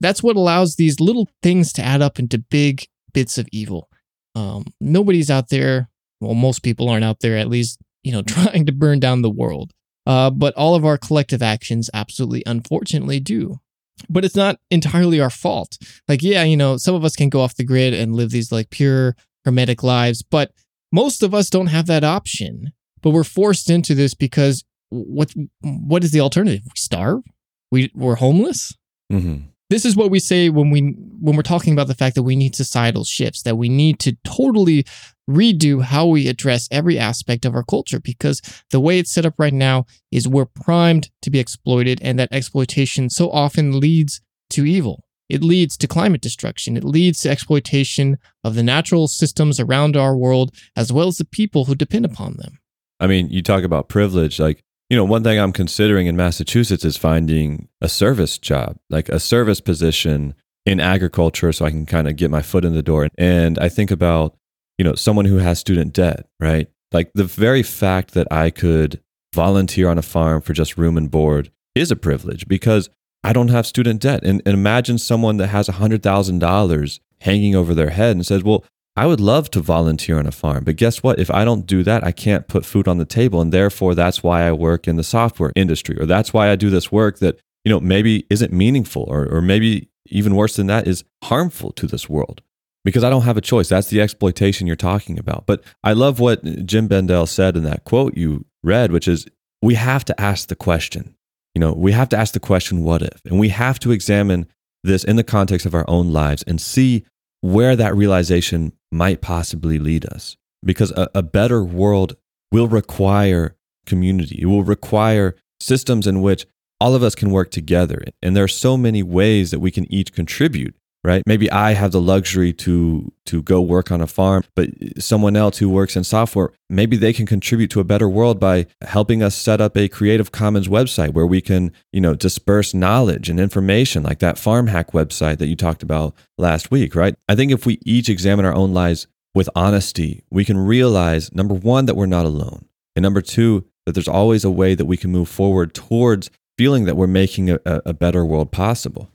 That's 0.00 0.22
what 0.22 0.36
allows 0.36 0.76
these 0.76 1.00
little 1.00 1.28
things 1.42 1.72
to 1.74 1.82
add 1.82 2.02
up 2.02 2.18
into 2.18 2.38
big 2.38 2.86
bits 3.12 3.38
of 3.38 3.48
evil. 3.52 3.88
Um, 4.34 4.64
nobody's 4.80 5.30
out 5.30 5.48
there. 5.48 5.90
Well, 6.20 6.34
most 6.34 6.62
people 6.62 6.88
aren't 6.88 7.04
out 7.04 7.20
there, 7.20 7.36
at 7.36 7.48
least, 7.48 7.80
you 8.02 8.12
know, 8.12 8.22
trying 8.26 8.66
to 8.66 8.72
burn 8.72 9.00
down 9.00 9.22
the 9.22 9.30
world. 9.30 9.72
Uh, 10.10 10.28
but 10.28 10.52
all 10.54 10.74
of 10.74 10.84
our 10.84 10.98
collective 10.98 11.40
actions 11.40 11.88
absolutely, 11.94 12.42
unfortunately, 12.44 13.20
do. 13.20 13.60
But 14.08 14.24
it's 14.24 14.34
not 14.34 14.58
entirely 14.68 15.20
our 15.20 15.30
fault. 15.30 15.78
Like, 16.08 16.20
yeah, 16.20 16.42
you 16.42 16.56
know, 16.56 16.78
some 16.78 16.96
of 16.96 17.04
us 17.04 17.14
can 17.14 17.28
go 17.28 17.42
off 17.42 17.54
the 17.54 17.62
grid 17.62 17.94
and 17.94 18.16
live 18.16 18.30
these 18.30 18.50
like 18.50 18.70
pure 18.70 19.14
hermetic 19.44 19.84
lives, 19.84 20.22
but 20.22 20.50
most 20.90 21.22
of 21.22 21.32
us 21.32 21.48
don't 21.48 21.68
have 21.68 21.86
that 21.86 22.02
option. 22.02 22.72
But 23.02 23.10
we're 23.10 23.22
forced 23.22 23.70
into 23.70 23.94
this 23.94 24.14
because 24.14 24.64
what 24.88 25.32
what 25.60 26.02
is 26.02 26.10
the 26.10 26.20
alternative? 26.20 26.62
We 26.64 26.72
starve? 26.74 27.22
We 27.70 27.92
we're 27.94 28.16
homeless? 28.16 28.74
hmm 29.10 29.36
this 29.70 29.84
is 29.84 29.96
what 29.96 30.10
we 30.10 30.18
say 30.18 30.50
when 30.50 30.70
we 30.70 30.96
when 31.20 31.36
we're 31.36 31.42
talking 31.42 31.72
about 31.72 31.86
the 31.86 31.94
fact 31.94 32.16
that 32.16 32.24
we 32.24 32.36
need 32.36 32.54
societal 32.54 33.04
shifts 33.04 33.42
that 33.42 33.56
we 33.56 33.68
need 33.68 33.98
to 34.00 34.16
totally 34.24 34.84
redo 35.34 35.82
how 35.82 36.06
we 36.06 36.28
address 36.28 36.68
every 36.70 36.98
aspect 36.98 37.44
of 37.44 37.54
our 37.54 37.62
culture 37.62 38.00
because 38.00 38.40
the 38.70 38.80
way 38.80 38.98
it's 38.98 39.10
set 39.10 39.26
up 39.26 39.34
right 39.38 39.52
now 39.52 39.86
is 40.10 40.28
we're 40.28 40.46
primed 40.46 41.10
to 41.22 41.30
be 41.30 41.38
exploited 41.38 42.00
and 42.02 42.18
that 42.18 42.32
exploitation 42.32 43.08
so 43.08 43.30
often 43.30 43.80
leads 43.80 44.20
to 44.48 44.64
evil 44.64 45.04
it 45.28 45.44
leads 45.44 45.76
to 45.76 45.86
climate 45.86 46.20
destruction 46.20 46.76
it 46.76 46.84
leads 46.84 47.20
to 47.20 47.30
exploitation 47.30 48.18
of 48.42 48.54
the 48.54 48.62
natural 48.62 49.06
systems 49.06 49.60
around 49.60 49.96
our 49.96 50.16
world 50.16 50.54
as 50.76 50.92
well 50.92 51.08
as 51.08 51.18
the 51.18 51.24
people 51.24 51.66
who 51.66 51.74
depend 51.74 52.04
upon 52.04 52.34
them 52.36 52.58
I 53.00 53.06
mean, 53.06 53.30
you 53.30 53.42
talk 53.42 53.64
about 53.64 53.88
privilege. 53.88 54.38
Like, 54.38 54.62
you 54.90 54.96
know, 54.96 55.04
one 55.04 55.24
thing 55.24 55.40
I'm 55.40 55.52
considering 55.52 56.06
in 56.06 56.16
Massachusetts 56.16 56.84
is 56.84 56.96
finding 56.96 57.68
a 57.80 57.88
service 57.88 58.38
job, 58.38 58.76
like 58.90 59.08
a 59.08 59.18
service 59.18 59.60
position 59.60 60.34
in 60.66 60.78
agriculture 60.78 61.50
so 61.52 61.64
I 61.64 61.70
can 61.70 61.86
kind 61.86 62.06
of 62.06 62.16
get 62.16 62.30
my 62.30 62.42
foot 62.42 62.64
in 62.64 62.74
the 62.74 62.82
door. 62.82 63.08
And 63.16 63.58
I 63.58 63.70
think 63.70 63.90
about, 63.90 64.36
you 64.80 64.84
know, 64.84 64.94
someone 64.94 65.26
who 65.26 65.36
has 65.36 65.58
student 65.58 65.92
debt, 65.92 66.26
right? 66.40 66.66
Like 66.90 67.10
the 67.12 67.24
very 67.24 67.62
fact 67.62 68.14
that 68.14 68.26
I 68.32 68.48
could 68.48 68.98
volunteer 69.34 69.90
on 69.90 69.98
a 69.98 70.02
farm 70.02 70.40
for 70.40 70.54
just 70.54 70.78
room 70.78 70.96
and 70.96 71.10
board 71.10 71.50
is 71.74 71.90
a 71.90 71.96
privilege 71.96 72.48
because 72.48 72.88
I 73.22 73.34
don't 73.34 73.48
have 73.48 73.66
student 73.66 74.00
debt. 74.00 74.24
And, 74.24 74.40
and 74.46 74.54
imagine 74.54 74.96
someone 74.96 75.36
that 75.36 75.48
has 75.48 75.68
$100,000 75.68 77.00
hanging 77.20 77.54
over 77.54 77.74
their 77.74 77.90
head 77.90 78.16
and 78.16 78.24
says, 78.24 78.42
well, 78.42 78.64
I 78.96 79.04
would 79.04 79.20
love 79.20 79.50
to 79.50 79.60
volunteer 79.60 80.18
on 80.18 80.26
a 80.26 80.32
farm, 80.32 80.64
but 80.64 80.76
guess 80.76 81.02
what? 81.02 81.18
If 81.18 81.30
I 81.30 81.44
don't 81.44 81.66
do 81.66 81.82
that, 81.82 82.02
I 82.02 82.10
can't 82.10 82.48
put 82.48 82.64
food 82.64 82.88
on 82.88 82.96
the 82.96 83.04
table. 83.04 83.42
And 83.42 83.52
therefore, 83.52 83.94
that's 83.94 84.22
why 84.22 84.48
I 84.48 84.52
work 84.52 84.88
in 84.88 84.96
the 84.96 85.04
software 85.04 85.52
industry, 85.54 86.00
or 86.00 86.06
that's 86.06 86.32
why 86.32 86.48
I 86.50 86.56
do 86.56 86.70
this 86.70 86.90
work 86.90 87.18
that, 87.18 87.38
you 87.66 87.70
know, 87.70 87.80
maybe 87.80 88.24
isn't 88.30 88.50
meaningful, 88.50 89.04
or, 89.08 89.28
or 89.28 89.42
maybe 89.42 89.90
even 90.06 90.36
worse 90.36 90.56
than 90.56 90.68
that, 90.68 90.88
is 90.88 91.04
harmful 91.22 91.70
to 91.72 91.86
this 91.86 92.08
world 92.08 92.40
because 92.84 93.04
I 93.04 93.10
don't 93.10 93.22
have 93.22 93.36
a 93.36 93.42
choice. 93.42 93.68
That's 93.68 93.88
the 93.88 94.00
exploitation 94.00 94.66
you're 94.66 94.76
talking 94.76 95.18
about. 95.18 95.46
But 95.46 95.62
I 95.84 95.92
love 95.92 96.20
what 96.20 96.44
Jem 96.66 96.88
Bendell 96.88 97.26
said 97.26 97.56
in 97.56 97.64
that 97.64 97.84
quote 97.84 98.16
you 98.16 98.46
read, 98.62 98.92
which 98.92 99.08
is 99.08 99.26
we 99.62 99.74
have 99.74 100.04
to 100.06 100.20
ask 100.20 100.48
the 100.48 100.56
question. 100.56 101.14
You 101.54 101.60
know, 101.60 101.72
we 101.72 101.92
have 101.92 102.08
to 102.10 102.16
ask 102.16 102.32
the 102.32 102.40
question, 102.40 102.84
what 102.84 103.02
if? 103.02 103.20
And 103.24 103.38
we 103.38 103.48
have 103.48 103.78
to 103.80 103.90
examine 103.90 104.46
this 104.82 105.04
in 105.04 105.16
the 105.16 105.24
context 105.24 105.66
of 105.66 105.74
our 105.74 105.84
own 105.88 106.12
lives 106.12 106.42
and 106.44 106.60
see 106.60 107.04
where 107.40 107.76
that 107.76 107.96
realization 107.96 108.72
might 108.92 109.20
possibly 109.20 109.78
lead 109.78 110.06
us. 110.06 110.36
Because 110.64 110.90
a, 110.92 111.10
a 111.14 111.22
better 111.22 111.64
world 111.64 112.16
will 112.52 112.68
require 112.68 113.56
community, 113.86 114.38
it 114.40 114.46
will 114.46 114.62
require 114.62 115.36
systems 115.58 116.06
in 116.06 116.22
which 116.22 116.46
all 116.80 116.94
of 116.94 117.02
us 117.02 117.14
can 117.14 117.30
work 117.30 117.50
together. 117.50 118.02
And 118.22 118.34
there 118.34 118.44
are 118.44 118.48
so 118.48 118.76
many 118.76 119.02
ways 119.02 119.50
that 119.50 119.60
we 119.60 119.70
can 119.70 119.90
each 119.92 120.12
contribute 120.12 120.74
right? 121.02 121.22
Maybe 121.26 121.50
i 121.50 121.72
have 121.72 121.92
the 121.92 122.00
luxury 122.00 122.52
to 122.54 123.12
to 123.26 123.42
go 123.42 123.60
work 123.60 123.90
on 123.90 124.00
a 124.00 124.06
farm 124.06 124.44
but 124.54 124.68
someone 124.98 125.36
else 125.36 125.58
who 125.58 125.68
works 125.68 125.96
in 125.96 126.04
software 126.04 126.52
maybe 126.68 126.96
they 126.96 127.12
can 127.12 127.26
contribute 127.26 127.70
to 127.70 127.80
a 127.80 127.84
better 127.84 128.08
world 128.08 128.38
by 128.38 128.66
helping 128.82 129.22
us 129.22 129.34
set 129.34 129.60
up 129.60 129.76
a 129.76 129.88
creative 129.88 130.32
commons 130.32 130.68
website 130.68 131.12
where 131.12 131.26
we 131.26 131.40
can 131.40 131.72
you 131.92 132.00
know 132.00 132.14
disperse 132.14 132.74
knowledge 132.74 133.28
and 133.28 133.40
information 133.40 134.02
like 134.02 134.18
that 134.18 134.38
farm 134.38 134.66
hack 134.66 134.92
website 134.92 135.38
that 135.38 135.48
you 135.48 135.56
talked 135.56 135.82
about 135.82 136.14
last 136.38 136.70
week 136.70 136.94
right? 136.94 137.14
I 137.28 137.34
think 137.34 137.52
if 137.52 137.66
we 137.66 137.78
each 137.84 138.08
examine 138.08 138.44
our 138.44 138.54
own 138.54 138.72
lives 138.74 139.06
with 139.34 139.48
honesty 139.54 140.22
we 140.30 140.44
can 140.44 140.58
realize 140.58 141.32
number 141.32 141.54
one 141.54 141.86
that 141.86 141.96
we're 141.96 142.06
not 142.06 142.26
alone 142.26 142.66
and 142.96 143.02
number 143.02 143.20
two 143.22 143.64
that 143.86 143.92
there's 143.92 144.08
always 144.08 144.44
a 144.44 144.50
way 144.50 144.74
that 144.74 144.84
we 144.84 144.96
can 144.96 145.10
move 145.10 145.28
forward 145.28 145.72
towards 145.74 146.30
feeling 146.58 146.84
that 146.84 146.96
we're 146.96 147.06
making 147.06 147.50
a, 147.50 147.58
a 147.64 147.94
better 147.94 148.24
world 148.24 148.52
possible 148.52 149.10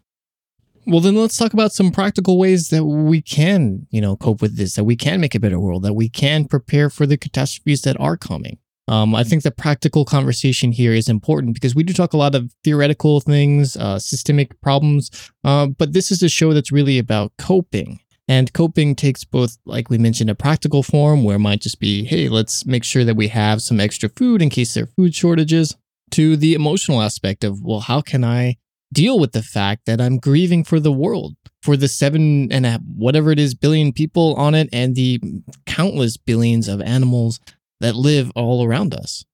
Well, 0.88 1.00
then 1.00 1.16
let's 1.16 1.38
talk 1.38 1.54
about 1.54 1.74
some 1.74 1.92
practical 1.92 2.38
ways 2.38 2.70
that 2.70 2.86
we 2.86 3.22
can, 3.22 3.88
you 3.90 4.02
know, 4.02 4.16
cope 4.16 4.42
with 4.42 4.56
this, 4.56 4.76
that 4.76 4.84
we 4.84 4.96
can 4.96 5.20
make 5.20 5.34
a 5.34 5.40
better 5.40 5.60
world, 5.60 5.84
that 5.84 5.94
we 5.94 6.10
can 6.10 6.46
prepare 6.46 6.92
for 6.92 7.08
the 7.08 7.18
catastrophes 7.18 7.82
that 7.82 8.00
are 8.00 8.18
coming. 8.18 8.60
Um, 8.88 9.16
I 9.16 9.24
think 9.24 9.42
the 9.42 9.50
practical 9.50 10.06
conversation 10.06 10.72
here 10.72 10.94
is 10.94 11.10
important 11.10 11.56
because 11.56 11.74
we 11.74 11.82
do 11.82 11.92
talk 11.92 12.14
a 12.14 12.18
lot 12.18 12.36
of 12.36 12.54
theoretical 12.64 13.20
things, 13.20 13.76
uh, 13.76 13.98
systemic 13.98 14.62
problems, 14.62 15.10
uh, 15.44 15.66
but 15.66 15.94
this 15.94 16.12
is 16.12 16.22
a 16.22 16.30
show 16.30 16.54
that's 16.54 16.72
really 16.72 17.00
about 17.00 17.32
coping. 17.40 18.00
And 18.28 18.54
coping 18.54 18.96
takes 18.96 19.24
both, 19.24 19.58
like 19.66 19.90
we 19.90 19.98
mentioned, 19.98 20.30
a 20.30 20.36
practical 20.36 20.84
form 20.84 21.24
where 21.24 21.38
it 21.38 21.40
might 21.40 21.62
just 21.62 21.80
be, 21.80 22.06
hey, 22.06 22.30
let's 22.30 22.64
make 22.66 22.84
sure 22.84 23.04
that 23.04 23.16
we 23.16 23.30
have 23.30 23.64
some 23.64 23.80
extra 23.80 24.10
food 24.10 24.42
in 24.42 24.52
case 24.52 24.76
there 24.76 24.84
are 24.84 24.88
food 24.96 25.16
shortages, 25.16 25.76
to 26.12 26.38
the 26.38 26.54
emotional 26.54 27.02
aspect 27.02 27.44
of, 27.44 27.62
well, 27.64 27.82
how 27.82 28.02
can 28.02 28.24
I 28.24 28.58
deal 28.96 29.20
with 29.20 29.34
the 29.34 29.44
fact 29.44 29.86
that 29.86 30.02
I'm 30.02 30.18
grieving 30.18 30.64
for 30.64 30.80
the 30.80 30.92
world, 30.92 31.36
for 31.62 31.78
the 31.78 31.88
seven 31.88 32.52
and 32.52 32.66
a, 32.66 32.80
whatever 32.80 33.32
it 33.32 33.38
is 33.38 33.54
billion 33.54 33.92
people 33.92 34.34
on 34.36 34.56
it, 34.56 34.70
and 34.74 34.96
the 34.96 35.22
countless 35.68 36.18
billions 36.18 36.68
of 36.68 36.82
animals 36.82 37.40
that 37.82 37.96
live 37.96 38.32
all 38.36 38.66
around 38.66 38.96
us. 38.96 39.26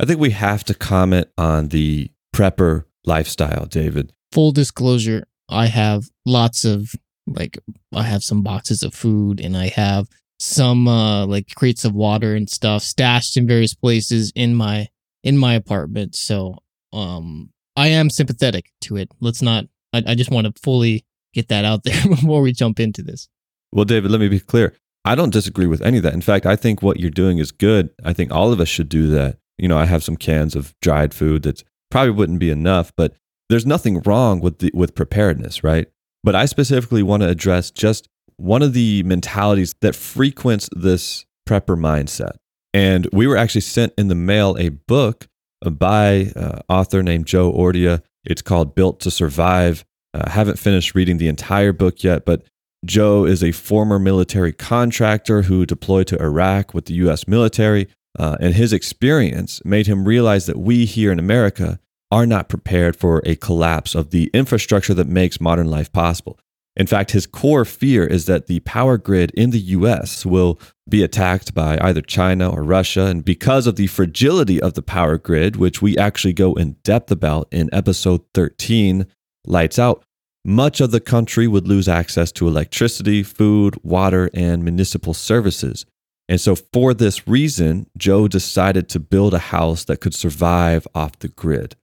I 0.00 0.04
think 0.04 0.20
we 0.20 0.30
have 0.30 0.64
to 0.64 0.74
comment 0.74 1.28
on 1.38 1.68
the 1.68 2.10
prepper 2.34 2.84
lifestyle, 3.06 3.66
David. 3.66 4.12
Full 4.32 4.50
disclosure, 4.50 5.24
I 5.48 5.66
have 5.66 6.10
lots 6.26 6.64
of 6.64 6.90
like 7.26 7.58
I 7.94 8.02
have 8.02 8.22
some 8.22 8.42
boxes 8.42 8.82
of 8.82 8.92
food 8.92 9.40
and 9.40 9.56
I 9.56 9.68
have 9.68 10.08
some 10.40 10.88
uh 10.88 11.24
like 11.24 11.54
crates 11.54 11.84
of 11.84 11.94
water 11.94 12.34
and 12.34 12.50
stuff 12.50 12.82
stashed 12.82 13.36
in 13.36 13.46
various 13.46 13.72
places 13.72 14.32
in 14.34 14.54
my 14.54 14.88
in 15.22 15.38
my 15.38 15.54
apartment. 15.54 16.16
So 16.16 16.58
um 16.92 17.50
I 17.76 17.88
am 17.88 18.10
sympathetic 18.10 18.70
to 18.82 18.96
it. 18.96 19.10
Let's 19.20 19.42
not. 19.42 19.66
I, 19.92 20.02
I 20.08 20.14
just 20.14 20.30
want 20.30 20.46
to 20.46 20.60
fully 20.62 21.04
get 21.32 21.48
that 21.48 21.64
out 21.64 21.82
there 21.84 22.08
before 22.08 22.42
we 22.42 22.52
jump 22.52 22.80
into 22.80 23.02
this. 23.02 23.28
Well, 23.72 23.84
David, 23.84 24.10
let 24.10 24.20
me 24.20 24.28
be 24.28 24.40
clear. 24.40 24.74
I 25.04 25.14
don't 25.14 25.32
disagree 25.32 25.66
with 25.66 25.82
any 25.82 25.98
of 25.98 26.02
that. 26.04 26.14
In 26.14 26.22
fact, 26.22 26.46
I 26.46 26.56
think 26.56 26.82
what 26.82 26.98
you're 26.98 27.10
doing 27.10 27.38
is 27.38 27.52
good. 27.52 27.90
I 28.04 28.12
think 28.12 28.32
all 28.32 28.52
of 28.52 28.60
us 28.60 28.68
should 28.68 28.88
do 28.88 29.08
that. 29.08 29.38
You 29.58 29.68
know, 29.68 29.76
I 29.76 29.84
have 29.84 30.02
some 30.02 30.16
cans 30.16 30.54
of 30.54 30.74
dried 30.80 31.12
food 31.12 31.42
that 31.42 31.62
probably 31.90 32.12
wouldn't 32.12 32.38
be 32.38 32.50
enough, 32.50 32.92
but 32.96 33.14
there's 33.50 33.66
nothing 33.66 34.00
wrong 34.02 34.40
with 34.40 34.58
the, 34.58 34.70
with 34.72 34.94
preparedness, 34.94 35.62
right? 35.62 35.86
But 36.22 36.34
I 36.34 36.46
specifically 36.46 37.02
want 37.02 37.22
to 37.22 37.28
address 37.28 37.70
just 37.70 38.08
one 38.36 38.62
of 38.62 38.72
the 38.72 39.02
mentalities 39.02 39.74
that 39.80 39.94
frequents 39.94 40.68
this 40.74 41.26
prepper 41.46 41.78
mindset. 41.78 42.32
And 42.72 43.08
we 43.12 43.26
were 43.26 43.36
actually 43.36 43.60
sent 43.60 43.92
in 43.98 44.08
the 44.08 44.14
mail 44.14 44.56
a 44.58 44.70
book 44.70 45.28
by 45.70 46.32
an 46.36 46.60
author 46.68 47.02
named 47.02 47.26
Joe 47.26 47.52
Ordia. 47.52 48.02
It's 48.24 48.42
called 48.42 48.74
Built 48.74 49.00
to 49.00 49.10
Survive. 49.10 49.84
I 50.12 50.18
uh, 50.18 50.30
haven't 50.30 50.58
finished 50.58 50.94
reading 50.94 51.18
the 51.18 51.28
entire 51.28 51.72
book 51.72 52.04
yet, 52.04 52.24
but 52.24 52.44
Joe 52.84 53.24
is 53.24 53.42
a 53.42 53.52
former 53.52 53.98
military 53.98 54.52
contractor 54.52 55.42
who 55.42 55.66
deployed 55.66 56.06
to 56.08 56.20
Iraq 56.20 56.74
with 56.74 56.86
the 56.86 56.94
US 56.94 57.26
military. 57.26 57.88
Uh, 58.16 58.36
and 58.40 58.54
his 58.54 58.72
experience 58.72 59.60
made 59.64 59.86
him 59.86 60.06
realize 60.06 60.46
that 60.46 60.58
we 60.58 60.84
here 60.84 61.10
in 61.10 61.18
America 61.18 61.80
are 62.12 62.26
not 62.26 62.48
prepared 62.48 62.94
for 62.94 63.20
a 63.24 63.34
collapse 63.34 63.94
of 63.94 64.10
the 64.10 64.30
infrastructure 64.32 64.94
that 64.94 65.08
makes 65.08 65.40
modern 65.40 65.68
life 65.68 65.92
possible. 65.92 66.38
In 66.76 66.86
fact, 66.86 67.12
his 67.12 67.26
core 67.26 67.64
fear 67.64 68.04
is 68.04 68.26
that 68.26 68.46
the 68.46 68.60
power 68.60 68.98
grid 68.98 69.30
in 69.32 69.50
the 69.50 69.60
US 69.60 70.26
will 70.26 70.58
be 70.88 71.02
attacked 71.02 71.54
by 71.54 71.78
either 71.80 72.00
China 72.00 72.50
or 72.50 72.64
Russia. 72.64 73.06
And 73.06 73.24
because 73.24 73.66
of 73.66 73.76
the 73.76 73.86
fragility 73.86 74.60
of 74.60 74.74
the 74.74 74.82
power 74.82 75.16
grid, 75.16 75.56
which 75.56 75.80
we 75.80 75.96
actually 75.96 76.32
go 76.32 76.54
in 76.54 76.72
depth 76.82 77.10
about 77.10 77.48
in 77.52 77.70
episode 77.72 78.22
13, 78.34 79.06
Lights 79.46 79.78
Out, 79.78 80.04
much 80.44 80.80
of 80.80 80.90
the 80.90 81.00
country 81.00 81.46
would 81.46 81.66
lose 81.66 81.88
access 81.88 82.30
to 82.32 82.48
electricity, 82.48 83.22
food, 83.22 83.78
water, 83.82 84.28
and 84.34 84.62
municipal 84.62 85.14
services. 85.14 85.86
And 86.28 86.40
so, 86.40 86.54
for 86.54 86.92
this 86.92 87.26
reason, 87.28 87.86
Joe 87.96 88.28
decided 88.28 88.88
to 88.90 89.00
build 89.00 89.34
a 89.34 89.38
house 89.38 89.84
that 89.84 90.00
could 90.00 90.14
survive 90.14 90.86
off 90.94 91.18
the 91.18 91.28
grid. 91.28 91.76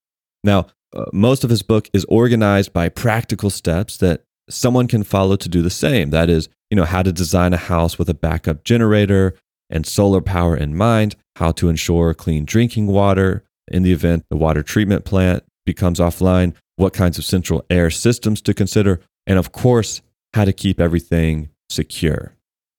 Now, 0.44 0.68
uh, 0.94 1.06
most 1.14 1.44
of 1.44 1.50
his 1.50 1.62
book 1.62 1.90
is 1.94 2.06
organized 2.06 2.74
by 2.74 2.90
practical 2.90 3.50
steps 3.50 3.98
that 3.98 4.24
someone 4.54 4.88
can 4.88 5.04
follow 5.04 5.36
to 5.36 5.50
do 5.50 5.62
the 5.62 5.70
same. 5.70 6.10
That 6.10 6.30
is, 6.30 6.50
you 6.70 6.76
know, 6.76 6.86
how 6.86 7.04
to 7.04 7.12
design 7.12 7.54
a 7.54 7.58
house 7.58 7.98
with 7.98 8.10
a 8.10 8.14
backup 8.14 8.64
generator 8.64 9.36
and 9.70 9.86
solar 9.86 10.22
power 10.22 10.56
in 10.56 10.76
mind, 10.76 11.16
how 11.38 11.52
to 11.54 11.70
ensure 11.70 12.14
clean 12.14 12.46
drinking 12.46 12.88
water 12.88 13.44
in 13.68 13.84
the 13.84 13.94
event 13.94 14.26
the 14.30 14.38
water 14.38 14.64
treatment 14.64 15.06
plant 15.06 15.44
becomes 15.66 16.00
offline, 16.00 16.54
what 16.76 16.94
kinds 16.94 17.18
of 17.18 17.26
central 17.26 17.64
air 17.70 17.90
systems 17.90 18.42
to 18.42 18.54
consider, 18.54 19.00
and 19.26 19.40
of 19.40 19.52
course, 19.52 20.02
how 20.34 20.46
to 20.46 20.54
keep 20.54 20.80
everything 20.80 21.50
secure. 21.70 22.36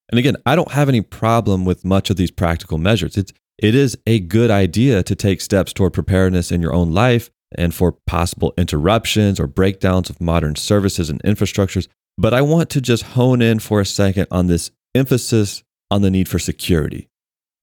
And 0.09 0.19
again, 0.19 0.35
I 0.45 0.55
don't 0.55 0.71
have 0.71 0.89
any 0.89 1.01
problem 1.01 1.65
with 1.65 1.85
much 1.85 2.09
of 2.09 2.17
these 2.17 2.31
practical 2.31 2.77
measures. 2.77 3.17
It's, 3.17 3.33
it 3.57 3.73
is 3.73 3.97
a 4.05 4.19
good 4.19 4.51
idea 4.51 5.01
to 5.03 5.15
take 5.15 5.41
steps 5.41 5.73
toward 5.73 5.93
preparedness 5.93 6.51
in 6.51 6.61
your 6.61 6.73
own 6.73 6.91
life 6.91 7.31
and 7.57 7.73
for 7.73 7.93
possible 8.07 8.53
interruptions 8.57 9.39
or 9.39 9.47
breakdowns 9.47 10.09
of 10.09 10.21
modern 10.21 10.55
services 10.55 11.09
and 11.09 11.21
infrastructures. 11.23 11.87
But 12.17 12.33
I 12.33 12.41
want 12.41 12.69
to 12.71 12.81
just 12.81 13.03
hone 13.03 13.41
in 13.41 13.59
for 13.59 13.79
a 13.81 13.85
second 13.85 14.27
on 14.31 14.47
this 14.47 14.71
emphasis 14.93 15.63
on 15.89 16.01
the 16.01 16.11
need 16.11 16.27
for 16.27 16.39
security. 16.39 17.09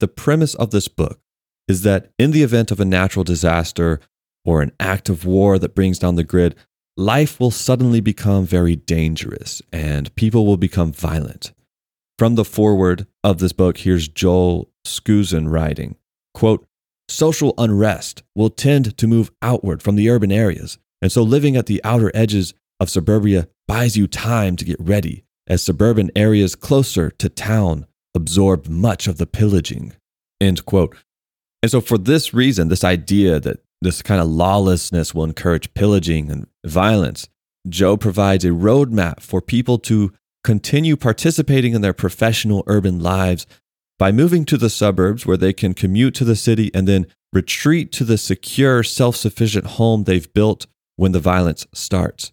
The 0.00 0.08
premise 0.08 0.54
of 0.54 0.70
this 0.70 0.88
book 0.88 1.20
is 1.68 1.82
that 1.82 2.10
in 2.18 2.32
the 2.32 2.42
event 2.42 2.70
of 2.70 2.80
a 2.80 2.84
natural 2.84 3.24
disaster 3.24 4.00
or 4.44 4.62
an 4.62 4.72
act 4.80 5.08
of 5.08 5.24
war 5.24 5.58
that 5.58 5.74
brings 5.74 5.98
down 5.98 6.16
the 6.16 6.24
grid, 6.24 6.56
life 6.96 7.38
will 7.38 7.50
suddenly 7.50 8.00
become 8.00 8.44
very 8.44 8.76
dangerous 8.76 9.62
and 9.72 10.14
people 10.16 10.46
will 10.46 10.56
become 10.56 10.92
violent. 10.92 11.52
From 12.18 12.34
the 12.34 12.44
foreword 12.44 13.06
of 13.24 13.38
this 13.38 13.52
book, 13.52 13.78
here's 13.78 14.08
Joel 14.08 14.70
Skousen 14.86 15.50
writing, 15.50 15.96
quote, 16.34 16.66
social 17.10 17.54
unrest 17.58 18.22
will 18.34 18.50
tend 18.50 18.96
to 18.96 19.06
move 19.06 19.30
outward 19.42 19.82
from 19.82 19.96
the 19.96 20.08
urban 20.08 20.32
areas. 20.32 20.78
And 21.02 21.10
so 21.10 21.22
living 21.22 21.56
at 21.56 21.66
the 21.66 21.82
outer 21.84 22.10
edges 22.14 22.54
of 22.78 22.90
suburbia 22.90 23.48
buys 23.66 23.96
you 23.96 24.06
time 24.06 24.56
to 24.56 24.64
get 24.64 24.80
ready, 24.80 25.24
as 25.46 25.62
suburban 25.62 26.10
areas 26.16 26.54
closer 26.54 27.10
to 27.10 27.28
town 27.28 27.86
absorb 28.14 28.68
much 28.68 29.06
of 29.06 29.18
the 29.18 29.26
pillaging. 29.26 29.92
End 30.40 30.64
quote. 30.64 30.96
And 31.62 31.70
so, 31.70 31.80
for 31.80 31.98
this 31.98 32.32
reason, 32.32 32.68
this 32.68 32.84
idea 32.84 33.38
that 33.40 33.58
this 33.82 34.02
kind 34.02 34.20
of 34.20 34.28
lawlessness 34.28 35.14
will 35.14 35.24
encourage 35.24 35.74
pillaging 35.74 36.30
and 36.30 36.46
violence, 36.64 37.28
Joe 37.68 37.96
provides 37.96 38.44
a 38.44 38.48
roadmap 38.48 39.20
for 39.20 39.40
people 39.40 39.78
to 39.78 40.12
continue 40.42 40.96
participating 40.96 41.74
in 41.74 41.82
their 41.82 41.92
professional 41.92 42.64
urban 42.66 43.00
lives 43.00 43.46
by 44.00 44.10
moving 44.10 44.46
to 44.46 44.56
the 44.56 44.70
suburbs 44.70 45.26
where 45.26 45.36
they 45.36 45.52
can 45.52 45.74
commute 45.74 46.14
to 46.14 46.24
the 46.24 46.34
city 46.34 46.70
and 46.72 46.88
then 46.88 47.06
retreat 47.34 47.92
to 47.92 48.02
the 48.02 48.16
secure, 48.16 48.82
self 48.82 49.14
sufficient 49.14 49.66
home 49.66 50.04
they've 50.04 50.32
built 50.32 50.66
when 50.96 51.12
the 51.12 51.20
violence 51.20 51.66
starts. 51.74 52.32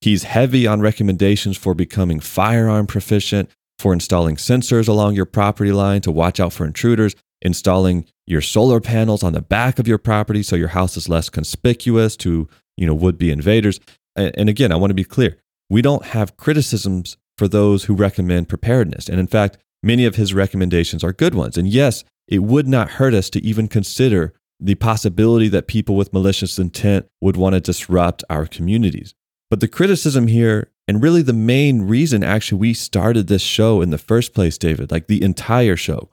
He's 0.00 0.22
heavy 0.22 0.68
on 0.68 0.80
recommendations 0.80 1.56
for 1.56 1.74
becoming 1.74 2.20
firearm 2.20 2.86
proficient, 2.86 3.50
for 3.80 3.92
installing 3.92 4.36
sensors 4.36 4.86
along 4.86 5.16
your 5.16 5.26
property 5.26 5.72
line 5.72 6.00
to 6.02 6.12
watch 6.12 6.38
out 6.38 6.52
for 6.52 6.64
intruders, 6.64 7.16
installing 7.42 8.06
your 8.28 8.40
solar 8.40 8.80
panels 8.80 9.24
on 9.24 9.32
the 9.32 9.42
back 9.42 9.80
of 9.80 9.88
your 9.88 9.98
property 9.98 10.44
so 10.44 10.54
your 10.54 10.68
house 10.68 10.96
is 10.96 11.08
less 11.08 11.28
conspicuous 11.28 12.16
to, 12.18 12.48
you 12.76 12.86
know, 12.86 12.94
would-be 12.94 13.32
invaders. 13.32 13.80
And 14.14 14.48
again, 14.48 14.70
I 14.70 14.76
want 14.76 14.90
to 14.90 14.94
be 14.94 15.04
clear. 15.04 15.38
We 15.68 15.82
don't 15.82 16.04
have 16.04 16.36
criticisms 16.36 17.16
for 17.36 17.48
those 17.48 17.84
who 17.84 17.94
recommend 17.94 18.48
preparedness. 18.48 19.08
And 19.08 19.18
in 19.18 19.26
fact, 19.26 19.58
Many 19.82 20.04
of 20.04 20.16
his 20.16 20.34
recommendations 20.34 21.02
are 21.02 21.12
good 21.12 21.34
ones. 21.34 21.56
And 21.56 21.68
yes, 21.68 22.04
it 22.28 22.40
would 22.40 22.68
not 22.68 22.92
hurt 22.92 23.14
us 23.14 23.30
to 23.30 23.44
even 23.44 23.68
consider 23.68 24.34
the 24.60 24.74
possibility 24.74 25.48
that 25.48 25.66
people 25.66 25.96
with 25.96 26.12
malicious 26.12 26.58
intent 26.58 27.06
would 27.20 27.36
want 27.36 27.54
to 27.54 27.60
disrupt 27.60 28.22
our 28.28 28.46
communities. 28.46 29.14
But 29.48 29.60
the 29.60 29.68
criticism 29.68 30.26
here, 30.26 30.70
and 30.86 31.02
really 31.02 31.22
the 31.22 31.32
main 31.32 31.82
reason 31.82 32.22
actually 32.22 32.58
we 32.58 32.74
started 32.74 33.26
this 33.26 33.42
show 33.42 33.80
in 33.80 33.90
the 33.90 33.98
first 33.98 34.34
place, 34.34 34.58
David, 34.58 34.90
like 34.90 35.06
the 35.06 35.22
entire 35.22 35.76
show, 35.76 36.10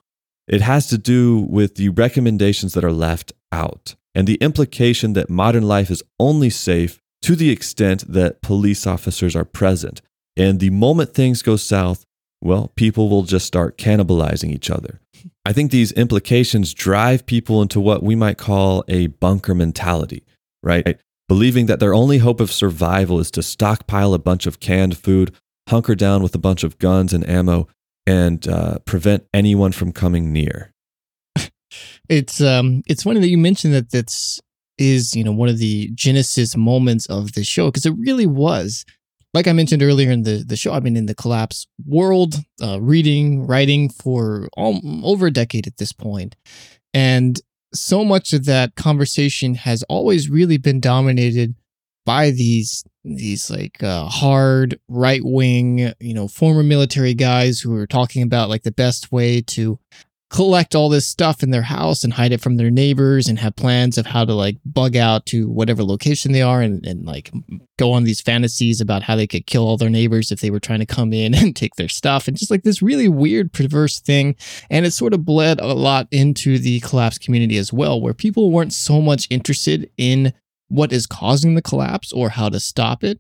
it 0.48 0.62
has 0.62 0.88
to 0.88 0.98
do 0.98 1.46
with 1.50 1.76
the 1.76 1.90
recommendations 1.90 2.74
that 2.74 2.86
are 2.86 2.92
left 2.92 3.34
out 3.52 3.96
and 4.16 4.28
the 4.28 4.36
implication 4.36 5.14
that 5.14 5.30
modern 5.30 5.68
life 5.68 5.92
is 5.92 6.02
only 6.20 6.50
safe 6.50 7.02
to 7.22 7.36
the 7.36 7.50
extent 7.50 8.12
that 8.12 8.42
police 8.42 8.88
officers 8.88 9.36
are 9.36 9.46
present. 9.46 10.02
And 10.36 10.60
the 10.60 10.70
moment 10.70 11.14
things 11.14 11.42
go 11.42 11.56
south, 11.58 12.06
well, 12.42 12.72
people 12.76 13.10
will 13.10 13.24
just 13.24 13.46
start 13.46 13.78
cannibalizing 13.78 14.52
each 14.52 14.70
other. 14.70 15.00
I 15.46 15.54
think 15.54 15.72
these 15.72 15.92
implications 15.94 16.74
drive 16.74 17.26
people 17.26 17.62
into 17.62 17.80
what 17.80 18.04
we 18.04 18.16
might 18.16 18.38
call 18.38 18.84
a 18.88 19.08
bunker 19.08 19.56
mentality, 19.56 20.24
right? 20.62 21.00
Believing 21.28 21.66
that 21.66 21.80
their 21.80 21.94
only 21.94 22.20
hope 22.20 22.40
of 22.40 22.52
survival 22.52 23.20
is 23.20 23.32
to 23.32 23.44
stockpile 23.44 24.14
a 24.14 24.20
bunch 24.20 24.46
of 24.46 24.60
canned 24.60 24.98
food, 24.98 25.34
hunker 25.70 25.96
down 25.96 26.22
with 26.22 26.36
a 26.36 26.40
bunch 26.40 26.64
of 26.64 26.78
guns 26.80 27.14
and 27.14 27.28
ammo, 27.28 27.68
and 28.06 28.48
uh, 28.48 28.80
prevent 28.80 29.26
anyone 29.34 29.72
from 29.72 29.92
coming 29.92 30.32
near. 30.32 30.72
it's 32.10 32.40
um, 32.40 32.84
it's 32.88 33.04
funny 33.04 33.20
that 33.20 33.30
you 33.30 33.38
mentioned 33.38 33.74
that. 33.74 33.92
That's 33.92 34.40
is 34.78 35.16
you 35.16 35.24
know 35.24 35.32
one 35.32 35.50
of 35.50 35.58
the 35.58 35.90
genesis 35.94 36.56
moments 36.56 37.08
of 37.08 37.34
the 37.34 37.44
show 37.44 37.68
because 37.68 37.86
it 37.86 37.96
really 37.98 38.28
was 38.28 38.86
like 39.34 39.48
I 39.48 39.54
mentioned 39.54 39.84
earlier 39.84 40.12
in 40.12 40.24
the, 40.24 40.44
the 40.46 40.56
show, 40.56 40.74
I've 40.74 40.84
been 40.84 40.98
in 40.98 41.06
the 41.06 41.16
collapse 41.16 41.68
world, 41.86 42.36
uh, 42.62 42.82
reading, 42.82 43.46
writing 43.46 43.90
for 43.90 44.48
all, 44.56 44.82
over 45.04 45.28
a 45.28 45.32
decade 45.32 45.68
at 45.68 45.78
this 45.78 45.92
point. 45.92 46.36
And 46.94 47.40
so 47.74 48.04
much 48.04 48.34
of 48.34 48.46
that 48.46 48.76
conversation 48.76 49.56
has 49.56 49.84
always 49.84 50.30
really 50.30 50.58
been 50.58 50.80
dominated 50.80 51.56
by 52.06 52.32
these 52.32 52.86
these 53.04 53.50
like 53.50 53.84
uh, 53.84 54.06
hard 54.06 54.80
right 54.88 55.22
wing 55.24 55.94
you 56.00 56.14
know 56.14 56.28
former 56.28 56.64
military 56.64 57.14
guys 57.14 57.60
who 57.60 57.76
are 57.76 57.86
talking 57.86 58.24
about 58.24 58.50
like 58.50 58.64
the 58.64 58.72
best 58.72 59.12
way 59.12 59.42
to 59.42 59.78
collect 60.30 60.76
all 60.76 60.90
this 60.90 61.08
stuff 61.08 61.42
in 61.42 61.52
their 61.52 61.62
house 61.62 62.04
and 62.04 62.14
hide 62.14 62.34
it 62.34 62.42
from 62.42 62.58
their 62.58 62.70
neighbors 62.70 63.28
and 63.28 63.40
have 63.40 63.56
plans 63.56 63.98
of 63.98 64.06
how 64.06 64.26
to 64.26 64.34
like 64.34 64.58
bug 64.66 64.98
out 64.98 65.26
to 65.26 65.50
whatever 65.50 65.84
location 65.84 66.34
they 66.34 66.42
are 66.42 66.62
and, 66.62 66.86
and 66.86 67.06
like 67.06 67.32
go 67.78 67.94
on 67.94 68.04
these 68.04 68.20
fantasies 68.20 68.82
about 68.82 69.04
how 69.04 69.16
they 69.16 69.28
could 69.28 69.46
kill 69.46 69.66
all 69.66 69.78
their 69.78 69.90
neighbors 69.90 70.30
if 70.32 70.42
they 70.42 70.50
were 70.50 70.60
trying 70.60 70.80
to 70.80 70.86
come 70.86 71.14
in 71.14 71.34
and 71.36 71.56
take 71.56 71.76
their 71.76 71.88
stuff 71.88 72.28
and 72.28 72.38
just 72.38 72.52
like 72.52 72.64
this 72.64 72.82
really 72.82 73.08
weird 73.08 73.54
perverse 73.54 74.00
thing. 74.00 74.36
And 74.70 74.86
it 74.86 74.92
sort 74.92 75.14
of 75.14 75.24
bled 75.24 75.62
a 75.62 75.68
lot 75.68 76.08
into 76.12 76.60
the 76.60 76.82
collapse 76.82 77.18
community 77.18 77.58
as 77.58 77.72
well 77.72 78.02
where 78.02 78.14
people 78.14 78.52
weren't 78.52 78.74
so 78.74 79.02
much 79.02 79.28
interested 79.30 79.90
in 79.98 80.34
what 80.68 80.92
is 80.92 81.08
causing 81.08 81.56
the 81.56 81.62
collapse 81.62 82.12
or 82.12 82.30
how 82.30 82.50
to 82.50 82.60
stop 82.60 83.04
it 83.04 83.20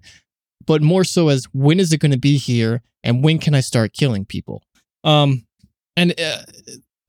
but 0.65 0.81
more 0.81 1.05
so 1.05 1.29
as 1.29 1.45
when 1.53 1.79
is 1.79 1.93
it 1.93 1.99
going 1.99 2.11
to 2.11 2.19
be 2.19 2.37
here 2.37 2.83
and 3.01 3.23
when 3.23 3.39
can 3.39 3.55
i 3.55 3.61
start 3.61 3.93
killing 3.93 4.25
people? 4.25 4.61
Um 5.05 5.47
and 5.95 6.11
uh, 6.19 6.43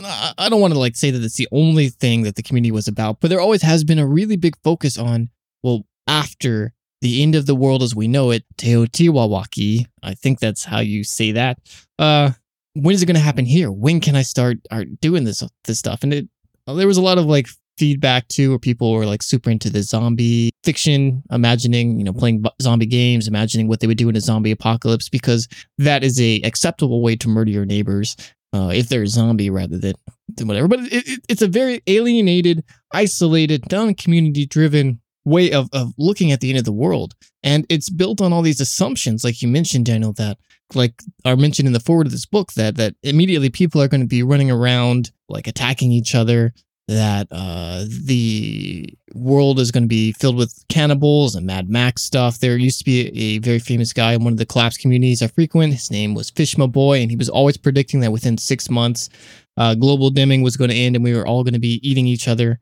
I 0.01 0.49
don't 0.49 0.61
want 0.61 0.73
to 0.75 0.79
like 0.79 0.95
say 0.97 1.11
that 1.11 1.23
it's 1.23 1.37
the 1.37 1.49
only 1.51 1.89
thing 1.89 2.23
that 2.23 2.37
the 2.37 2.43
community 2.43 2.71
was 2.71 2.87
about, 2.87 3.21
but 3.21 3.31
there 3.31 3.41
always 3.41 3.63
has 3.63 3.83
been 3.83 3.99
a 3.99 4.07
really 4.07 4.37
big 4.37 4.57
focus 4.63 4.97
on, 4.97 5.29
well, 5.63 5.87
after 6.07 6.73
the 7.01 7.23
end 7.23 7.35
of 7.35 7.47
the 7.47 7.55
world 7.55 7.83
as 7.83 7.95
we 7.95 8.07
know 8.07 8.31
it, 8.31 8.45
TEOTWAWKI, 8.59 9.87
I 10.03 10.15
think 10.15 10.39
that's 10.39 10.65
how 10.65 10.81
you 10.81 11.03
say 11.03 11.33
that. 11.33 11.59
Uh, 11.99 12.31
when 12.75 12.95
is 12.95 13.03
it 13.03 13.07
going 13.07 13.17
to 13.17 13.21
happen 13.21 13.45
here? 13.45 13.73
When 13.73 14.01
can 14.01 14.15
I 14.15 14.23
start 14.23 14.59
doing 15.01 15.25
this 15.25 15.43
this 15.65 15.79
stuff? 15.79 16.03
And 16.03 16.15
it, 16.15 16.29
there 16.67 16.87
was 16.87 16.97
a 16.97 17.03
lot 17.03 17.19
of 17.19 17.25
like 17.27 17.49
feedback 17.77 18.29
too, 18.29 18.51
where 18.51 18.59
people 18.59 18.93
were 18.93 19.07
like 19.07 19.23
super 19.23 19.51
into 19.51 19.71
the 19.71 19.83
zombie 19.83 20.51
fiction, 20.65 21.23
imagining, 21.31 21.99
you 21.99 22.05
know, 22.05 22.13
playing 22.13 22.45
zombie 22.63 22.87
games, 22.87 23.27
imagining 23.27 23.69
what 23.69 23.81
they 23.81 23.87
would 23.87 23.99
do 23.99 24.09
in 24.09 24.17
a 24.17 24.21
zombie 24.21 24.51
apocalypse, 24.51 25.09
because 25.09 25.49
that 25.79 26.05
is 26.05 26.21
a 26.21 26.41
acceptable 26.43 27.03
way 27.03 27.17
to 27.17 27.29
murder 27.29 27.51
your 27.51 27.67
neighbors. 27.67 28.17
Uh, 28.53 28.71
if 28.73 28.89
they're 28.89 29.03
a 29.03 29.09
zombie 29.09 29.51
rather 29.51 29.77
than, 29.77 29.95
than 30.29 30.49
whatever. 30.49 30.69
But 30.69 30.81
it, 30.81 31.07
it, 31.07 31.21
it's 31.29 31.43
a 31.43 31.49
very 31.49 31.83
alienated, 31.87 32.65
isolated, 32.93 33.71
non 33.71 33.95
community 33.95 34.47
driven 34.47 35.01
way 35.25 35.53
of, 35.53 35.69
of 35.73 35.93
looking 35.99 36.33
at 36.33 36.41
the 36.41 36.49
end 36.49 36.59
of 36.59 36.65
the 36.65 36.73
world. 36.73 37.15
And 37.43 37.67
it's 37.69 37.91
built 37.91 38.21
on 38.21 38.33
all 38.33 38.43
these 38.43 38.61
assumptions, 38.61 39.23
like 39.23 39.43
you 39.43 39.49
mentioned, 39.49 39.87
Daniel, 39.87 40.13
that 40.15 40.39
like 40.75 41.03
are 41.25 41.37
mentioned 41.37 41.67
in 41.67 41.73
the 41.73 41.81
forward 41.81 42.07
of 42.07 42.13
this 42.13 42.27
book, 42.27 42.53
that 42.55 42.77
that 42.77 42.95
immediately 43.03 43.51
people 43.51 43.81
are 43.81 43.89
going 43.89 44.01
to 44.01 44.07
be 44.07 44.23
running 44.23 44.51
around 44.51 45.13
like 45.29 45.47
attacking 45.47 45.93
each 45.93 46.15
other, 46.15 46.53
that 46.89 47.29
uh, 47.31 47.85
the 47.87 48.89
world 49.15 49.61
is 49.61 49.71
going 49.71 49.85
to 49.85 49.89
be 49.89 50.13
filled 50.13 50.37
with 50.37 50.65
cannibals 50.69 51.35
and 51.35 51.47
Mad 51.47 51.69
Max 51.69 52.03
stuff. 52.03 52.39
There 52.39 52.57
used 52.57 52.79
to 52.79 52.85
be 52.85 53.09
a 53.17 53.39
very 53.39 53.59
famous 53.59 53.93
guy 53.93 54.15
in 54.15 54.25
one 54.25 54.33
of 54.33 54.39
the 54.39 54.47
collapse 54.47 54.79
communities 54.79 55.23
I 55.23 55.27
frequent. 55.27 55.75
His 55.75 55.91
name 55.91 56.15
was 56.15 56.31
Fishma 56.31 56.71
Boy, 56.73 57.01
and 57.01 57.11
he 57.11 57.17
was 57.17 57.29
always 57.29 57.59
predicting 57.59 58.01
that 58.01 58.11
within 58.11 58.39
six 58.39 58.71
months, 58.71 59.11
uh, 59.59 59.75
global 59.75 60.09
dimming 60.09 60.41
was 60.41 60.57
going 60.57 60.71
to 60.71 60.77
end 60.77 60.97
and 60.97 61.05
we 61.05 61.15
were 61.15 61.27
all 61.27 61.45
going 61.45 61.55
to 61.55 61.61
be 61.61 61.79
eating 61.89 62.07
each 62.07 62.27
other, 62.27 62.59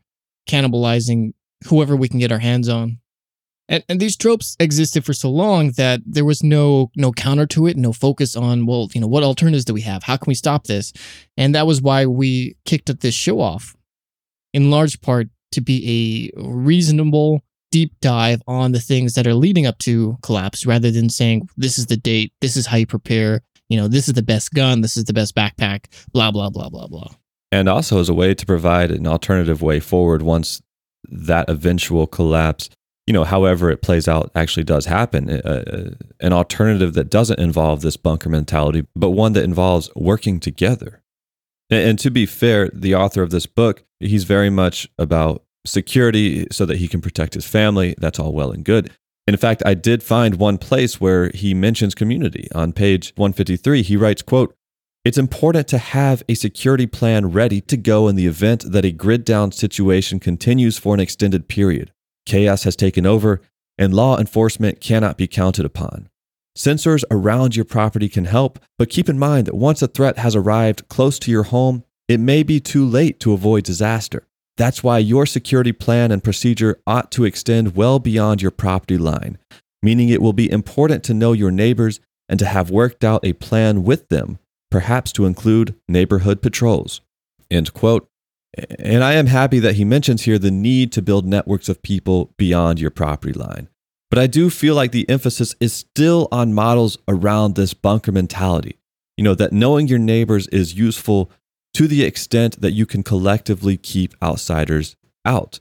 cannibalizing 0.48 1.32
whoever 1.68 1.94
we 1.94 2.08
can 2.08 2.18
get 2.18 2.32
our 2.32 2.40
hands 2.40 2.68
on. 2.68 2.98
And, 3.68 3.84
and 3.88 4.00
these 4.00 4.16
tropes 4.16 4.56
existed 4.60 5.04
for 5.04 5.12
so 5.12 5.30
long 5.30 5.72
that 5.72 6.00
there 6.04 6.24
was 6.24 6.42
no 6.42 6.90
no 6.96 7.12
counter 7.12 7.46
to 7.46 7.66
it, 7.66 7.76
no 7.76 7.92
focus 7.92 8.36
on 8.36 8.64
well, 8.64 8.88
you 8.94 9.00
know, 9.00 9.08
what 9.08 9.24
alternatives 9.24 9.64
do 9.64 9.74
we 9.74 9.80
have? 9.82 10.04
How 10.04 10.16
can 10.16 10.30
we 10.30 10.34
stop 10.34 10.64
this? 10.64 10.92
And 11.36 11.54
that 11.54 11.66
was 11.66 11.82
why 11.82 12.06
we 12.06 12.56
kicked 12.64 12.90
up 12.90 13.00
this 13.00 13.14
show 13.14 13.40
off 13.40 13.75
in 14.56 14.70
large 14.70 15.02
part 15.02 15.28
to 15.52 15.60
be 15.60 16.32
a 16.34 16.40
reasonable 16.42 17.42
deep 17.70 17.92
dive 18.00 18.40
on 18.46 18.72
the 18.72 18.80
things 18.80 19.12
that 19.12 19.26
are 19.26 19.34
leading 19.34 19.66
up 19.66 19.76
to 19.76 20.16
collapse 20.22 20.64
rather 20.64 20.90
than 20.90 21.10
saying 21.10 21.46
this 21.58 21.78
is 21.78 21.86
the 21.86 21.96
date, 21.96 22.32
this 22.40 22.56
is 22.56 22.66
how 22.66 22.78
you 22.78 22.86
prepare, 22.86 23.42
you 23.68 23.76
know, 23.76 23.86
this 23.86 24.08
is 24.08 24.14
the 24.14 24.22
best 24.22 24.54
gun, 24.54 24.80
this 24.80 24.96
is 24.96 25.04
the 25.04 25.12
best 25.12 25.36
backpack, 25.36 25.84
blah 26.10 26.30
blah 26.30 26.48
blah 26.48 26.70
blah 26.70 26.86
blah. 26.86 27.10
And 27.52 27.68
also 27.68 28.00
as 28.00 28.08
a 28.08 28.14
way 28.14 28.34
to 28.34 28.46
provide 28.46 28.90
an 28.90 29.06
alternative 29.06 29.60
way 29.60 29.78
forward 29.78 30.22
once 30.22 30.62
that 31.04 31.50
eventual 31.50 32.06
collapse, 32.06 32.70
you 33.06 33.12
know, 33.12 33.24
however 33.24 33.70
it 33.70 33.82
plays 33.82 34.08
out 34.08 34.30
actually 34.34 34.64
does 34.64 34.86
happen, 34.86 35.28
uh, 35.28 35.64
uh 35.66 35.90
an 36.20 36.32
alternative 36.32 36.94
that 36.94 37.10
doesn't 37.10 37.38
involve 37.38 37.82
this 37.82 37.98
bunker 37.98 38.30
mentality, 38.30 38.86
but 38.96 39.10
one 39.10 39.34
that 39.34 39.44
involves 39.44 39.90
working 39.94 40.40
together. 40.40 41.02
And, 41.68 41.90
and 41.90 41.98
to 41.98 42.10
be 42.10 42.24
fair, 42.24 42.70
the 42.72 42.94
author 42.94 43.22
of 43.22 43.28
this 43.28 43.44
book, 43.44 43.82
he's 44.00 44.24
very 44.24 44.50
much 44.50 44.88
about 44.98 45.42
security 45.64 46.46
so 46.50 46.64
that 46.66 46.78
he 46.78 46.88
can 46.88 47.00
protect 47.00 47.34
his 47.34 47.46
family. 47.46 47.94
That's 47.98 48.18
all 48.18 48.32
well 48.32 48.50
and 48.50 48.64
good. 48.64 48.90
In 49.26 49.36
fact, 49.36 49.62
I 49.66 49.74
did 49.74 50.02
find 50.02 50.36
one 50.36 50.58
place 50.58 51.00
where 51.00 51.30
he 51.34 51.52
mentions 51.52 51.94
community. 51.94 52.48
On 52.54 52.72
page 52.72 53.12
153, 53.16 53.82
he 53.82 53.96
writes, 53.96 54.22
quote, 54.22 54.54
it's 55.04 55.18
important 55.18 55.68
to 55.68 55.78
have 55.78 56.22
a 56.28 56.34
security 56.34 56.86
plan 56.86 57.30
ready 57.30 57.60
to 57.62 57.76
go 57.76 58.08
in 58.08 58.16
the 58.16 58.26
event 58.26 58.64
that 58.72 58.84
a 58.84 58.90
grid 58.90 59.24
down 59.24 59.52
situation 59.52 60.18
continues 60.18 60.78
for 60.78 60.94
an 60.94 61.00
extended 61.00 61.48
period. 61.48 61.92
Chaos 62.24 62.64
has 62.64 62.74
taken 62.74 63.06
over, 63.06 63.40
and 63.78 63.94
law 63.94 64.18
enforcement 64.18 64.80
cannot 64.80 65.16
be 65.16 65.28
counted 65.28 65.64
upon. 65.64 66.08
Sensors 66.56 67.04
around 67.10 67.54
your 67.54 67.64
property 67.64 68.08
can 68.08 68.24
help, 68.24 68.58
but 68.78 68.88
keep 68.88 69.08
in 69.08 69.18
mind 69.18 69.46
that 69.46 69.54
once 69.54 69.82
a 69.82 69.86
threat 69.86 70.18
has 70.18 70.34
arrived 70.34 70.88
close 70.88 71.18
to 71.20 71.30
your 71.30 71.44
home, 71.44 71.84
it 72.08 72.20
may 72.20 72.42
be 72.42 72.60
too 72.60 72.84
late 72.84 73.18
to 73.20 73.32
avoid 73.32 73.64
disaster. 73.64 74.26
That's 74.56 74.82
why 74.82 74.98
your 74.98 75.26
security 75.26 75.72
plan 75.72 76.10
and 76.10 76.24
procedure 76.24 76.80
ought 76.86 77.10
to 77.12 77.24
extend 77.24 77.76
well 77.76 77.98
beyond 77.98 78.40
your 78.40 78.50
property 78.50 78.96
line, 78.96 79.38
meaning 79.82 80.08
it 80.08 80.22
will 80.22 80.32
be 80.32 80.50
important 80.50 81.04
to 81.04 81.14
know 81.14 81.32
your 81.32 81.50
neighbors 81.50 82.00
and 82.28 82.38
to 82.38 82.46
have 82.46 82.70
worked 82.70 83.04
out 83.04 83.24
a 83.24 83.34
plan 83.34 83.84
with 83.84 84.08
them, 84.08 84.38
perhaps 84.70 85.12
to 85.12 85.26
include 85.26 85.74
neighborhood 85.88 86.42
patrols. 86.42 87.00
End 87.50 87.72
quote. 87.72 88.08
And 88.78 89.04
I 89.04 89.12
am 89.14 89.26
happy 89.26 89.58
that 89.58 89.74
he 89.74 89.84
mentions 89.84 90.22
here 90.22 90.38
the 90.38 90.50
need 90.50 90.90
to 90.92 91.02
build 91.02 91.26
networks 91.26 91.68
of 91.68 91.82
people 91.82 92.32
beyond 92.38 92.80
your 92.80 92.90
property 92.90 93.34
line. 93.34 93.68
But 94.08 94.18
I 94.18 94.26
do 94.26 94.48
feel 94.48 94.74
like 94.74 94.92
the 94.92 95.08
emphasis 95.10 95.54
is 95.60 95.74
still 95.74 96.28
on 96.32 96.54
models 96.54 96.96
around 97.06 97.54
this 97.54 97.74
bunker 97.74 98.12
mentality. 98.12 98.78
You 99.16 99.24
know, 99.24 99.34
that 99.34 99.52
knowing 99.52 99.88
your 99.88 99.98
neighbors 99.98 100.46
is 100.48 100.74
useful 100.74 101.30
to 101.76 101.86
the 101.86 102.04
extent 102.04 102.62
that 102.62 102.72
you 102.72 102.86
can 102.86 103.02
collectively 103.02 103.76
keep 103.76 104.14
outsiders 104.22 104.96
out. 105.26 105.60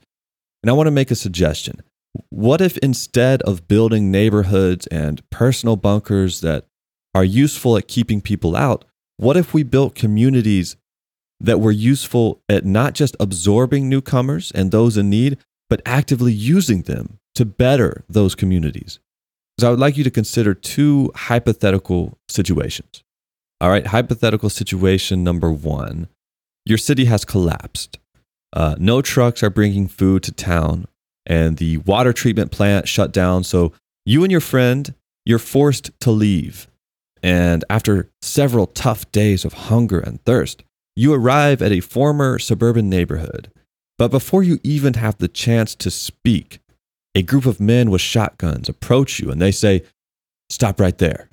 And 0.63 0.69
I 0.69 0.73
want 0.73 0.87
to 0.87 0.91
make 0.91 1.11
a 1.11 1.15
suggestion. 1.15 1.83
What 2.29 2.61
if 2.61 2.77
instead 2.77 3.41
of 3.41 3.67
building 3.67 4.11
neighborhoods 4.11 4.87
and 4.87 5.29
personal 5.29 5.75
bunkers 5.75 6.39
that 6.39 6.67
are 7.13 7.25
useful 7.25 7.75
at 7.75 7.89
keeping 7.89 8.21
people 8.21 8.55
out, 8.55 8.85
what 9.17 9.35
if 9.35 9.53
we 9.53 9.63
built 9.63 9.93
communities 9.93 10.77
that 11.41 11.59
were 11.59 11.71
useful 11.71 12.41
at 12.47 12.63
not 12.63 12.93
just 12.93 13.17
absorbing 13.19 13.89
newcomers 13.89 14.53
and 14.55 14.71
those 14.71 14.95
in 14.95 15.09
need, 15.09 15.37
but 15.69 15.81
actively 15.85 16.31
using 16.31 16.83
them 16.83 17.19
to 17.33 17.43
better 17.43 18.05
those 18.07 18.35
communities. 18.35 18.99
So 19.59 19.67
I 19.67 19.71
would 19.71 19.81
like 19.81 19.97
you 19.97 20.05
to 20.05 20.11
consider 20.11 20.53
two 20.53 21.11
hypothetical 21.13 22.17
situations. 22.29 23.03
All 23.61 23.69
right, 23.69 23.87
hypothetical 23.87 24.49
situation 24.49 25.23
number 25.23 25.51
one 25.51 26.07
your 26.65 26.77
city 26.79 27.05
has 27.05 27.23
collapsed. 27.23 27.99
Uh, 28.51 28.75
no 28.79 29.01
trucks 29.01 29.43
are 29.43 29.51
bringing 29.51 29.87
food 29.87 30.23
to 30.23 30.31
town, 30.31 30.87
and 31.25 31.57
the 31.57 31.77
water 31.77 32.11
treatment 32.11 32.51
plant 32.51 32.87
shut 32.87 33.11
down. 33.11 33.43
So 33.43 33.73
you 34.05 34.23
and 34.23 34.31
your 34.31 34.41
friend, 34.41 34.93
you're 35.25 35.39
forced 35.39 35.91
to 36.01 36.11
leave. 36.11 36.67
And 37.21 37.63
after 37.69 38.09
several 38.21 38.67
tough 38.67 39.11
days 39.11 39.45
of 39.45 39.53
hunger 39.53 39.99
and 39.99 40.23
thirst, 40.25 40.63
you 40.95 41.13
arrive 41.13 41.61
at 41.61 41.71
a 41.71 41.81
former 41.81 42.39
suburban 42.39 42.89
neighborhood. 42.89 43.51
But 43.97 44.11
before 44.11 44.43
you 44.43 44.59
even 44.63 44.95
have 44.95 45.17
the 45.17 45.27
chance 45.27 45.75
to 45.75 45.91
speak, 45.91 46.59
a 47.13 47.21
group 47.21 47.45
of 47.45 47.59
men 47.59 47.89
with 47.89 48.01
shotguns 48.01 48.69
approach 48.69 49.19
you 49.19 49.31
and 49.31 49.41
they 49.41 49.51
say, 49.51 49.83
Stop 50.49 50.79
right 50.79 50.97
there. 50.97 51.29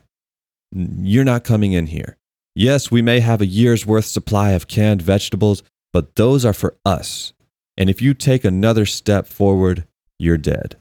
You're 0.72 1.24
not 1.24 1.44
coming 1.44 1.72
in 1.72 1.86
here. 1.86 2.16
Yes, 2.54 2.90
we 2.90 3.02
may 3.02 3.20
have 3.20 3.40
a 3.40 3.46
year's 3.46 3.86
worth 3.86 4.04
supply 4.04 4.50
of 4.50 4.68
canned 4.68 5.02
vegetables, 5.02 5.62
but 5.92 6.16
those 6.16 6.44
are 6.44 6.52
for 6.52 6.76
us. 6.84 7.32
And 7.76 7.88
if 7.88 8.02
you 8.02 8.14
take 8.14 8.44
another 8.44 8.86
step 8.86 9.26
forward, 9.26 9.86
you're 10.18 10.38
dead. 10.38 10.76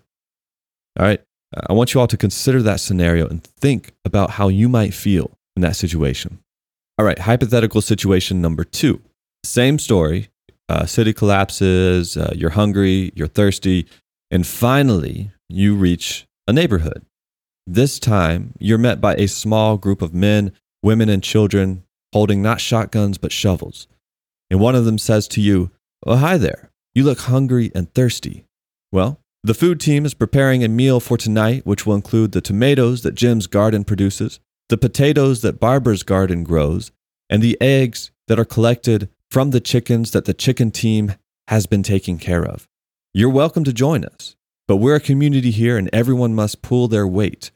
All 0.99 1.05
right. 1.05 1.21
I 1.67 1.73
want 1.73 1.93
you 1.93 1.99
all 1.99 2.07
to 2.07 2.17
consider 2.17 2.61
that 2.61 2.79
scenario 2.79 3.27
and 3.27 3.43
think 3.43 3.93
about 4.05 4.31
how 4.31 4.47
you 4.47 4.69
might 4.69 4.93
feel 4.93 5.31
in 5.55 5.61
that 5.61 5.75
situation. 5.75 6.39
All 6.97 7.05
right. 7.05 7.19
Hypothetical 7.19 7.81
situation 7.81 8.41
number 8.41 8.63
two. 8.63 9.01
Same 9.43 9.79
story. 9.79 10.29
Uh, 10.69 10.85
city 10.85 11.13
collapses. 11.13 12.15
Uh, 12.15 12.33
you're 12.35 12.51
hungry. 12.51 13.11
You're 13.15 13.27
thirsty. 13.27 13.85
And 14.29 14.47
finally, 14.47 15.31
you 15.49 15.75
reach 15.75 16.25
a 16.47 16.53
neighborhood. 16.53 17.05
This 17.67 17.99
time, 17.99 18.53
you're 18.59 18.77
met 18.77 18.99
by 18.99 19.15
a 19.15 19.27
small 19.27 19.77
group 19.77 20.01
of 20.01 20.13
men, 20.13 20.51
women, 20.81 21.09
and 21.09 21.23
children 21.23 21.83
holding 22.13 22.41
not 22.41 22.59
shotguns 22.59 23.17
but 23.17 23.31
shovels. 23.31 23.87
And 24.49 24.59
one 24.59 24.75
of 24.75 24.85
them 24.85 24.97
says 24.97 25.27
to 25.29 25.41
you, 25.41 25.71
Oh, 26.05 26.17
hi 26.17 26.37
there. 26.37 26.71
You 26.93 27.03
look 27.03 27.19
hungry 27.19 27.71
and 27.73 27.93
thirsty. 27.93 28.45
Well, 28.91 29.19
the 29.43 29.53
food 29.53 29.79
team 29.79 30.05
is 30.05 30.13
preparing 30.13 30.63
a 30.63 30.67
meal 30.67 30.99
for 30.99 31.17
tonight, 31.17 31.65
which 31.65 31.85
will 31.85 31.95
include 31.95 32.31
the 32.31 32.41
tomatoes 32.41 33.03
that 33.03 33.15
Jim's 33.15 33.47
garden 33.47 33.83
produces, 33.83 34.39
the 34.69 34.77
potatoes 34.77 35.41
that 35.41 35.59
Barbara's 35.59 36.03
garden 36.03 36.43
grows, 36.43 36.91
and 37.29 37.41
the 37.41 37.59
eggs 37.61 38.11
that 38.27 38.39
are 38.39 38.45
collected 38.45 39.09
from 39.29 39.51
the 39.51 39.61
chickens 39.61 40.11
that 40.11 40.25
the 40.25 40.33
chicken 40.33 40.71
team 40.71 41.13
has 41.47 41.65
been 41.65 41.83
taking 41.83 42.17
care 42.17 42.45
of. 42.45 42.67
You're 43.13 43.29
welcome 43.29 43.63
to 43.63 43.73
join 43.73 44.03
us, 44.03 44.35
but 44.71 44.77
we're 44.77 44.95
a 44.95 45.01
community 45.01 45.51
here 45.51 45.77
and 45.77 45.89
everyone 45.91 46.33
must 46.33 46.61
pull 46.61 46.87
their 46.87 47.05
weight. 47.05 47.51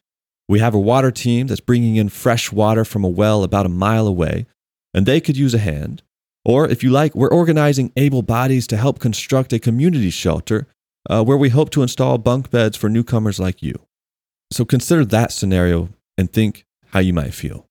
We 0.50 0.60
have 0.60 0.74
a 0.76 0.80
water 0.82 1.12
team 1.12 1.48
that's 1.48 1.62
bringing 1.62 1.96
in 1.96 2.10
fresh 2.10 2.52
water 2.52 2.84
from 2.84 3.06
a 3.06 3.08
well 3.08 3.46
about 3.46 3.66
a 3.66 3.70
mile 3.70 4.06
away, 4.06 4.48
and 4.94 5.06
they 5.06 5.22
could 5.22 5.38
use 5.38 5.54
a 5.54 5.60
hand. 5.60 6.04
Or, 6.44 6.68
if 6.68 6.84
you 6.84 6.90
like, 6.90 7.16
we're 7.16 7.32
organizing 7.32 7.94
able 7.96 8.22
bodies 8.22 8.68
to 8.68 8.76
help 8.76 9.00
construct 9.00 9.54
a 9.54 9.60
community 9.60 10.10
shelter 10.10 10.68
uh, 11.10 11.24
where 11.24 11.38
we 11.38 11.48
hope 11.48 11.70
to 11.70 11.84
install 11.84 12.18
bunk 12.18 12.52
beds 12.52 12.76
for 12.76 12.90
newcomers 12.90 13.40
like 13.40 13.64
you. 13.64 13.76
So 14.52 14.66
consider 14.66 15.06
that 15.06 15.32
scenario 15.32 15.92
and 16.18 16.30
think 16.30 16.66
how 16.88 17.00
you 17.00 17.14
might 17.14 17.34
feel. 17.34 17.66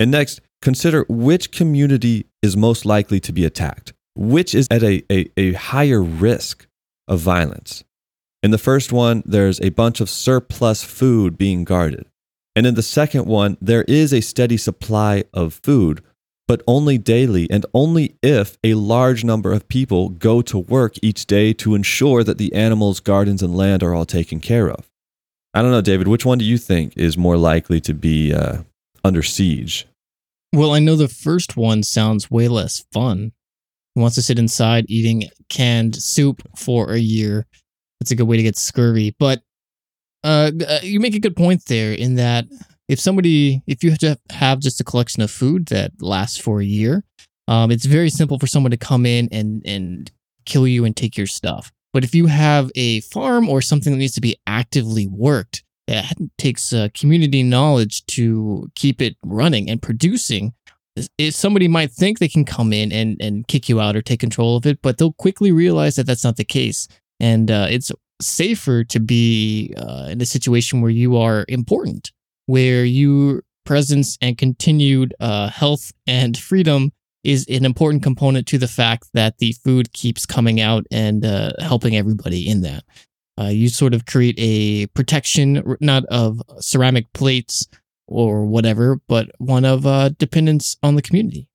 And 0.00 0.10
next, 0.10 0.40
consider 0.60 1.06
which 1.08 1.52
community 1.52 2.26
is 2.42 2.56
most 2.56 2.84
likely 2.84 3.20
to 3.20 3.32
be 3.32 3.44
attacked, 3.44 3.92
which 4.16 4.52
is 4.52 4.66
at 4.68 4.82
a, 4.82 5.04
a, 5.12 5.30
a 5.36 5.52
higher 5.52 6.02
risk 6.02 6.66
of 7.06 7.20
violence. 7.20 7.84
In 8.44 8.50
the 8.50 8.58
first 8.58 8.92
one, 8.92 9.22
there's 9.24 9.58
a 9.62 9.70
bunch 9.70 10.02
of 10.02 10.10
surplus 10.10 10.84
food 10.84 11.38
being 11.38 11.64
guarded. 11.64 12.04
And 12.54 12.66
in 12.66 12.74
the 12.74 12.82
second 12.82 13.24
one, 13.24 13.56
there 13.58 13.84
is 13.84 14.12
a 14.12 14.20
steady 14.20 14.58
supply 14.58 15.24
of 15.32 15.54
food, 15.62 16.02
but 16.46 16.60
only 16.68 16.98
daily 16.98 17.48
and 17.50 17.64
only 17.72 18.16
if 18.22 18.58
a 18.62 18.74
large 18.74 19.24
number 19.24 19.54
of 19.54 19.66
people 19.68 20.10
go 20.10 20.42
to 20.42 20.58
work 20.58 20.96
each 21.00 21.24
day 21.24 21.54
to 21.54 21.74
ensure 21.74 22.22
that 22.22 22.36
the 22.36 22.52
animals, 22.52 23.00
gardens, 23.00 23.42
and 23.42 23.56
land 23.56 23.82
are 23.82 23.94
all 23.94 24.04
taken 24.04 24.40
care 24.40 24.68
of. 24.68 24.90
I 25.54 25.62
don't 25.62 25.70
know, 25.70 25.80
David, 25.80 26.06
which 26.06 26.26
one 26.26 26.36
do 26.36 26.44
you 26.44 26.58
think 26.58 26.92
is 26.98 27.16
more 27.16 27.38
likely 27.38 27.80
to 27.80 27.94
be 27.94 28.34
uh, 28.34 28.58
under 29.02 29.22
siege? 29.22 29.86
Well, 30.52 30.72
I 30.72 30.80
know 30.80 30.96
the 30.96 31.08
first 31.08 31.56
one 31.56 31.82
sounds 31.82 32.30
way 32.30 32.48
less 32.48 32.84
fun. 32.92 33.32
He 33.94 34.02
wants 34.02 34.16
to 34.16 34.22
sit 34.22 34.38
inside 34.38 34.84
eating 34.88 35.30
canned 35.48 35.96
soup 35.96 36.42
for 36.58 36.92
a 36.92 36.98
year. 36.98 37.46
That's 38.04 38.12
a 38.12 38.16
good 38.16 38.28
way 38.28 38.36
to 38.36 38.42
get 38.42 38.58
scurvy. 38.58 39.16
But 39.18 39.42
uh, 40.22 40.52
uh, 40.68 40.80
you 40.82 41.00
make 41.00 41.14
a 41.14 41.20
good 41.20 41.36
point 41.36 41.64
there 41.64 41.92
in 41.92 42.16
that 42.16 42.44
if 42.86 43.00
somebody, 43.00 43.62
if 43.66 43.82
you 43.82 43.88
have 43.88 43.98
to 44.00 44.18
have 44.28 44.60
just 44.60 44.78
a 44.78 44.84
collection 44.84 45.22
of 45.22 45.30
food 45.30 45.66
that 45.66 45.92
lasts 46.00 46.36
for 46.36 46.60
a 46.60 46.64
year, 46.66 47.02
um, 47.48 47.70
it's 47.70 47.86
very 47.86 48.10
simple 48.10 48.38
for 48.38 48.46
someone 48.46 48.72
to 48.72 48.76
come 48.76 49.06
in 49.06 49.30
and 49.32 49.62
and 49.64 50.12
kill 50.44 50.66
you 50.66 50.84
and 50.84 50.94
take 50.94 51.16
your 51.16 51.26
stuff. 51.26 51.72
But 51.94 52.04
if 52.04 52.14
you 52.14 52.26
have 52.26 52.70
a 52.74 53.00
farm 53.00 53.48
or 53.48 53.62
something 53.62 53.90
that 53.92 53.98
needs 53.98 54.14
to 54.16 54.20
be 54.20 54.36
actively 54.46 55.06
worked, 55.06 55.64
that 55.86 56.14
takes 56.36 56.74
uh, 56.74 56.88
community 56.92 57.42
knowledge 57.42 58.04
to 58.06 58.68
keep 58.74 59.00
it 59.00 59.16
running 59.24 59.70
and 59.70 59.80
producing. 59.80 60.52
If 61.16 61.34
somebody 61.34 61.68
might 61.68 61.90
think 61.90 62.18
they 62.18 62.28
can 62.28 62.44
come 62.44 62.72
in 62.72 62.92
and, 62.92 63.16
and 63.18 63.48
kick 63.48 63.68
you 63.68 63.80
out 63.80 63.96
or 63.96 64.02
take 64.02 64.20
control 64.20 64.56
of 64.56 64.66
it, 64.66 64.82
but 64.82 64.98
they'll 64.98 65.12
quickly 65.14 65.52
realize 65.52 65.96
that 65.96 66.06
that's 66.06 66.24
not 66.24 66.36
the 66.36 66.44
case. 66.44 66.86
And 67.20 67.50
uh, 67.50 67.68
it's 67.70 67.92
safer 68.20 68.84
to 68.84 69.00
be 69.00 69.74
uh, 69.76 70.08
in 70.10 70.20
a 70.20 70.26
situation 70.26 70.80
where 70.80 70.90
you 70.90 71.16
are 71.16 71.44
important, 71.48 72.12
where 72.46 72.84
your 72.84 73.42
presence 73.64 74.18
and 74.20 74.36
continued 74.36 75.14
uh, 75.20 75.48
health 75.48 75.92
and 76.06 76.36
freedom 76.36 76.92
is 77.22 77.46
an 77.48 77.64
important 77.64 78.02
component 78.02 78.46
to 78.46 78.58
the 78.58 78.68
fact 78.68 79.08
that 79.14 79.38
the 79.38 79.52
food 79.64 79.92
keeps 79.92 80.26
coming 80.26 80.60
out 80.60 80.86
and 80.90 81.24
uh, 81.24 81.52
helping 81.58 81.96
everybody 81.96 82.48
in 82.48 82.60
that. 82.60 82.84
Uh, 83.40 83.46
you 83.46 83.68
sort 83.68 83.94
of 83.94 84.06
create 84.06 84.36
a 84.38 84.86
protection, 84.88 85.76
not 85.80 86.04
of 86.06 86.40
ceramic 86.60 87.12
plates 87.14 87.66
or 88.06 88.44
whatever, 88.44 89.00
but 89.08 89.30
one 89.38 89.64
of 89.64 89.86
uh, 89.86 90.10
dependence 90.18 90.76
on 90.82 90.94
the 90.94 91.02
community. 91.02 91.48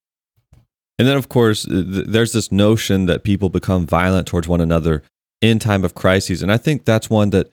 And 0.98 1.08
then, 1.08 1.16
of 1.16 1.30
course, 1.30 1.64
th- 1.64 2.06
there's 2.08 2.32
this 2.32 2.52
notion 2.52 3.06
that 3.06 3.24
people 3.24 3.48
become 3.48 3.86
violent 3.86 4.26
towards 4.26 4.48
one 4.48 4.60
another 4.60 5.02
in 5.40 5.58
time 5.58 5.84
of 5.84 5.94
crises. 5.94 6.42
And 6.42 6.52
I 6.52 6.56
think 6.56 6.84
that's 6.84 7.10
one 7.10 7.30
that, 7.30 7.50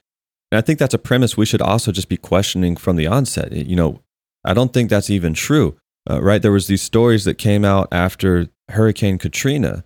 I 0.52 0.60
think 0.60 0.78
that's 0.78 0.94
a 0.94 0.98
premise 0.98 1.36
we 1.36 1.46
should 1.46 1.62
also 1.62 1.92
just 1.92 2.08
be 2.08 2.16
questioning 2.16 2.76
from 2.76 2.96
the 2.96 3.06
onset. 3.06 3.52
You 3.52 3.76
know, 3.76 4.02
I 4.44 4.54
don't 4.54 4.72
think 4.72 4.90
that's 4.90 5.10
even 5.10 5.34
true, 5.34 5.76
uh, 6.10 6.22
right? 6.22 6.40
There 6.40 6.52
was 6.52 6.66
these 6.66 6.82
stories 6.82 7.24
that 7.24 7.34
came 7.34 7.64
out 7.64 7.88
after 7.92 8.48
Hurricane 8.70 9.18
Katrina. 9.18 9.84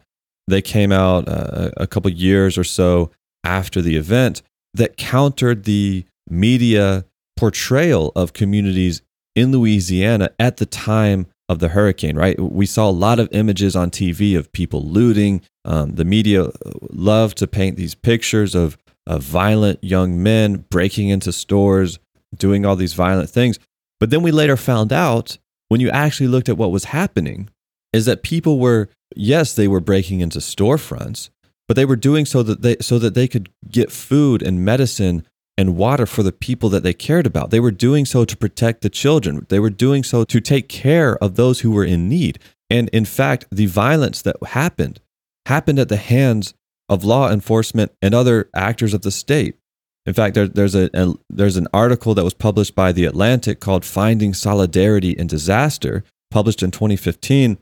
They 0.48 0.62
came 0.62 0.92
out 0.92 1.28
uh, 1.28 1.70
a 1.76 1.86
couple 1.86 2.10
years 2.10 2.58
or 2.58 2.64
so 2.64 3.10
after 3.44 3.80
the 3.80 3.96
event 3.96 4.42
that 4.74 4.96
countered 4.96 5.64
the 5.64 6.04
media 6.28 7.04
portrayal 7.36 8.12
of 8.14 8.32
communities 8.32 9.02
in 9.34 9.52
Louisiana 9.52 10.30
at 10.38 10.58
the 10.58 10.66
time 10.66 11.26
of 11.52 11.60
the 11.60 11.68
hurricane, 11.68 12.16
right? 12.16 12.38
We 12.40 12.66
saw 12.66 12.88
a 12.88 12.90
lot 12.90 13.20
of 13.20 13.28
images 13.30 13.76
on 13.76 13.90
TV 13.90 14.36
of 14.36 14.50
people 14.52 14.82
looting. 14.82 15.42
Um, 15.64 15.94
the 15.94 16.04
media 16.04 16.48
loved 16.90 17.38
to 17.38 17.46
paint 17.46 17.76
these 17.76 17.94
pictures 17.94 18.54
of, 18.54 18.76
of 19.06 19.22
violent 19.22 19.82
young 19.84 20.20
men 20.22 20.64
breaking 20.68 21.10
into 21.10 21.32
stores, 21.32 21.98
doing 22.36 22.66
all 22.66 22.74
these 22.74 22.94
violent 22.94 23.30
things. 23.30 23.58
But 24.00 24.10
then 24.10 24.22
we 24.22 24.32
later 24.32 24.56
found 24.56 24.92
out 24.92 25.38
when 25.68 25.80
you 25.80 25.90
actually 25.90 26.26
looked 26.26 26.48
at 26.48 26.58
what 26.58 26.72
was 26.72 26.86
happening 26.86 27.48
is 27.92 28.06
that 28.06 28.22
people 28.22 28.58
were, 28.58 28.88
yes, 29.14 29.54
they 29.54 29.68
were 29.68 29.80
breaking 29.80 30.20
into 30.20 30.38
storefronts, 30.38 31.30
but 31.68 31.76
they 31.76 31.84
were 31.84 31.96
doing 31.96 32.24
so 32.24 32.42
that 32.42 32.62
they, 32.62 32.76
so 32.80 32.98
that 32.98 33.14
they 33.14 33.28
could 33.28 33.48
get 33.70 33.92
food 33.92 34.42
and 34.42 34.64
medicine 34.64 35.24
and 35.62 35.76
water 35.76 36.06
for 36.06 36.24
the 36.24 36.32
people 36.32 36.68
that 36.68 36.82
they 36.82 36.92
cared 36.92 37.24
about. 37.24 37.50
They 37.50 37.60
were 37.60 37.70
doing 37.70 38.04
so 38.04 38.24
to 38.24 38.36
protect 38.36 38.82
the 38.82 38.90
children. 38.90 39.46
They 39.48 39.60
were 39.60 39.70
doing 39.70 40.02
so 40.02 40.24
to 40.24 40.40
take 40.40 40.68
care 40.68 41.16
of 41.22 41.36
those 41.36 41.60
who 41.60 41.70
were 41.70 41.84
in 41.84 42.08
need. 42.08 42.40
And 42.68 42.88
in 42.88 43.04
fact, 43.04 43.46
the 43.50 43.66
violence 43.66 44.20
that 44.22 44.36
happened 44.48 45.00
happened 45.46 45.78
at 45.78 45.88
the 45.88 45.96
hands 45.96 46.52
of 46.88 47.04
law 47.04 47.30
enforcement 47.30 47.92
and 48.02 48.12
other 48.12 48.50
actors 48.54 48.92
of 48.92 49.02
the 49.02 49.12
state. 49.12 49.56
In 50.04 50.14
fact, 50.14 50.34
there, 50.34 50.48
there's, 50.48 50.74
a, 50.74 50.90
a, 50.94 51.14
there's 51.30 51.56
an 51.56 51.68
article 51.72 52.14
that 52.14 52.24
was 52.24 52.34
published 52.34 52.74
by 52.74 52.90
The 52.90 53.04
Atlantic 53.04 53.60
called 53.60 53.84
Finding 53.84 54.34
Solidarity 54.34 55.12
in 55.12 55.28
Disaster, 55.28 56.02
published 56.32 56.62
in 56.62 56.72
2015. 56.72 57.56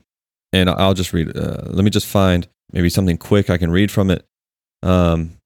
And 0.53 0.69
I'll 0.69 0.95
just 0.95 1.13
read, 1.13 1.37
uh, 1.37 1.65
let 1.67 1.83
me 1.83 1.91
just 1.91 2.07
find 2.07 2.47
maybe 2.73 2.89
something 2.89 3.17
quick 3.17 3.51
I 3.51 3.57
can 3.57 3.69
read 3.69 3.91
from 3.91 4.09
it. 4.09 4.25
Um, 4.81 5.37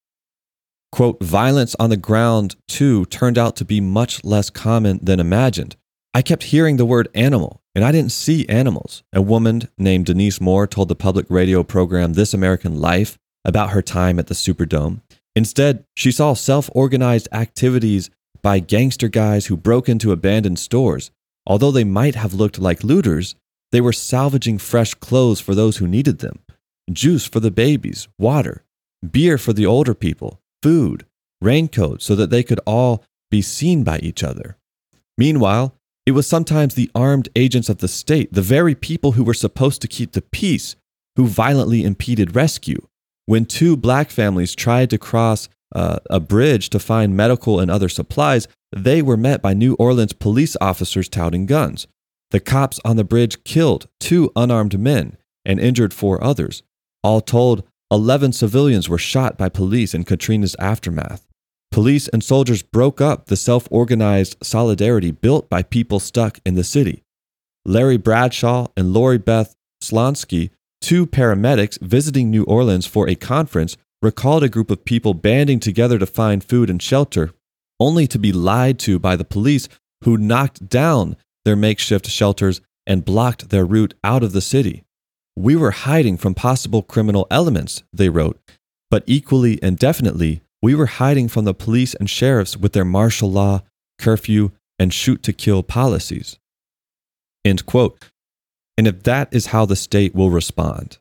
Quote, 0.95 1.21
violence 1.21 1.75
on 1.77 1.89
the 1.89 1.97
ground, 1.97 2.55
too, 2.69 3.05
turned 3.07 3.37
out 3.37 3.57
to 3.57 3.65
be 3.65 3.81
much 3.81 4.23
less 4.23 4.49
common 4.49 4.97
than 5.03 5.19
imagined. 5.19 5.75
I 6.13 6.21
kept 6.21 6.43
hearing 6.43 6.77
the 6.77 6.85
word 6.85 7.09
animal, 7.13 7.61
and 7.75 7.83
I 7.83 7.91
didn't 7.91 8.13
see 8.13 8.47
animals. 8.47 9.03
A 9.11 9.21
woman 9.21 9.67
named 9.77 10.05
Denise 10.05 10.39
Moore 10.39 10.65
told 10.67 10.87
the 10.87 10.95
public 10.95 11.25
radio 11.27 11.63
program 11.63 12.13
This 12.13 12.33
American 12.33 12.79
Life 12.79 13.17
about 13.43 13.71
her 13.71 13.81
time 13.81 14.19
at 14.19 14.27
the 14.27 14.33
Superdome. 14.33 15.01
Instead, 15.35 15.83
she 15.97 16.13
saw 16.13 16.33
self 16.33 16.69
organized 16.71 17.27
activities 17.33 18.09
by 18.41 18.59
gangster 18.59 19.09
guys 19.09 19.47
who 19.47 19.57
broke 19.57 19.89
into 19.89 20.13
abandoned 20.13 20.59
stores. 20.59 21.11
Although 21.45 21.71
they 21.71 21.83
might 21.83 22.15
have 22.15 22.33
looked 22.33 22.57
like 22.57 22.85
looters, 22.85 23.35
they 23.73 23.81
were 23.81 23.91
salvaging 23.91 24.59
fresh 24.59 24.93
clothes 24.93 25.41
for 25.41 25.55
those 25.55 25.75
who 25.75 25.87
needed 25.87 26.19
them, 26.19 26.39
juice 26.89 27.25
for 27.25 27.41
the 27.41 27.51
babies, 27.51 28.07
water, 28.17 28.63
beer 29.11 29.37
for 29.37 29.51
the 29.51 29.65
older 29.65 29.93
people, 29.93 30.39
food, 30.66 31.05
raincoats, 31.41 32.03
so 32.03 32.16
that 32.16 32.32
they 32.32 32.41
could 32.41 32.59
all 32.66 33.03
be 33.30 33.39
seen 33.39 33.84
by 33.84 33.99
each 33.99 34.24
other. 34.24 34.57
Meanwhile, 35.16 35.76
it 36.07 36.13
was 36.13 36.26
sometimes 36.26 36.74
the 36.74 36.89
armed 36.95 37.30
agents 37.36 37.70
of 37.70 37.78
the 37.78 37.88
state, 37.88 38.34
the 38.34 38.41
very 38.41 38.74
people 38.74 39.11
who 39.11 39.24
were 39.24 39.36
supposed 39.36 39.80
to 39.84 39.88
keep 39.88 40.13
the 40.13 40.24
peace, 40.24 40.76
who 41.18 41.28
violently 41.28 41.84
impeded 41.84 42.36
rescue. 42.36 42.82
When 43.28 43.45
two 43.45 43.78
black 43.78 44.09
families 44.09 44.55
tried 44.55 44.89
to 44.89 44.97
cross 44.97 45.49
uh, 45.76 45.99
a 46.09 46.20
bridge 46.20 46.72
to 46.72 46.80
find 46.80 47.16
medical 47.16 47.59
and 47.59 47.70
other 47.70 47.89
supplies, 47.89 48.47
they 48.76 49.03
were 49.03 49.18
met 49.18 49.43
by 49.43 49.53
New 49.53 49.76
Orleans 49.76 50.13
police 50.13 50.57
officers 50.59 51.07
touting 51.07 51.45
guns. 51.45 51.86
The 52.32 52.39
cops 52.39 52.80
on 52.84 52.95
the 52.95 53.03
bridge 53.03 53.43
killed 53.43 53.88
two 53.99 54.32
unarmed 54.36 54.80
men 54.80 55.18
and 55.45 55.59
injured 55.59 55.93
four 55.93 56.24
others. 56.24 56.63
All 57.03 57.22
told, 57.22 57.63
11 57.91 58.33
civilians 58.33 58.89
were 58.89 58.97
shot 58.97 59.38
by 59.38 59.47
police 59.47 59.93
in 59.93 60.03
Katrina's 60.03 60.55
aftermath. 60.57 61.27
Police 61.71 62.07
and 62.07 62.23
soldiers 62.23 62.63
broke 62.63 62.99
up 62.99 63.27
the 63.27 63.36
self 63.36 63.67
organized 63.69 64.38
solidarity 64.41 65.11
built 65.11 65.49
by 65.49 65.61
people 65.61 65.99
stuck 65.99 66.39
in 66.45 66.55
the 66.55 66.63
city. 66.63 67.03
Larry 67.65 67.97
Bradshaw 67.97 68.67
and 68.77 68.93
Lorrie 68.93 69.17
Beth 69.17 69.55
Slonsky, 69.83 70.51
two 70.81 71.05
paramedics 71.05 71.79
visiting 71.81 72.31
New 72.31 72.43
Orleans 72.45 72.86
for 72.86 73.09
a 73.09 73.15
conference, 73.15 73.75
recalled 74.01 74.43
a 74.43 74.49
group 74.49 74.71
of 74.71 74.86
people 74.86 75.13
banding 75.13 75.59
together 75.59 75.99
to 75.99 76.05
find 76.05 76.43
food 76.43 76.69
and 76.69 76.81
shelter, 76.81 77.31
only 77.79 78.07
to 78.07 78.17
be 78.17 78.31
lied 78.31 78.79
to 78.79 78.97
by 78.97 79.15
the 79.15 79.25
police 79.25 79.67
who 80.03 80.17
knocked 80.17 80.69
down 80.69 81.17
their 81.43 81.55
makeshift 81.55 82.07
shelters 82.07 82.61
and 82.88 83.05
blocked 83.05 83.49
their 83.49 83.65
route 83.65 83.93
out 84.03 84.23
of 84.23 84.31
the 84.31 84.41
city. 84.41 84.84
We 85.36 85.55
were 85.55 85.71
hiding 85.71 86.17
from 86.17 86.33
possible 86.33 86.81
criminal 86.81 87.27
elements, 87.29 87.83
they 87.91 88.09
wrote, 88.09 88.39
but 88.89 89.03
equally 89.05 89.61
and 89.61 89.77
definitely, 89.77 90.41
we 90.61 90.75
were 90.75 90.86
hiding 90.86 91.27
from 91.27 91.45
the 91.45 91.53
police 91.53 91.93
and 91.93 92.09
sheriffs 92.09 92.55
with 92.55 92.73
their 92.73 92.86
martial 92.86 93.29
law, 93.29 93.61
curfew, 93.99 94.51
and 94.79 94.93
shoot 94.93 95.21
to 95.23 95.33
kill 95.33 95.61
policies. 95.63 96.39
End 97.43 97.65
quote. 97.65 98.03
And 98.77 98.88
if 98.88 99.03
that 99.03 99.29
is 99.31 99.47
how 99.47 99.65
the 99.65 99.75
state 99.75 100.15
will 100.15 100.29
respond 100.29 100.97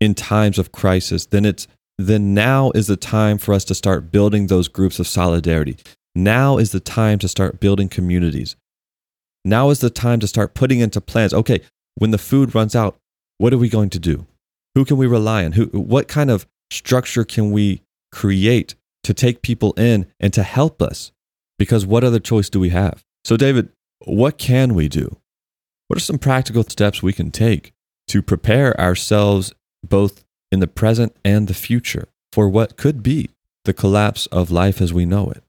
in 0.00 0.14
times 0.14 0.58
of 0.58 0.72
crisis, 0.72 1.26
then 1.26 1.44
it's 1.44 1.66
then 1.98 2.34
now 2.34 2.70
is 2.74 2.86
the 2.86 2.96
time 2.96 3.38
for 3.38 3.52
us 3.54 3.64
to 3.64 3.74
start 3.74 4.10
building 4.10 4.46
those 4.46 4.68
groups 4.68 4.98
of 4.98 5.06
solidarity. 5.06 5.76
Now 6.14 6.58
is 6.58 6.72
the 6.72 6.80
time 6.80 7.18
to 7.20 7.28
start 7.28 7.60
building 7.60 7.88
communities. 7.88 8.56
Now 9.44 9.70
is 9.70 9.80
the 9.80 9.90
time 9.90 10.20
to 10.20 10.26
start 10.26 10.54
putting 10.54 10.80
into 10.80 11.00
plans. 11.00 11.34
Okay, 11.34 11.60
when 11.96 12.10
the 12.10 12.18
food 12.18 12.54
runs 12.54 12.74
out, 12.74 12.96
what 13.42 13.52
are 13.52 13.58
we 13.58 13.68
going 13.68 13.90
to 13.90 13.98
do? 13.98 14.24
Who 14.76 14.84
can 14.84 14.96
we 14.96 15.08
rely 15.08 15.44
on? 15.44 15.52
Who, 15.52 15.64
what 15.72 16.06
kind 16.06 16.30
of 16.30 16.46
structure 16.70 17.24
can 17.24 17.50
we 17.50 17.82
create 18.12 18.76
to 19.02 19.12
take 19.12 19.42
people 19.42 19.72
in 19.72 20.06
and 20.20 20.32
to 20.34 20.44
help 20.44 20.80
us? 20.80 21.10
Because 21.58 21.84
what 21.84 22.04
other 22.04 22.20
choice 22.20 22.48
do 22.48 22.60
we 22.60 22.68
have? 22.68 23.02
So, 23.24 23.36
David, 23.36 23.70
what 24.04 24.38
can 24.38 24.76
we 24.76 24.88
do? 24.88 25.16
What 25.88 25.96
are 25.96 26.00
some 26.00 26.20
practical 26.20 26.62
steps 26.62 27.02
we 27.02 27.12
can 27.12 27.32
take 27.32 27.72
to 28.06 28.22
prepare 28.22 28.80
ourselves 28.80 29.52
both 29.82 30.22
in 30.52 30.60
the 30.60 30.68
present 30.68 31.16
and 31.24 31.48
the 31.48 31.54
future 31.54 32.06
for 32.32 32.48
what 32.48 32.76
could 32.76 33.02
be 33.02 33.30
the 33.64 33.74
collapse 33.74 34.26
of 34.26 34.52
life 34.52 34.80
as 34.80 34.92
we 34.92 35.04
know 35.04 35.30
it? 35.30 35.42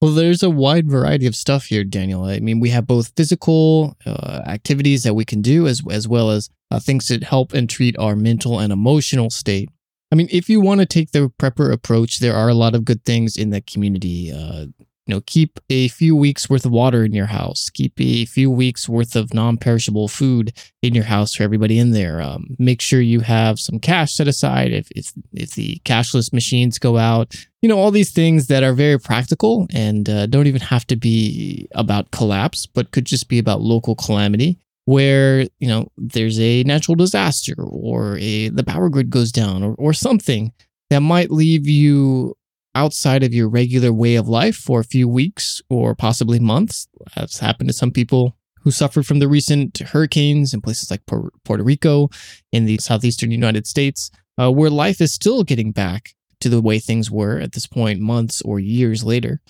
Well, 0.00 0.12
there's 0.12 0.44
a 0.44 0.50
wide 0.50 0.88
variety 0.88 1.26
of 1.26 1.34
stuff 1.34 1.66
here, 1.66 1.82
Daniel. 1.82 2.24
I 2.24 2.38
mean, 2.38 2.60
we 2.60 2.70
have 2.70 2.86
both 2.86 3.12
physical 3.16 3.96
uh, 4.06 4.42
activities 4.46 5.02
that 5.02 5.14
we 5.14 5.24
can 5.24 5.42
do 5.42 5.66
as 5.66 5.82
as 5.90 6.06
well 6.06 6.30
as 6.30 6.50
uh, 6.70 6.78
things 6.78 7.08
that 7.08 7.24
help 7.24 7.52
and 7.52 7.68
treat 7.68 7.98
our 7.98 8.14
mental 8.14 8.60
and 8.60 8.72
emotional 8.72 9.28
state. 9.30 9.70
I 10.12 10.14
mean, 10.14 10.28
if 10.30 10.48
you 10.48 10.60
want 10.60 10.80
to 10.80 10.86
take 10.86 11.10
the 11.10 11.30
prepper 11.38 11.72
approach, 11.72 12.20
there 12.20 12.34
are 12.34 12.48
a 12.48 12.54
lot 12.54 12.74
of 12.74 12.84
good 12.84 13.04
things 13.04 13.36
in 13.36 13.50
the 13.50 13.60
community. 13.60 14.32
Uh, 14.32 14.66
you 15.08 15.14
know, 15.14 15.22
keep 15.24 15.58
a 15.70 15.88
few 15.88 16.14
weeks 16.14 16.50
worth 16.50 16.66
of 16.66 16.70
water 16.70 17.02
in 17.02 17.14
your 17.14 17.26
house. 17.26 17.70
Keep 17.70 17.98
a 17.98 18.26
few 18.26 18.50
weeks 18.50 18.86
worth 18.86 19.16
of 19.16 19.32
non-perishable 19.32 20.06
food 20.06 20.52
in 20.82 20.94
your 20.94 21.04
house 21.04 21.34
for 21.34 21.42
everybody 21.42 21.78
in 21.78 21.92
there. 21.92 22.20
Um, 22.20 22.54
make 22.58 22.82
sure 22.82 23.00
you 23.00 23.20
have 23.20 23.58
some 23.58 23.80
cash 23.80 24.12
set 24.12 24.28
aside 24.28 24.70
if 24.72 24.88
if 24.90 25.12
if 25.32 25.52
the 25.52 25.80
cashless 25.86 26.30
machines 26.30 26.78
go 26.78 26.98
out. 26.98 27.34
You 27.62 27.70
know, 27.70 27.78
all 27.78 27.90
these 27.90 28.12
things 28.12 28.48
that 28.48 28.62
are 28.62 28.74
very 28.74 29.00
practical 29.00 29.66
and 29.72 30.08
uh, 30.10 30.26
don't 30.26 30.46
even 30.46 30.60
have 30.60 30.86
to 30.88 30.96
be 30.96 31.66
about 31.72 32.10
collapse, 32.10 32.66
but 32.66 32.90
could 32.90 33.06
just 33.06 33.28
be 33.28 33.38
about 33.38 33.62
local 33.62 33.94
calamity 33.96 34.58
where 34.84 35.46
you 35.58 35.68
know 35.68 35.88
there's 35.96 36.38
a 36.38 36.62
natural 36.64 36.94
disaster 36.94 37.54
or 37.58 38.18
a 38.18 38.50
the 38.50 38.64
power 38.64 38.90
grid 38.90 39.08
goes 39.08 39.32
down 39.32 39.62
or, 39.62 39.74
or 39.78 39.94
something 39.94 40.52
that 40.90 41.00
might 41.00 41.30
leave 41.30 41.66
you 41.66 42.34
outside 42.78 43.22
of 43.22 43.34
your 43.34 43.48
regular 43.48 43.92
way 43.92 44.14
of 44.14 44.28
life 44.28 44.56
for 44.56 44.78
a 44.80 44.84
few 44.84 45.08
weeks 45.08 45.60
or 45.68 45.94
possibly 45.94 46.38
months 46.38 46.86
that's 47.16 47.40
happened 47.40 47.68
to 47.68 47.72
some 47.72 47.90
people 47.90 48.36
who 48.62 48.70
suffered 48.70 49.04
from 49.04 49.18
the 49.18 49.28
recent 49.28 49.78
hurricanes 49.78 50.54
in 50.54 50.60
places 50.60 50.90
like 50.90 51.04
puerto 51.06 51.64
rico 51.64 52.08
in 52.52 52.66
the 52.66 52.78
southeastern 52.78 53.32
united 53.32 53.66
states 53.66 54.10
uh, 54.40 54.50
where 54.50 54.70
life 54.70 55.00
is 55.00 55.12
still 55.12 55.42
getting 55.42 55.72
back 55.72 56.14
to 56.40 56.48
the 56.48 56.62
way 56.62 56.78
things 56.78 57.10
were 57.10 57.38
at 57.40 57.52
this 57.52 57.66
point 57.66 57.98
months 57.98 58.40
or 58.42 58.60
years 58.60 59.02
later 59.02 59.40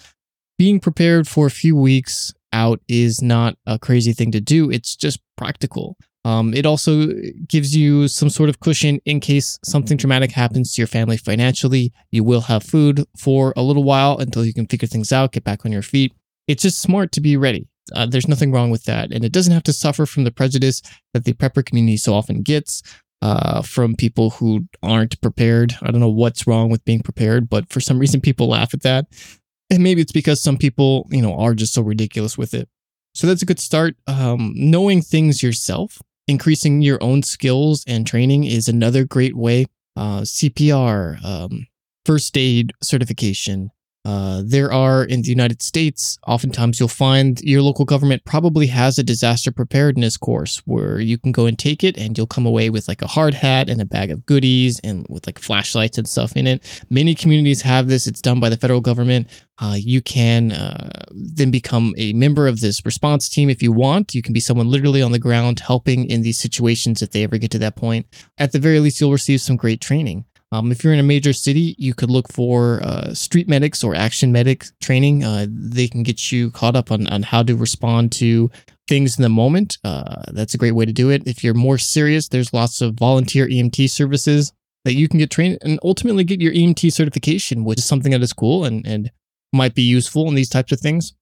being 0.57 0.81
prepared 0.81 1.29
for 1.29 1.47
a 1.47 1.51
few 1.51 1.77
weeks 1.77 2.33
out 2.53 2.81
is 2.89 3.23
not 3.23 3.57
a 3.67 3.79
crazy 3.79 4.13
thing 4.13 4.33
to 4.33 4.41
do. 4.41 4.71
It's 4.71 4.97
just 4.97 5.21
practical. 5.37 5.97
Um, 6.25 6.53
it 6.53 6.67
also 6.67 7.07
gives 7.47 7.75
you 7.77 8.09
some 8.09 8.29
sort 8.29 8.49
of 8.49 8.61
cushion 8.61 9.01
in 9.05 9.21
case 9.21 9.59
something 9.65 9.97
dramatic 9.97 10.33
happens 10.33 10.75
to 10.75 10.83
your 10.83 10.87
family 10.87 11.17
financially. 11.17 11.93
You 12.11 12.25
will 12.25 12.43
have 12.43 12.63
food 12.63 13.05
for 13.17 13.55
a 13.57 13.63
little 13.63 13.85
while 13.85 14.19
until 14.19 14.45
you 14.45 14.53
can 14.53 14.67
figure 14.67 14.89
things 14.89 15.13
out, 15.13 15.33
get 15.33 15.45
back 15.45 15.65
on 15.65 15.73
your 15.73 15.83
feet. 15.83 16.13
It's 16.47 16.63
just 16.63 16.83
smart 16.83 17.13
to 17.13 17.21
be 17.21 17.37
ready. 17.37 17.69
Uh, 17.95 18.07
there's 18.07 18.29
nothing 18.29 18.53
wrong 18.53 18.71
with 18.71 18.85
that. 18.85 19.13
And 19.13 19.25
it 19.25 19.33
doesn't 19.33 19.53
have 19.53 19.63
to 19.65 19.73
suffer 19.73 20.07
from 20.07 20.25
the 20.25 20.31
prejudice 20.31 20.83
that 21.15 21.25
the 21.25 21.33
prepper 21.33 21.65
community 21.65 21.97
so 21.97 22.15
often 22.15 22.43
gets 22.43 22.83
uh, 23.23 23.63
from 23.63 23.97
people 23.97 24.31
who 24.31 24.67
aren't 24.83 25.21
prepared. 25.21 25.77
I 25.83 25.91
don't 25.91 26.01
know 26.01 26.09
what's 26.11 26.47
wrong 26.47 26.71
with 26.71 26.85
being 26.85 27.01
prepared, 27.01 27.49
but 27.49 27.73
for 27.73 27.81
some 27.81 27.99
reason, 27.99 28.21
people 28.21 28.49
laugh 28.49 28.75
at 28.75 28.83
that. 28.83 29.07
And 29.71 29.83
maybe 29.83 30.01
it's 30.01 30.13
because 30.13 30.41
some 30.41 30.57
people, 30.57 31.07
you 31.11 31.23
know, 31.23 31.39
are 31.39 31.55
just 31.55 31.75
so 31.75 31.83
ridiculous 31.83 32.39
with 32.39 32.55
it. 32.55 32.69
So 33.15 33.27
that's 33.27 33.43
a 33.43 33.47
good 33.47 33.61
start. 33.61 33.97
Um, 34.07 34.53
knowing 34.55 35.03
things 35.03 35.43
yourself, 35.43 36.01
increasing 36.29 36.83
your 36.83 37.03
own 37.03 37.23
skills 37.23 37.85
and 37.89 38.07
training 38.07 38.45
is 38.45 38.69
another 38.69 39.05
great 39.05 39.37
way. 39.37 39.67
Uh, 39.97 40.21
CPR, 40.21 41.25
um, 41.25 41.67
first 42.05 42.37
aid 42.37 42.73
certification, 42.83 43.71
uh, 44.09 44.41
there 44.43 44.73
are 44.73 45.05
in 45.05 45.21
the 45.21 45.29
United 45.29 45.61
States, 45.61 46.19
oftentimes 46.27 46.81
you'll 46.81 46.89
find 46.89 47.43
your 47.43 47.61
local 47.61 47.85
government 47.85 48.25
probably 48.25 48.67
has 48.67 48.99
a 48.99 49.03
disaster 49.03 49.53
preparedness 49.53 50.17
course 50.17 50.63
where 50.65 50.99
you 50.99 51.19
can 51.19 51.31
go 51.31 51.45
and 51.45 51.59
take 51.59 51.85
it 51.85 51.99
and 51.99 52.17
you'll 52.17 52.27
come 52.27 52.47
away 52.47 52.71
with 52.71 52.89
like 52.89 53.03
a 53.03 53.07
hard 53.07 53.35
hat 53.35 53.69
and 53.69 53.83
a 53.83 53.85
bag 53.85 54.11
of 54.11 54.25
goodies 54.25 54.81
and 54.81 55.05
with 55.11 55.27
like 55.27 55.39
flashlights 55.39 55.99
and 55.99 56.09
stuff 56.09 56.35
in 56.39 56.47
it. 56.47 56.63
Many 56.89 57.15
communities 57.15 57.61
have 57.61 57.89
this, 57.89 58.07
it's 58.07 58.23
done 58.23 58.41
by 58.41 58.49
the 58.49 58.57
federal 58.57 58.81
government. 58.81 59.29
Uh, 59.59 59.77
you 59.77 60.01
can 60.01 60.53
uh, 60.53 61.05
then 61.11 61.51
become 61.51 61.93
a 61.99 62.15
member 62.15 62.47
of 62.49 62.61
this 62.61 62.87
response 62.87 63.29
team 63.29 63.51
if 63.51 63.63
you 63.63 63.73
want. 63.73 64.15
You 64.15 64.23
can 64.23 64.33
be 64.33 64.41
someone 64.41 64.71
literally 64.71 65.03
on 65.03 65.13
the 65.13 65.19
ground 65.19 65.61
helping 65.61 66.09
in 66.09 66.23
these 66.23 66.39
situations 66.39 67.03
if 67.03 67.11
they 67.11 67.25
ever 67.25 67.37
get 67.37 67.51
to 67.51 67.59
that 67.59 67.77
point. 67.77 68.07
At 68.39 68.53
the 68.53 68.59
very 68.59 68.81
least, 68.81 69.01
you'll 69.03 69.13
receive 69.13 69.43
some 69.43 69.57
great 69.57 69.83
training. 69.83 70.25
Um, 70.51 70.73
if 70.73 70.83
you're 70.83 70.95
in 70.95 70.99
a 70.99 71.05
major 71.05 71.33
city, 71.33 71.75
you 71.79 71.95
could 71.95 72.11
look 72.11 72.33
for 72.33 72.81
uh, 72.83 73.13
street 73.13 73.49
medics 73.49 73.85
or 73.85 73.95
action 73.95 74.33
medic 74.33 74.65
training. 74.81 75.23
Uh, 75.23 75.47
they 75.49 75.89
can 75.89 76.03
get 76.03 76.33
you 76.33 76.51
caught 76.51 76.75
up 76.75 76.91
on, 76.91 77.07
on 77.09 77.23
how 77.23 77.43
to 77.43 77.55
respond 77.55 78.13
to 78.13 78.51
things 78.89 79.19
in 79.19 79.23
the 79.23 79.29
moment. 79.29 79.77
Uh, 79.85 80.23
that's 80.33 80.55
a 80.55 80.59
great 80.59 80.75
way 80.75 80.87
to 80.87 80.93
do 80.93 81.11
it. 81.11 81.27
If 81.27 81.45
you're 81.45 81.55
more 81.55 81.77
serious, 81.77 82.29
there's 82.29 82.55
lots 82.55 82.81
of 82.81 82.95
volunteer 82.95 83.47
EMT 83.47 83.91
services 83.91 84.53
that 84.85 84.95
you 84.95 85.07
can 85.07 85.19
get 85.19 85.31
trained 85.31 85.59
and 85.63 85.79
ultimately 85.85 86.25
get 86.25 86.41
your 86.41 86.53
EMT 86.53 86.93
certification, 86.93 87.65
which 87.65 87.79
is 87.79 87.85
something 87.85 88.13
that 88.13 88.23
is 88.23 88.33
cool 88.33 88.65
and, 88.65 88.87
and 88.87 89.11
might 89.53 89.75
be 89.75 89.83
useful 89.83 90.29
in 90.29 90.35
these 90.35 90.49
types 90.49 90.73
of 90.73 90.81
things. 90.81 91.13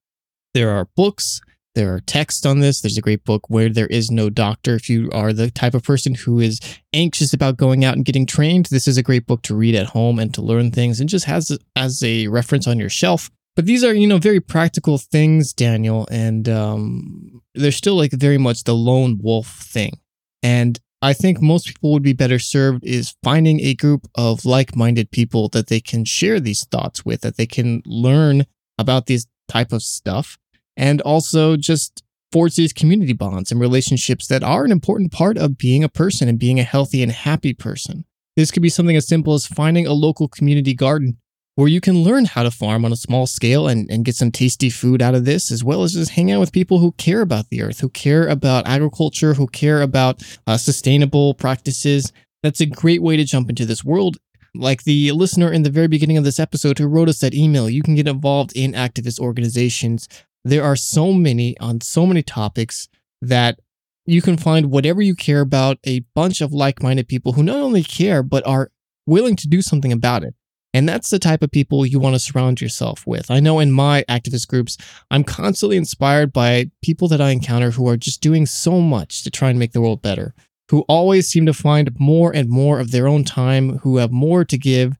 There 0.55 0.71
are 0.71 0.89
books 0.97 1.41
there 1.77 1.95
are 1.95 2.01
texts 2.01 2.45
on 2.47 2.61
this. 2.61 2.81
There's 2.81 2.97
a 2.97 3.03
great 3.03 3.23
book 3.25 3.49
where 3.49 3.69
there 3.69 3.87
is 3.87 4.11
no 4.11 4.31
doctor. 4.31 4.75
If 4.75 4.89
you 4.89 5.11
are 5.13 5.33
the 5.33 5.51
type 5.51 5.75
of 5.75 5.85
person 5.85 6.15
who 6.15 6.41
is 6.41 6.59
anxious 6.95 7.35
about 7.35 7.59
going 7.59 7.85
out 7.85 7.95
and 7.95 8.05
getting 8.05 8.27
trained, 8.27 8.67
this 8.67 8.89
is 8.89 8.97
a 8.97 9.03
great 9.03 9.27
book 9.27 9.43
to 9.43 9.55
read 9.55 9.77
at 9.77 9.89
home 9.89 10.19
and 10.19 10.33
to 10.35 10.43
learn 10.43 10.73
things 10.73 10.99
and 10.99 11.09
just 11.09 11.27
has 11.27 11.57
as 11.77 12.03
a 12.03 12.27
reference 12.29 12.67
on 12.67 12.81
your 12.81 12.89
shelf. 12.89 13.31
But 13.55 13.67
these 13.67 13.85
are, 13.85 13.95
you 13.95 14.07
know, 14.07 14.19
very 14.19 14.41
practical 14.41 14.97
things, 14.99 15.53
Daniel, 15.53 16.09
and 16.11 16.49
um, 16.49 17.43
they're 17.55 17.73
still 17.73 17.95
like 17.95 18.13
very 18.13 18.39
much 18.39 18.65
the 18.65 18.75
lone 18.75 19.21
wolf 19.23 19.47
thing. 19.47 20.01
And 20.43 20.81
I 21.03 21.13
think 21.13 21.43
most 21.43 21.67
people 21.67 21.93
would 21.93 22.03
be 22.03 22.15
better 22.15 22.39
served 22.39 22.85
is 22.85 23.15
finding 23.23 23.61
a 23.61 23.75
group 23.75 24.07
of 24.15 24.47
like-minded 24.47 25.11
people 25.11 25.51
that 25.51 25.67
they 25.67 25.81
can 25.81 26.07
share 26.07 26.41
these 26.41 26.65
thoughts 26.65 27.05
with, 27.05 27.21
that 27.21 27.37
they 27.37 27.47
can 27.47 27.83
learn 27.85 28.47
about 28.79 29.07
these 29.07 29.27
type 29.49 29.73
of 29.73 29.83
stuff 29.83 30.39
and 30.77 31.01
also 31.03 31.57
just 31.57 32.03
forge 32.33 32.57
these 32.57 32.73
community 32.73 33.13
bonds 33.13 33.51
and 33.51 33.61
relationships 33.61 34.27
that 34.27 34.43
are 34.43 34.65
an 34.65 34.73
important 34.73 35.13
part 35.13 35.39
of 35.39 35.59
being 35.59 35.85
a 35.85 35.89
person 35.89 36.29
and 36.29 36.39
being 36.39 36.59
a 36.59 36.65
healthy 36.65 37.03
and 37.03 37.13
happy 37.13 37.55
person. 37.55 38.05
This 38.37 38.51
could 38.51 38.63
be 38.63 38.69
something 38.69 38.97
as 38.97 39.09
simple 39.09 39.35
as 39.35 39.47
finding 39.47 39.87
a 39.87 39.93
local 39.93 40.29
community 40.29 40.75
garden 40.75 41.17
where 41.55 41.69
you 41.69 41.81
can 41.81 42.03
learn 42.03 42.27
how 42.27 42.43
to 42.43 42.51
farm 42.51 42.85
on 42.85 42.93
a 42.93 42.97
small 42.97 43.27
scale 43.27 43.67
and, 43.67 43.91
and 43.91 44.05
get 44.05 44.15
some 44.15 44.31
tasty 44.31 44.69
food 44.69 45.01
out 45.01 45.15
of 45.15 45.25
this, 45.25 45.51
as 45.51 45.65
well 45.65 45.83
as 45.83 45.95
just 45.95 46.11
hang 46.11 46.31
out 46.31 46.39
with 46.39 46.53
people 46.53 46.79
who 46.79 46.93
care 46.93 47.23
about 47.23 47.49
the 47.49 47.63
earth, 47.63 47.81
who 47.81 47.89
care 47.89 48.29
about 48.29 48.67
agriculture, 48.67 49.33
who 49.35 49.47
care 49.47 49.81
about 49.81 50.23
uh, 50.47 50.59
sustainable 50.59 51.33
practices. 51.33 52.13
That's 52.43 52.61
a 52.61 52.67
great 52.67 53.01
way 53.01 53.17
to 53.17 53.25
jump 53.25 53.49
into 53.49 53.65
this 53.65 53.83
world. 53.83 54.19
Like 54.55 54.85
the 54.85 55.13
listener 55.13 55.51
in 55.51 55.63
the 55.63 55.71
very 55.71 55.89
beginning 55.89 56.19
of 56.19 56.25
this 56.25 56.39
episode 56.39 56.79
who 56.79 56.87
wrote 56.87 57.09
us 57.09 57.21
that 57.21 57.35
email, 57.35 57.71
you 57.71 57.83
can 57.83 57.95
get 57.95 58.07
involved 58.07 58.55
in 58.55 58.73
activist 58.73 59.19
organizations 59.19 60.09
there 60.47 60.63
are 60.63 60.77
so 60.77 61.13
many 61.13 61.59
on 61.59 61.81
so 61.81 62.07
many 62.07 62.23
topics 62.23 62.89
that 63.21 63.59
you 64.05 64.23
can 64.23 64.37
find 64.37 64.71
whatever 64.71 65.03
you 65.03 65.17
care 65.17 65.41
about, 65.41 65.79
a 65.85 66.01
bunch 66.15 66.41
of 66.41 66.53
like 66.53 66.83
minded 66.83 67.09
people 67.09 67.33
who 67.33 67.43
not 67.43 67.57
only 67.57 67.83
care, 67.83 68.23
but 68.23 68.47
are 68.47 68.71
willing 69.07 69.35
to 69.35 69.49
do 69.49 69.61
something 69.61 69.93
about 69.93 70.23
it. 70.23 70.35
And 70.73 70.89
that's 70.89 71.11
the 71.11 71.19
type 71.19 71.43
of 71.43 71.51
people 71.51 71.85
you 71.85 71.99
want 71.99 72.15
to 72.15 72.21
surround 72.21 72.61
yourself 72.61 73.05
with. 73.07 73.29
I 73.31 73.41
know 73.41 73.59
in 73.59 73.73
my 73.73 74.05
activist 74.09 74.47
groups, 74.47 74.77
I'm 75.11 75.25
constantly 75.25 75.77
inspired 75.77 76.33
by 76.33 76.71
people 76.81 77.09
that 77.09 77.21
I 77.21 77.31
encounter 77.31 77.73
who 77.73 77.89
are 77.89 77.97
just 77.97 78.21
doing 78.21 78.47
so 78.47 78.81
much 78.81 79.25
to 79.25 79.31
try 79.31 79.51
and 79.51 79.59
make 79.59 79.73
the 79.73 79.81
world 79.81 80.01
better, 80.01 80.33
who 80.71 80.83
always 80.83 81.29
seem 81.29 81.47
to 81.47 81.55
find 81.55 81.99
more 81.99 82.31
and 82.31 82.49
more 82.49 82.79
of 82.79 82.93
their 82.93 83.09
own 83.09 83.25
time, 83.25 83.79
who 83.79 83.97
have 83.97 84.13
more 84.13 84.45
to 84.45 84.59
give, 84.59 84.97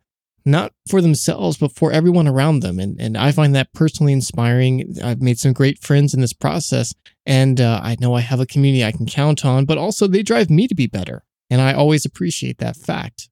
not 0.47 0.73
for 0.89 1.03
themselves, 1.03 1.59
but 1.59 1.73
for 1.73 1.91
everyone 1.91 2.29
around 2.29 2.61
them. 2.61 2.79
And, 2.79 2.99
and 3.01 3.19
I 3.19 3.33
find 3.33 3.55
that 3.55 3.73
personally 3.75 4.13
inspiring. 4.13 4.97
I've 5.03 5.21
made 5.21 5.39
some 5.39 5.53
great 5.53 5.81
friends 5.81 6.15
in 6.15 6.21
this 6.21 6.33
process, 6.33 6.95
and 7.27 7.61
uh, 7.61 7.81
I 7.83 7.97
know 8.01 8.15
I 8.15 8.21
have 8.21 8.41
a 8.41 8.47
community 8.47 8.85
I 8.85 8.93
can 8.93 9.07
count 9.07 9.45
on, 9.45 9.65
but 9.65 9.77
also 9.77 10.07
they 10.07 10.23
drive 10.23 10.49
me 10.49 10.69
to 10.69 10.75
be 10.75 10.87
better. 10.87 11.25
And 11.51 11.61
I 11.61 11.75
always 11.75 12.05
appreciate 12.05 12.59
that 12.59 12.77
fact. 12.77 13.29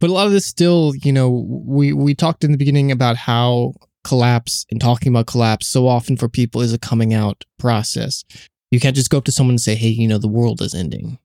But 0.00 0.10
a 0.10 0.12
lot 0.12 0.26
of 0.26 0.32
this 0.32 0.46
still, 0.46 0.94
you 0.96 1.12
know, 1.12 1.30
we, 1.30 1.92
we 1.92 2.14
talked 2.14 2.44
in 2.44 2.50
the 2.50 2.58
beginning 2.58 2.90
about 2.90 3.16
how 3.16 3.74
collapse 4.04 4.66
and 4.70 4.80
talking 4.80 5.12
about 5.12 5.26
collapse 5.26 5.68
so 5.68 5.86
often 5.86 6.16
for 6.16 6.28
people 6.28 6.60
is 6.60 6.72
a 6.72 6.78
coming 6.78 7.14
out 7.14 7.44
process. 7.58 8.24
You 8.70 8.80
can't 8.80 8.96
just 8.96 9.10
go 9.10 9.18
up 9.18 9.24
to 9.24 9.32
someone 9.32 9.52
and 9.52 9.60
say, 9.60 9.74
hey, 9.74 9.88
you 9.88 10.08
know, 10.08 10.18
the 10.18 10.28
world 10.28 10.60
is 10.60 10.74
ending. 10.74 11.18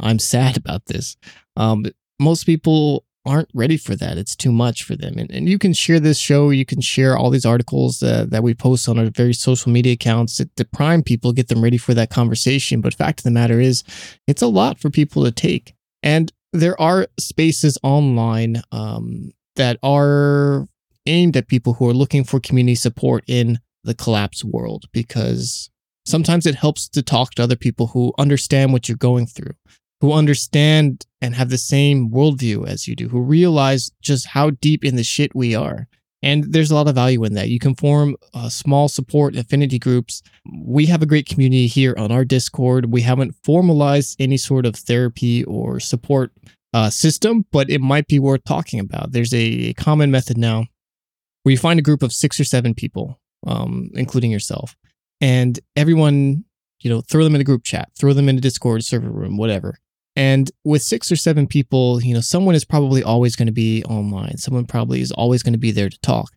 I'm 0.00 0.18
sad 0.18 0.56
about 0.56 0.86
this. 0.86 1.16
Um, 1.56 1.84
most 2.18 2.44
people 2.44 3.04
aren't 3.24 3.48
ready 3.54 3.76
for 3.76 3.94
that. 3.96 4.18
It's 4.18 4.34
too 4.34 4.52
much 4.52 4.82
for 4.82 4.96
them. 4.96 5.18
And, 5.18 5.30
and 5.30 5.48
you 5.48 5.58
can 5.58 5.72
share 5.72 6.00
this 6.00 6.18
show. 6.18 6.50
You 6.50 6.64
can 6.64 6.80
share 6.80 7.16
all 7.16 7.30
these 7.30 7.46
articles 7.46 8.02
uh, 8.02 8.26
that 8.28 8.42
we 8.42 8.54
post 8.54 8.88
on 8.88 8.98
our 8.98 9.10
various 9.10 9.40
social 9.40 9.70
media 9.70 9.92
accounts 9.92 10.36
to, 10.36 10.46
to 10.56 10.64
prime 10.64 11.02
people, 11.02 11.32
get 11.32 11.48
them 11.48 11.62
ready 11.62 11.78
for 11.78 11.94
that 11.94 12.10
conversation. 12.10 12.80
But 12.80 12.94
fact 12.94 13.20
of 13.20 13.24
the 13.24 13.30
matter 13.30 13.60
is, 13.60 13.84
it's 14.26 14.42
a 14.42 14.48
lot 14.48 14.78
for 14.78 14.90
people 14.90 15.24
to 15.24 15.30
take. 15.30 15.74
And 16.02 16.32
there 16.52 16.78
are 16.80 17.06
spaces 17.18 17.78
online 17.82 18.62
um, 18.72 19.32
that 19.56 19.78
are 19.82 20.66
aimed 21.06 21.36
at 21.36 21.48
people 21.48 21.74
who 21.74 21.88
are 21.88 21.94
looking 21.94 22.24
for 22.24 22.40
community 22.40 22.74
support 22.74 23.24
in 23.26 23.58
the 23.84 23.94
collapse 23.94 24.44
world 24.44 24.84
because 24.92 25.70
sometimes 26.06 26.46
it 26.46 26.54
helps 26.54 26.88
to 26.88 27.02
talk 27.02 27.34
to 27.34 27.42
other 27.42 27.56
people 27.56 27.88
who 27.88 28.12
understand 28.18 28.72
what 28.72 28.88
you're 28.88 28.96
going 28.96 29.26
through 29.26 29.54
who 30.02 30.12
understand 30.12 31.06
and 31.20 31.36
have 31.36 31.48
the 31.48 31.56
same 31.56 32.10
worldview 32.10 32.66
as 32.66 32.88
you 32.88 32.96
do, 32.96 33.08
who 33.08 33.20
realize 33.20 33.92
just 34.02 34.26
how 34.26 34.50
deep 34.50 34.84
in 34.84 34.96
the 34.96 35.04
shit 35.04 35.32
we 35.32 35.54
are. 35.54 35.86
And 36.24 36.52
there's 36.52 36.72
a 36.72 36.74
lot 36.74 36.88
of 36.88 36.96
value 36.96 37.22
in 37.22 37.34
that. 37.34 37.50
You 37.50 37.60
can 37.60 37.76
form 37.76 38.16
uh, 38.34 38.48
small 38.48 38.88
support 38.88 39.36
affinity 39.36 39.78
groups. 39.78 40.20
We 40.52 40.86
have 40.86 41.02
a 41.02 41.06
great 41.06 41.28
community 41.28 41.68
here 41.68 41.94
on 41.96 42.10
our 42.10 42.24
Discord. 42.24 42.92
We 42.92 43.02
haven't 43.02 43.36
formalized 43.44 44.16
any 44.20 44.38
sort 44.38 44.66
of 44.66 44.74
therapy 44.74 45.44
or 45.44 45.78
support 45.78 46.32
uh, 46.74 46.90
system, 46.90 47.46
but 47.52 47.70
it 47.70 47.80
might 47.80 48.08
be 48.08 48.18
worth 48.18 48.42
talking 48.42 48.80
about. 48.80 49.12
There's 49.12 49.32
a, 49.32 49.72
common 49.74 50.10
method 50.10 50.36
now 50.36 50.66
where 51.44 51.52
you 51.52 51.58
find 51.58 51.78
a 51.78 51.82
group 51.82 52.02
of 52.02 52.12
six 52.12 52.40
or 52.40 52.44
seven 52.44 52.74
people, 52.74 53.20
um, 53.46 53.90
including 53.94 54.32
yourself, 54.32 54.74
and 55.20 55.60
everyone, 55.76 56.44
you 56.80 56.90
know, 56.90 57.02
throw 57.02 57.22
them 57.22 57.36
in 57.36 57.40
a 57.40 57.44
group 57.44 57.62
chat, 57.62 57.90
throw 57.96 58.12
them 58.12 58.28
in 58.28 58.36
a 58.36 58.40
Discord 58.40 58.84
server 58.84 59.08
room, 59.10 59.36
whatever. 59.36 59.78
And 60.14 60.50
with 60.64 60.82
six 60.82 61.10
or 61.10 61.16
seven 61.16 61.46
people, 61.46 62.02
you 62.02 62.14
know, 62.14 62.20
someone 62.20 62.54
is 62.54 62.64
probably 62.64 63.02
always 63.02 63.34
going 63.34 63.46
to 63.46 63.52
be 63.52 63.82
online. 63.84 64.36
Someone 64.38 64.66
probably 64.66 65.00
is 65.00 65.12
always 65.12 65.42
going 65.42 65.54
to 65.54 65.58
be 65.58 65.70
there 65.70 65.88
to 65.88 66.00
talk. 66.00 66.30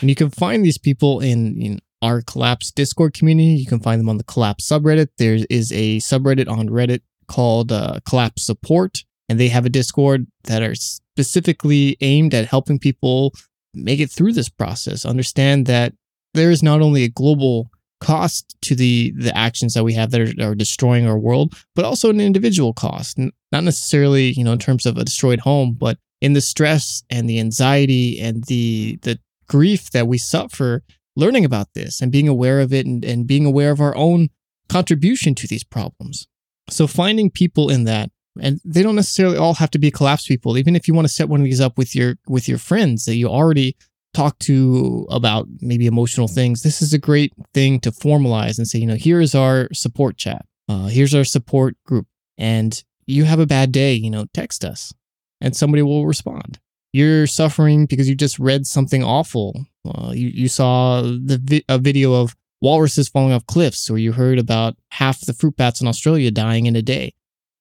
And 0.00 0.08
you 0.08 0.16
can 0.16 0.30
find 0.30 0.64
these 0.64 0.78
people 0.78 1.20
in, 1.20 1.60
in 1.60 1.80
our 2.02 2.22
Collapse 2.22 2.70
Discord 2.70 3.12
community. 3.12 3.50
You 3.50 3.66
can 3.66 3.80
find 3.80 4.00
them 4.00 4.08
on 4.08 4.16
the 4.16 4.24
Collapse 4.24 4.66
subreddit. 4.66 5.08
There 5.18 5.38
is 5.50 5.70
a 5.72 5.98
subreddit 5.98 6.48
on 6.48 6.68
Reddit 6.68 7.00
called 7.28 7.70
uh, 7.70 8.00
Collapse 8.08 8.42
Support, 8.44 9.04
and 9.28 9.38
they 9.38 9.48
have 9.48 9.66
a 9.66 9.70
Discord 9.70 10.26
that 10.44 10.62
are 10.62 10.74
specifically 10.74 11.98
aimed 12.00 12.32
at 12.32 12.46
helping 12.46 12.78
people 12.78 13.34
make 13.74 14.00
it 14.00 14.10
through 14.10 14.32
this 14.32 14.48
process. 14.48 15.04
Understand 15.04 15.66
that 15.66 15.92
there 16.32 16.50
is 16.50 16.62
not 16.62 16.80
only 16.80 17.04
a 17.04 17.08
global 17.08 17.70
cost 18.00 18.56
to 18.62 18.74
the 18.74 19.12
the 19.16 19.36
actions 19.36 19.74
that 19.74 19.84
we 19.84 19.94
have 19.94 20.10
that 20.10 20.20
are, 20.20 20.50
are, 20.50 20.54
destroying 20.54 21.06
our 21.06 21.18
world, 21.18 21.54
but 21.74 21.84
also 21.84 22.10
an 22.10 22.20
individual 22.20 22.72
cost. 22.72 23.18
Not 23.18 23.64
necessarily, 23.64 24.32
you 24.32 24.44
know, 24.44 24.52
in 24.52 24.58
terms 24.58 24.86
of 24.86 24.96
a 24.96 25.04
destroyed 25.04 25.40
home, 25.40 25.76
but 25.78 25.98
in 26.20 26.32
the 26.32 26.40
stress 26.40 27.02
and 27.10 27.28
the 27.28 27.40
anxiety 27.40 28.18
and 28.20 28.44
the 28.44 28.98
the 29.02 29.18
grief 29.48 29.90
that 29.90 30.06
we 30.06 30.18
suffer 30.18 30.82
learning 31.16 31.44
about 31.44 31.68
this 31.74 32.00
and 32.00 32.12
being 32.12 32.28
aware 32.28 32.60
of 32.60 32.72
it 32.72 32.86
and, 32.86 33.04
and 33.04 33.26
being 33.26 33.44
aware 33.44 33.72
of 33.72 33.80
our 33.80 33.96
own 33.96 34.28
contribution 34.68 35.34
to 35.34 35.48
these 35.48 35.64
problems. 35.64 36.28
So 36.70 36.86
finding 36.86 37.30
people 37.30 37.68
in 37.68 37.84
that 37.84 38.10
and 38.40 38.60
they 38.64 38.82
don't 38.82 38.94
necessarily 38.94 39.36
all 39.36 39.54
have 39.54 39.72
to 39.72 39.78
be 39.78 39.90
collapse 39.90 40.26
people 40.26 40.56
even 40.56 40.76
if 40.76 40.86
you 40.86 40.94
want 40.94 41.06
to 41.06 41.12
set 41.12 41.28
one 41.28 41.40
of 41.40 41.44
these 41.44 41.60
up 41.60 41.76
with 41.76 41.96
your 41.96 42.14
with 42.28 42.48
your 42.48 42.58
friends 42.58 43.04
that 43.04 43.16
you 43.16 43.26
already 43.26 43.76
talk 44.14 44.38
to 44.40 45.06
about 45.10 45.46
maybe 45.60 45.86
emotional 45.86 46.28
things, 46.28 46.62
this 46.62 46.82
is 46.82 46.92
a 46.92 46.98
great 46.98 47.32
thing 47.54 47.80
to 47.80 47.90
formalize 47.90 48.58
and 48.58 48.66
say, 48.66 48.78
you 48.78 48.86
know, 48.86 48.94
here 48.94 49.20
is 49.20 49.34
our 49.34 49.68
support 49.72 50.16
chat. 50.16 50.44
Uh, 50.68 50.86
here's 50.86 51.14
our 51.14 51.24
support 51.24 51.76
group. 51.84 52.06
And 52.38 52.82
you 53.06 53.24
have 53.24 53.40
a 53.40 53.46
bad 53.46 53.72
day, 53.72 53.94
you 53.94 54.10
know, 54.10 54.26
text 54.32 54.64
us 54.64 54.92
and 55.40 55.56
somebody 55.56 55.82
will 55.82 56.06
respond. 56.06 56.58
You're 56.92 57.26
suffering 57.26 57.86
because 57.86 58.08
you 58.08 58.14
just 58.14 58.38
read 58.38 58.66
something 58.66 59.02
awful. 59.02 59.66
Uh, 59.84 60.12
you, 60.14 60.28
you 60.28 60.48
saw 60.48 61.02
the 61.02 61.40
vi- 61.42 61.64
a 61.68 61.78
video 61.78 62.14
of 62.14 62.36
walruses 62.60 63.08
falling 63.08 63.32
off 63.32 63.46
cliffs, 63.46 63.88
or 63.88 63.96
you 63.96 64.12
heard 64.12 64.38
about 64.38 64.76
half 64.90 65.20
the 65.20 65.32
fruit 65.32 65.56
bats 65.56 65.80
in 65.80 65.86
Australia 65.86 66.30
dying 66.30 66.66
in 66.66 66.76
a 66.76 66.82
day. 66.82 67.14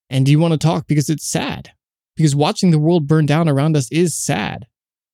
And 0.10 0.26
do 0.26 0.32
you 0.32 0.40
want 0.40 0.54
to 0.54 0.58
talk 0.58 0.88
because 0.88 1.10
it's 1.10 1.30
sad? 1.30 1.72
Because 2.16 2.36
watching 2.36 2.72
the 2.72 2.80
world 2.80 3.08
burn 3.08 3.26
down 3.26 3.48
around 3.48 3.78
us 3.78 3.90
is 3.92 4.16
sad 4.16 4.66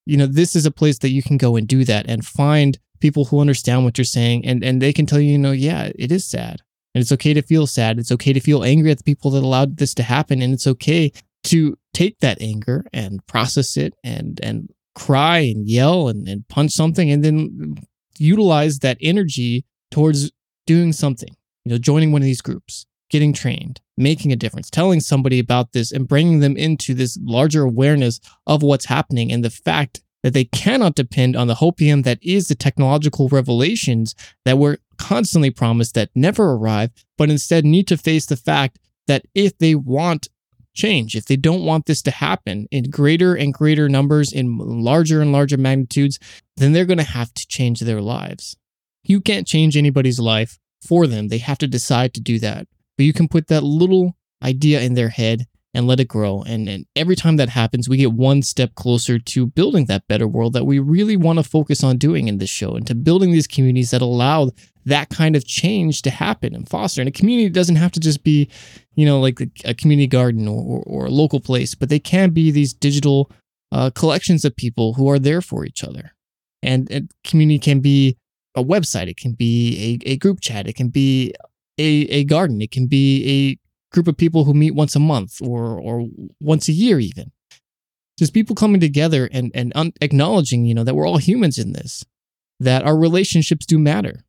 you 0.06 0.18
know, 0.18 0.28
this 0.28 0.56
is 0.56 0.66
a 0.66 0.72
place 0.72 1.00
that 1.00 1.10
you 1.10 1.24
can 1.24 1.38
go 1.38 1.56
and 1.56 1.68
do 1.68 1.84
that 1.86 2.06
and 2.08 2.26
find 2.26 2.78
people 3.00 3.26
who 3.26 3.40
understand 3.40 3.84
what 3.84 3.98
you're 3.98 4.06
saying 4.06 4.46
and, 4.46 4.64
and 4.64 4.82
they 4.82 4.94
can 4.94 5.06
tell 5.06 5.20
you, 5.20 5.32
you 5.34 5.38
know, 5.38 5.52
yeah, 5.52 5.92
it 5.96 6.12
is 6.12 6.26
sad. 6.26 6.62
And 6.94 7.02
it's 7.02 7.12
okay 7.12 7.34
to 7.34 7.42
feel 7.42 7.68
sad. 7.68 8.00
It's 8.00 8.12
okay 8.12 8.32
to 8.32 8.40
feel 8.40 8.64
angry 8.64 8.90
at 8.90 9.00
the 9.00 9.04
people 9.04 9.32
that 9.32 9.44
allowed 9.44 9.78
this 9.78 9.94
to 9.96 10.04
happen. 10.04 10.42
And 10.42 10.54
it's 10.54 10.66
okay 10.66 11.12
to 11.46 11.78
take 11.94 12.20
that 12.20 12.42
anger 12.42 12.86
and 12.94 13.26
process 13.28 13.78
it 13.78 13.94
and 14.04 14.40
and 14.42 14.70
cry 14.96 15.40
and 15.40 15.68
yell 15.68 16.08
and, 16.08 16.28
and 16.28 16.48
punch 16.48 16.72
something 16.72 17.12
and 17.12 17.24
then 17.24 17.76
utilize 18.18 18.80
that 18.80 18.98
energy 19.02 19.66
towards 19.92 20.32
doing 20.66 20.94
something, 20.94 21.36
you 21.66 21.72
know, 21.72 21.78
joining 21.78 22.14
one 22.14 22.22
of 22.22 22.26
these 22.26 22.42
groups 22.42 22.86
getting 23.10 23.34
trained, 23.34 23.82
making 23.98 24.32
a 24.32 24.36
difference, 24.36 24.70
telling 24.70 25.00
somebody 25.00 25.40
about 25.40 25.74
this 25.74 25.92
and 25.92 26.08
bringing 26.08 26.40
them 26.40 26.58
into 26.58 26.94
this 26.94 27.18
larger 27.22 27.64
awareness 27.64 28.20
of 28.48 28.64
what's 28.64 28.86
happening 28.86 29.32
and 29.32 29.44
the 29.44 29.50
fact 29.50 30.02
that 30.24 30.34
they 30.34 30.46
cannot 30.46 30.96
depend 30.96 31.36
on 31.36 31.48
the 31.48 31.56
hopium 31.56 32.04
that 32.04 32.18
is 32.22 32.48
the 32.48 32.56
technological 32.56 33.30
revelations 33.30 34.16
that 34.44 34.58
were 34.58 34.80
constantly 34.98 35.52
promised 35.52 35.94
that 35.94 36.10
never 36.16 36.54
arrive, 36.54 36.90
but 37.18 37.30
instead 37.30 37.64
need 37.64 37.88
to 37.88 37.96
face 37.96 38.26
the 38.26 38.36
fact 38.36 38.80
that 39.08 39.26
if 39.36 39.56
they 39.60 39.76
want 39.76 40.28
change, 40.74 41.16
if 41.16 41.26
they 41.26 41.36
don't 41.36 41.64
want 41.64 41.86
this 41.86 42.02
to 42.02 42.12
happen 42.12 42.68
in 42.72 42.90
greater 42.90 43.36
and 43.36 43.54
greater 43.54 43.88
numbers, 43.88 44.32
in 44.32 44.58
larger 44.58 45.22
and 45.22 45.32
larger 45.32 45.58
magnitudes, 45.58 46.20
then 46.58 46.74
they're 46.74 46.86
going 46.86 46.98
to 46.98 47.04
have 47.04 47.34
to 47.34 47.48
change 47.48 47.80
their 47.80 48.02
lives. 48.02 48.58
You 49.04 49.22
can't 49.22 49.48
change 49.48 49.78
anybody's 49.78 50.20
life 50.20 50.60
for 50.82 51.08
them. 51.08 51.28
They 51.28 51.38
have 51.38 51.60
to 51.60 51.68
decide 51.68 52.14
to 52.16 52.22
do 52.22 52.40
that. 52.40 52.68
But 52.98 53.06
you 53.06 53.14
can 53.14 53.28
put 53.28 53.48
that 53.48 53.64
little 53.64 54.16
idea 54.44 54.82
in 54.82 54.94
their 54.94 55.10
head 55.10 55.48
and 55.76 55.88
let 55.88 56.00
it 56.00 56.08
grow. 56.08 56.42
And, 56.44 56.70
and 56.70 56.86
every 56.96 57.18
time 57.18 57.36
that 57.36 57.50
happens, 57.50 57.90
we 57.90 57.98
get 57.98 58.14
one 58.14 58.42
step 58.42 58.76
closer 58.76 59.20
to 59.20 59.46
building 59.46 59.86
that 59.86 60.08
better 60.08 60.26
world 60.26 60.54
that 60.54 60.66
we 60.66 60.80
really 60.80 61.18
want 61.18 61.38
to 61.38 61.44
focus 61.44 61.84
on 61.84 61.98
doing 61.98 62.30
in 62.30 62.38
this 62.38 62.50
show 62.50 62.76
and 62.76 62.88
to 62.88 62.96
building 62.96 63.32
these 63.32 63.46
communities 63.46 63.92
that 63.92 64.02
allow 64.02 64.52
that 64.86 65.10
kind 65.10 65.36
of 65.36 65.46
change 65.46 66.02
to 66.04 66.10
happen 66.10 66.56
and 66.56 66.70
foster. 66.70 67.02
And 67.02 67.10
a 67.10 67.12
community 67.12 67.50
doesn't 67.50 67.76
have 67.76 67.92
to 67.92 68.00
just 68.00 68.24
be, 68.24 68.50
you 68.94 69.06
know, 69.06 69.20
like 69.20 69.42
a 69.66 69.74
community 69.74 70.08
garden 70.08 70.48
or, 70.48 70.82
or 70.86 71.08
a 71.08 71.12
local 71.12 71.42
place, 71.42 71.76
but 71.76 71.90
they 71.90 72.00
can 72.00 72.30
be 72.30 72.52
these 72.52 72.74
digital 72.74 73.30
uh, 73.74 73.90
collections 73.90 74.46
of 74.46 74.56
people 74.56 74.94
who 74.94 75.10
are 75.10 75.20
there 75.20 75.42
for 75.42 75.66
each 75.66 75.84
other. 75.84 76.14
And 76.64 76.90
a 76.90 77.02
community 77.26 77.60
can 77.60 77.82
be 77.82 78.18
a 78.56 78.64
website, 78.64 79.10
it 79.10 79.18
can 79.18 79.34
be 79.34 80.00
a, 80.06 80.12
a 80.12 80.18
group 80.18 80.40
chat, 80.40 80.68
it 80.68 80.76
can 80.76 80.88
be 80.88 81.34
a, 81.78 81.84
a 82.10 82.24
garden. 82.24 82.62
It 82.62 82.72
can 82.72 82.88
be 82.88 83.26
a 83.28 83.94
group 83.94 84.08
of 84.08 84.18
people 84.18 84.44
who 84.44 84.54
meet 84.54 84.72
once 84.72 84.96
a 84.96 85.00
month 85.00 85.42
or 85.42 85.80
or 85.80 86.08
once 86.40 86.68
a 86.68 86.74
year 86.74 87.00
even. 87.00 87.32
Just 88.18 88.34
people 88.34 88.56
coming 88.56 88.82
together 88.82 89.30
and 89.32 89.52
and 89.54 89.72
un- 89.76 89.94
acknowledging, 90.02 90.66
you 90.66 90.74
know, 90.74 90.84
that 90.84 90.96
we're 90.96 91.08
all 91.08 91.18
humans 91.18 91.58
in 91.58 91.74
this, 91.74 92.06
that 92.60 92.84
our 92.84 92.98
relationships 92.98 93.66
do 93.66 93.78
matter. 93.78 94.24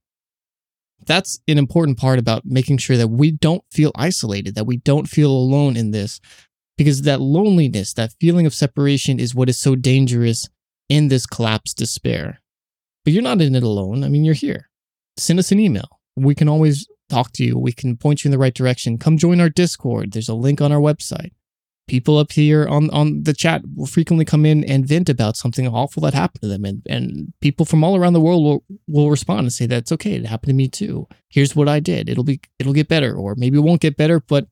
That's 1.07 1.41
an 1.47 1.59
important 1.59 1.99
part 1.99 2.19
about 2.19 2.45
making 2.45 2.79
sure 2.79 2.97
that 2.97 3.09
we 3.09 3.31
don't 3.31 3.63
feel 3.71 3.93
isolated, 3.95 4.55
that 4.55 4.67
we 4.67 4.79
don't 4.79 5.09
feel 5.09 5.31
alone 5.31 5.77
in 5.77 5.93
this, 5.93 6.21
because 6.77 7.03
that 7.03 7.21
loneliness, 7.21 7.93
that 7.95 8.15
feeling 8.21 8.47
of 8.47 8.55
separation 8.55 9.21
is 9.21 9.35
what 9.35 9.49
is 9.49 9.59
so 9.59 9.77
dangerous 9.77 10.49
in 10.89 11.09
this 11.09 11.27
collapse 11.27 11.75
despair. 11.75 12.41
But 13.05 13.13
you're 13.13 13.23
not 13.23 13.41
in 13.41 13.55
it 13.55 13.63
alone. 13.63 14.03
I 14.03 14.09
mean, 14.09 14.25
you're 14.25 14.35
here. 14.35 14.69
Send 15.17 15.39
us 15.39 15.53
an 15.53 15.61
email. 15.61 16.01
We 16.17 16.35
can 16.35 16.49
always 16.49 16.89
talk 17.09 17.33
to 17.33 17.45
you. 17.45 17.59
We 17.59 17.73
can 17.73 17.97
point 17.97 18.25
you 18.25 18.29
in 18.29 18.33
the 18.33 18.39
right 18.39 18.55
direction. 18.55 18.99
Come 18.99 19.19
join 19.19 19.41
our 19.41 19.49
Discord. 19.49 20.13
There's 20.13 20.29
a 20.29 20.35
link 20.35 20.61
on 20.61 20.73
our 20.73 20.81
website. 20.81 21.33
People 21.89 22.19
up 22.19 22.33
here 22.33 22.67
on, 22.67 22.91
on 22.91 23.23
the 23.23 23.33
chat 23.33 23.63
will 23.77 23.87
frequently 23.87 24.25
come 24.25 24.45
in 24.45 24.65
and 24.65 24.85
vent 24.85 25.09
about 25.09 25.37
something 25.37 25.69
awful 25.69 26.01
that 26.03 26.15
happened 26.15 26.43
to 26.43 26.49
them. 26.49 26.65
And, 26.65 26.83
and 26.89 27.33
people 27.41 27.65
from 27.65 27.85
all 27.85 27.97
around 27.97 28.15
the 28.15 28.21
world 28.21 28.43
will, 28.43 28.65
will 28.89 29.09
respond 29.09 29.41
and 29.41 29.53
say, 29.53 29.67
that's 29.67 29.93
okay. 29.93 30.15
It 30.15 30.27
happened 30.27 30.51
to 30.51 30.55
me 30.55 30.69
too. 30.69 31.07
Here's 31.29 31.55
what 31.55 31.69
I 31.69 31.79
did. 31.79 32.09
It'll 32.09 32.25
be, 32.25 32.41
it'll 32.59 32.73
get 32.73 32.89
better. 32.89 33.15
Or 33.15 33.37
maybe 33.37 33.59
it 33.59 33.63
won't 33.63 33.81
get 33.81 33.97
better, 33.97 34.19
but 34.19 34.49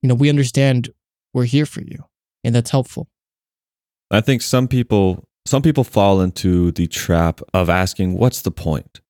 you 0.00 0.08
know, 0.08 0.14
we 0.14 0.30
understand 0.30 0.88
we're 1.34 1.44
here 1.44 1.66
for 1.66 1.82
you. 1.82 2.04
And 2.42 2.54
that's 2.54 2.70
helpful. 2.70 3.08
I 4.10 4.22
think 4.22 4.40
some 4.40 4.66
people, 4.66 5.28
some 5.44 5.60
people 5.60 5.84
fall 5.84 6.22
into 6.22 6.72
the 6.72 6.86
trap 6.86 7.42
of 7.52 7.68
asking, 7.68 8.16
what's 8.16 8.40
the 8.40 8.50
point? 8.50 9.00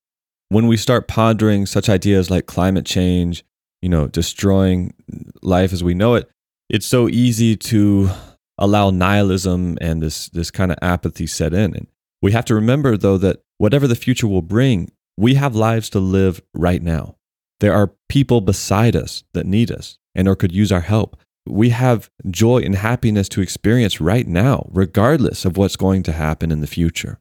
When 0.49 0.67
we 0.67 0.77
start 0.77 1.09
pondering 1.09 1.67
such 1.67 1.89
ideas 1.89 2.31
like 2.31 2.47
climate 2.47 2.87
change, 2.87 3.45
you 3.83 3.89
know, 3.89 4.09
destroying 4.09 4.95
life 5.43 5.73
as 5.73 5.85
we 5.85 5.95
know 5.95 6.15
it, 6.15 6.29
it's 6.69 6.87
so 6.87 7.09
easy 7.09 7.57
to 7.57 8.11
allow 8.59 8.91
nihilism 8.91 9.79
and 9.81 10.03
this 10.03 10.29
this 10.31 10.51
kind 10.51 10.73
of 10.73 10.79
apathy 10.83 11.27
set 11.27 11.55
in. 11.55 11.75
And 11.75 11.87
we 12.21 12.33
have 12.33 12.45
to 12.47 12.55
remember 12.55 12.97
though 12.97 13.19
that 13.19 13.41
whatever 13.59 13.87
the 13.87 13.95
future 13.95 14.27
will 14.27 14.43
bring, 14.43 14.91
we 15.17 15.35
have 15.35 15.55
lives 15.55 15.91
to 15.91 16.01
live 16.01 16.43
right 16.55 16.83
now. 16.83 17.17
There 17.61 17.75
are 17.75 17.93
people 18.09 18.41
beside 18.41 18.95
us 18.95 19.25
that 19.35 19.47
need 19.47 19.71
us 19.71 19.99
and 20.15 20.29
or 20.29 20.37
could 20.37 20.53
use 20.53 20.73
our 20.73 20.81
help. 20.81 21.17
We 21.47 21.71
have 21.71 22.11
joy 22.31 22.59
and 22.59 22.75
happiness 22.75 23.29
to 23.31 23.41
experience 23.41 24.01
right 24.01 24.27
now, 24.27 24.69
regardless 24.71 25.45
of 25.45 25.57
what's 25.57 25.77
going 25.77 26.03
to 26.05 26.13
happen 26.13 26.53
in 26.53 26.61
the 26.61 26.67
future. 26.67 27.21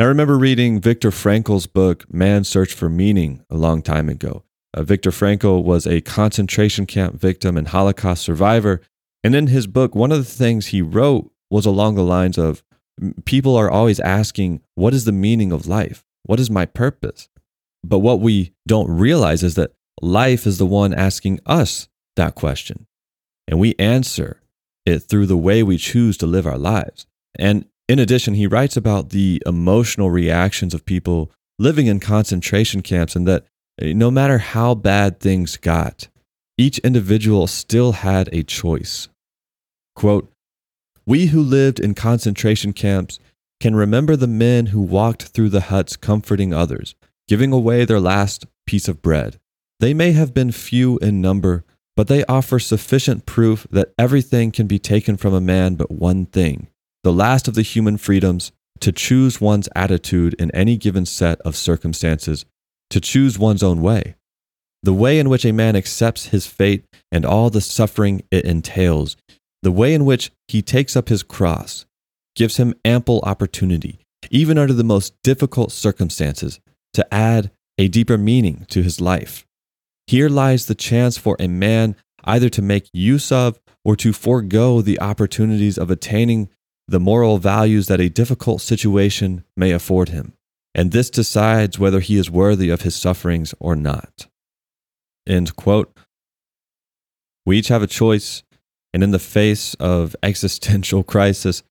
I 0.00 0.04
remember 0.04 0.38
reading 0.38 0.80
Viktor 0.80 1.10
Frankl's 1.10 1.66
book, 1.66 2.10
Man's 2.10 2.48
Search 2.48 2.72
for 2.72 2.88
Meaning, 2.88 3.44
a 3.50 3.54
long 3.54 3.82
time 3.82 4.08
ago. 4.08 4.44
Uh, 4.72 4.82
Viktor 4.82 5.10
Frankl 5.10 5.62
was 5.62 5.86
a 5.86 6.00
concentration 6.00 6.86
camp 6.86 7.20
victim 7.20 7.58
and 7.58 7.68
Holocaust 7.68 8.22
survivor. 8.22 8.80
And 9.22 9.34
in 9.34 9.48
his 9.48 9.66
book, 9.66 9.94
one 9.94 10.10
of 10.10 10.16
the 10.16 10.24
things 10.24 10.68
he 10.68 10.80
wrote 10.80 11.30
was 11.50 11.66
along 11.66 11.96
the 11.96 12.02
lines 12.02 12.38
of 12.38 12.62
people 13.26 13.54
are 13.56 13.70
always 13.70 14.00
asking, 14.00 14.62
What 14.74 14.94
is 14.94 15.04
the 15.04 15.12
meaning 15.12 15.52
of 15.52 15.66
life? 15.66 16.02
What 16.22 16.40
is 16.40 16.48
my 16.48 16.64
purpose? 16.64 17.28
But 17.84 17.98
what 17.98 18.20
we 18.20 18.54
don't 18.66 18.90
realize 18.90 19.42
is 19.42 19.54
that 19.56 19.74
life 20.00 20.46
is 20.46 20.56
the 20.56 20.64
one 20.64 20.94
asking 20.94 21.40
us 21.44 21.90
that 22.16 22.34
question. 22.34 22.86
and 23.46 23.60
we 23.60 23.74
answer 23.78 24.40
it 24.86 25.00
through 25.00 25.26
the 25.26 25.36
way 25.36 25.62
we 25.62 25.76
choose 25.76 26.16
to 26.16 26.26
live 26.26 26.46
our 26.46 26.56
lives. 26.56 27.06
And 27.38 27.66
in 27.90 27.98
addition, 27.98 28.34
he 28.34 28.46
writes 28.46 28.76
about 28.76 29.08
the 29.08 29.42
emotional 29.44 30.10
reactions 30.10 30.74
of 30.74 30.86
people 30.86 31.28
living 31.58 31.88
in 31.88 31.98
concentration 31.98 32.82
camps 32.82 33.16
and 33.16 33.26
that 33.26 33.46
eh, 33.80 33.92
no 33.92 34.12
matter 34.12 34.38
how 34.38 34.76
bad 34.76 35.18
things 35.18 35.56
got, 35.56 36.06
each 36.56 36.78
individual 36.78 37.48
still 37.48 37.90
had 37.90 38.28
a 38.30 38.44
choice. 38.44 39.08
Quote, 39.96 40.30
We 41.04 41.26
who 41.26 41.42
lived 41.42 41.80
in 41.80 41.94
concentration 41.94 42.72
camps 42.72 43.18
can 43.58 43.74
remember 43.74 44.14
the 44.14 44.28
men 44.28 44.66
who 44.66 44.80
walked 44.80 45.24
through 45.24 45.48
the 45.48 45.62
huts 45.62 45.96
comforting 45.96 46.54
others, 46.54 46.94
giving 47.26 47.52
away 47.52 47.84
their 47.84 47.98
last 47.98 48.46
piece 48.68 48.86
of 48.86 49.02
bread. 49.02 49.40
They 49.80 49.94
may 49.94 50.12
have 50.12 50.32
been 50.32 50.52
few 50.52 50.96
in 50.98 51.20
number, 51.20 51.64
but 51.96 52.06
they 52.06 52.24
offer 52.26 52.60
sufficient 52.60 53.26
proof 53.26 53.66
that 53.72 53.92
everything 53.98 54.52
can 54.52 54.68
be 54.68 54.78
taken 54.78 55.16
from 55.16 55.34
a 55.34 55.40
man 55.40 55.74
but 55.74 55.90
one 55.90 56.26
thing 56.26 56.68
the 57.02 57.12
last 57.12 57.48
of 57.48 57.54
the 57.54 57.62
human 57.62 57.96
freedoms 57.96 58.52
to 58.80 58.92
choose 58.92 59.40
one's 59.40 59.68
attitude 59.74 60.34
in 60.34 60.50
any 60.52 60.76
given 60.76 61.06
set 61.06 61.40
of 61.42 61.56
circumstances, 61.56 62.44
to 62.90 63.00
choose 63.00 63.38
one's 63.38 63.62
own 63.62 63.82
way. 63.82 64.14
The 64.82 64.94
way 64.94 65.18
in 65.18 65.28
which 65.28 65.44
a 65.44 65.52
man 65.52 65.76
accepts 65.76 66.26
his 66.26 66.46
fate 66.46 66.84
and 67.12 67.26
all 67.26 67.50
the 67.50 67.60
suffering 67.60 68.22
it 68.30 68.44
entails, 68.44 69.16
the 69.62 69.70
way 69.70 69.92
in 69.92 70.06
which 70.06 70.30
he 70.48 70.62
takes 70.62 70.96
up 70.96 71.08
his 71.08 71.22
cross, 71.22 71.84
gives 72.34 72.56
him 72.56 72.74
ample 72.84 73.20
opportunity, 73.20 74.00
even 74.30 74.56
under 74.56 74.72
the 74.72 74.84
most 74.84 75.14
difficult 75.22 75.72
circumstances, 75.72 76.60
to 76.94 77.14
add 77.14 77.50
a 77.76 77.88
deeper 77.88 78.16
meaning 78.16 78.66
to 78.70 78.82
his 78.82 79.00
life. 79.00 79.46
Here 80.06 80.28
lies 80.28 80.66
the 80.66 80.74
chance 80.74 81.18
for 81.18 81.36
a 81.38 81.48
man 81.48 81.96
either 82.24 82.48
to 82.50 82.62
make 82.62 82.88
use 82.92 83.30
of 83.30 83.60
or 83.84 83.96
to 83.96 84.12
forego 84.12 84.80
the 84.80 85.00
opportunities 85.00 85.78
of 85.78 85.90
attaining 85.90 86.48
the 86.90 87.00
moral 87.00 87.38
values 87.38 87.86
that 87.86 88.00
a 88.00 88.08
difficult 88.08 88.60
situation 88.60 89.44
may 89.56 89.72
afford 89.72 90.10
him. 90.10 90.34
And 90.74 90.92
this 90.92 91.10
decides 91.10 91.78
whether 91.78 92.00
he 92.00 92.16
is 92.16 92.30
worthy 92.30 92.70
of 92.70 92.82
his 92.82 92.94
sufferings 92.94 93.54
or 93.58 93.74
not. 93.74 94.26
End 95.26 95.56
quote. 95.56 95.96
We 97.46 97.58
each 97.58 97.68
have 97.68 97.82
a 97.82 97.86
choice, 97.86 98.42
and 98.92 99.02
in 99.02 99.10
the 99.10 99.18
face 99.18 99.74
of 99.74 100.14
existential 100.22 101.02
crisis, 101.02 101.62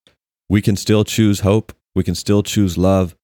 we 0.50 0.62
can 0.62 0.76
still 0.76 1.04
choose 1.04 1.42
hope, 1.42 1.74
we 1.96 2.04
can 2.04 2.16
still 2.16 2.44
choose 2.44 2.78
love, 2.78 3.16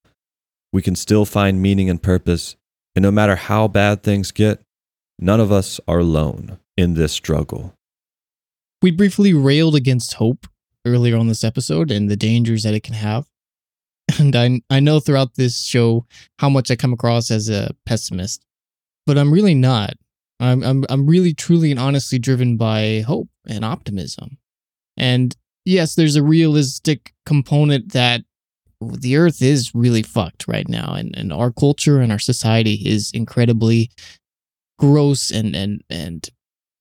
we 0.72 0.82
can 0.82 0.96
still 0.96 1.26
find 1.26 1.62
meaning 1.62 1.90
and 1.90 2.02
purpose. 2.02 2.56
And 2.96 3.04
no 3.04 3.12
matter 3.12 3.36
how 3.36 3.68
bad 3.68 4.04
things 4.04 4.32
get, 4.32 4.62
None 5.20 5.40
of 5.40 5.52
us 5.52 5.80
are 5.88 6.00
alone 6.00 6.60
in 6.76 6.96
this 6.96 7.14
struggle. 7.14 7.74
We 8.82 8.92
briefly 8.92 9.34
railed 9.34 9.76
against 9.76 10.16
hope 10.16 10.48
earlier 10.86 11.18
on 11.18 11.28
this 11.28 11.44
episode 11.44 11.92
and 11.92 12.10
the 12.10 12.16
dangers 12.16 12.64
that 12.64 12.74
it 12.74 12.84
can 12.84 12.96
have. 12.96 13.28
And 14.20 14.36
I, 14.36 14.62
I 14.70 14.80
know 14.80 15.00
throughout 15.00 15.34
this 15.34 15.64
show 15.64 16.06
how 16.38 16.48
much 16.48 16.70
I 16.70 16.76
come 16.76 16.94
across 16.94 17.32
as 17.32 17.50
a 17.50 17.72
pessimist, 17.88 18.46
but 19.08 19.18
I'm 19.18 19.34
really 19.34 19.56
not. 19.56 19.96
I'm, 20.40 20.64
I'm, 20.64 20.86
I'm 20.90 21.08
really, 21.08 21.34
truly, 21.34 21.72
and 21.72 21.80
honestly 21.80 22.20
driven 22.20 22.56
by 22.56 23.04
hope 23.08 23.30
and 23.48 23.66
optimism. 23.66 24.38
And 24.96 25.36
yes, 25.66 25.96
there's 25.96 26.16
a 26.16 26.24
realistic 26.24 27.14
component 27.26 27.94
that 27.94 28.22
the 28.80 29.18
earth 29.18 29.42
is 29.42 29.74
really 29.74 30.04
fucked 30.04 30.48
right 30.48 30.68
now 30.68 30.94
and, 30.94 31.16
and 31.16 31.34
our 31.34 31.52
culture 31.52 32.00
and 32.00 32.12
our 32.12 32.20
society 32.20 32.82
is 32.86 33.12
incredibly 33.14 33.90
gross 34.78 35.32
and 35.32 35.56
and 35.56 35.82
and 35.90 36.30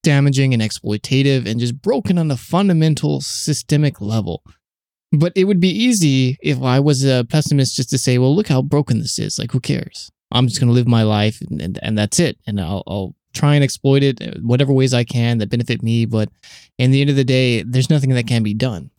damaging 0.05 0.55
and 0.55 0.63
exploitative 0.63 1.47
and 1.47 1.59
just 1.59 1.83
broken 1.83 2.19
on 2.19 2.31
a 2.31 2.37
fundamental 2.37 3.21
systemic 3.21 4.01
level. 4.01 4.45
But 5.11 5.33
it 5.35 5.45
would 5.45 5.61
be 5.61 5.71
easy 5.71 6.39
if 6.43 6.63
I 6.63 6.79
was 6.79 7.05
a 7.05 7.25
pessimist 7.25 7.77
just 7.77 7.91
to 7.91 7.99
say, 7.99 8.19
well, 8.19 8.35
look 8.35 8.49
how 8.49 8.63
broken 8.63 9.01
this 9.01 9.19
is. 9.19 9.39
Like, 9.39 9.51
who 9.53 9.61
cares? 9.61 10.11
I'm 10.31 10.47
just 10.47 10.61
going 10.61 10.69
to 10.69 10.75
live 10.75 10.89
my 10.89 11.03
life 11.03 11.41
and, 11.41 11.61
and, 11.61 11.79
and 11.83 11.99
that's 11.99 12.19
it. 12.21 12.39
And 12.47 12.61
I'll, 12.61 12.83
I'll 12.87 13.15
try 13.33 13.55
and 13.55 13.65
exploit 13.65 14.03
it 14.03 14.21
whatever 14.43 14.73
ways 14.73 14.95
I 14.95 15.05
can 15.05 15.39
that 15.39 15.51
benefit 15.51 15.83
me. 15.83 16.05
But 16.05 16.31
in 16.79 16.91
the 16.91 17.01
end 17.01 17.11
of 17.11 17.17
the 17.17 17.25
day, 17.25 17.63
there's 17.63 17.91
nothing 17.91 18.11
that 18.11 18.27
can 18.27 18.43
be 18.43 18.55
done. 18.55 18.91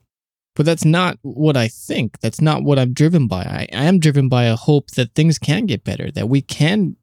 But 0.56 0.66
that's 0.66 0.86
not 0.86 1.18
what 1.22 1.58
I 1.58 1.68
think. 1.68 2.20
That's 2.22 2.40
not 2.40 2.64
what 2.64 2.80
I'm 2.80 2.94
driven 2.94 3.28
by. 3.28 3.42
I, 3.44 3.68
I 3.74 3.84
am 3.86 4.00
driven 4.00 4.30
by 4.30 4.46
a 4.46 4.56
hope 4.56 4.92
that 4.92 5.14
things 5.14 5.38
can 5.38 5.66
get 5.66 5.84
better, 5.84 6.12
that 6.12 6.30
we 6.30 6.42
can 6.42 6.96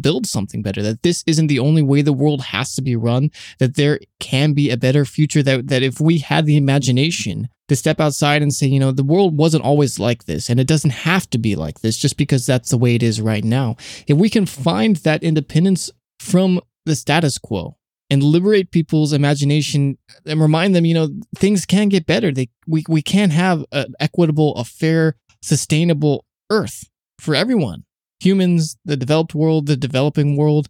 build 0.00 0.26
something 0.26 0.62
better 0.62 0.82
that 0.82 1.02
this 1.02 1.24
isn't 1.26 1.48
the 1.48 1.58
only 1.58 1.82
way 1.82 2.02
the 2.02 2.12
world 2.12 2.40
has 2.40 2.74
to 2.74 2.82
be 2.82 2.94
run 2.94 3.30
that 3.58 3.76
there 3.76 3.98
can 4.20 4.52
be 4.52 4.70
a 4.70 4.76
better 4.76 5.04
future 5.04 5.42
that 5.42 5.68
that 5.68 5.82
if 5.82 6.00
we 6.00 6.18
had 6.18 6.46
the 6.46 6.56
imagination 6.56 7.48
to 7.68 7.76
step 7.76 8.00
outside 8.00 8.42
and 8.42 8.54
say 8.54 8.66
you 8.66 8.80
know 8.80 8.92
the 8.92 9.04
world 9.04 9.36
wasn't 9.36 9.64
always 9.64 9.98
like 9.98 10.24
this 10.24 10.48
and 10.48 10.60
it 10.60 10.66
doesn't 10.66 10.90
have 10.90 11.28
to 11.30 11.38
be 11.38 11.56
like 11.56 11.80
this 11.80 11.96
just 11.96 12.16
because 12.16 12.46
that's 12.46 12.70
the 12.70 12.78
way 12.78 12.94
it 12.94 13.02
is 13.02 13.20
right 13.20 13.44
now. 13.44 13.76
If 14.06 14.16
we 14.16 14.30
can 14.30 14.46
find 14.46 14.96
that 14.96 15.22
independence 15.22 15.90
from 16.20 16.60
the 16.84 16.96
status 16.96 17.38
quo 17.38 17.76
and 18.08 18.22
liberate 18.22 18.70
people's 18.70 19.12
imagination 19.12 19.98
and 20.24 20.40
remind 20.40 20.74
them 20.74 20.84
you 20.84 20.94
know 20.94 21.08
things 21.36 21.66
can 21.66 21.88
get 21.88 22.06
better. 22.06 22.32
They 22.32 22.48
we, 22.66 22.84
we 22.88 23.02
can 23.02 23.30
have 23.30 23.64
an 23.72 23.94
equitable 23.98 24.54
a 24.56 24.64
fair 24.64 25.16
sustainable 25.42 26.24
earth 26.50 26.88
for 27.18 27.34
everyone 27.34 27.84
humans, 28.20 28.76
the 28.84 28.96
developed 28.96 29.34
world, 29.34 29.66
the 29.66 29.76
developing 29.76 30.36
world, 30.36 30.68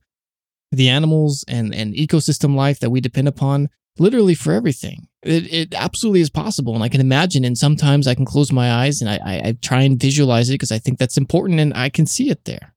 the 0.72 0.88
animals 0.88 1.44
and, 1.48 1.74
and 1.74 1.94
ecosystem 1.94 2.54
life 2.54 2.80
that 2.80 2.90
we 2.90 3.00
depend 3.00 3.28
upon, 3.28 3.68
literally 3.98 4.34
for 4.34 4.52
everything. 4.52 5.08
It, 5.22 5.52
it 5.52 5.74
absolutely 5.74 6.20
is 6.20 6.30
possible. 6.30 6.74
And 6.74 6.82
I 6.82 6.88
can 6.88 7.00
imagine, 7.00 7.44
and 7.44 7.56
sometimes 7.56 8.06
I 8.06 8.14
can 8.14 8.24
close 8.24 8.52
my 8.52 8.72
eyes 8.72 9.00
and 9.00 9.10
I, 9.10 9.18
I, 9.24 9.48
I 9.48 9.58
try 9.62 9.82
and 9.82 10.00
visualize 10.00 10.48
it 10.48 10.54
because 10.54 10.72
I 10.72 10.78
think 10.78 10.98
that's 10.98 11.16
important 11.16 11.60
and 11.60 11.72
I 11.74 11.88
can 11.88 12.06
see 12.06 12.30
it 12.30 12.44
there. 12.44 12.74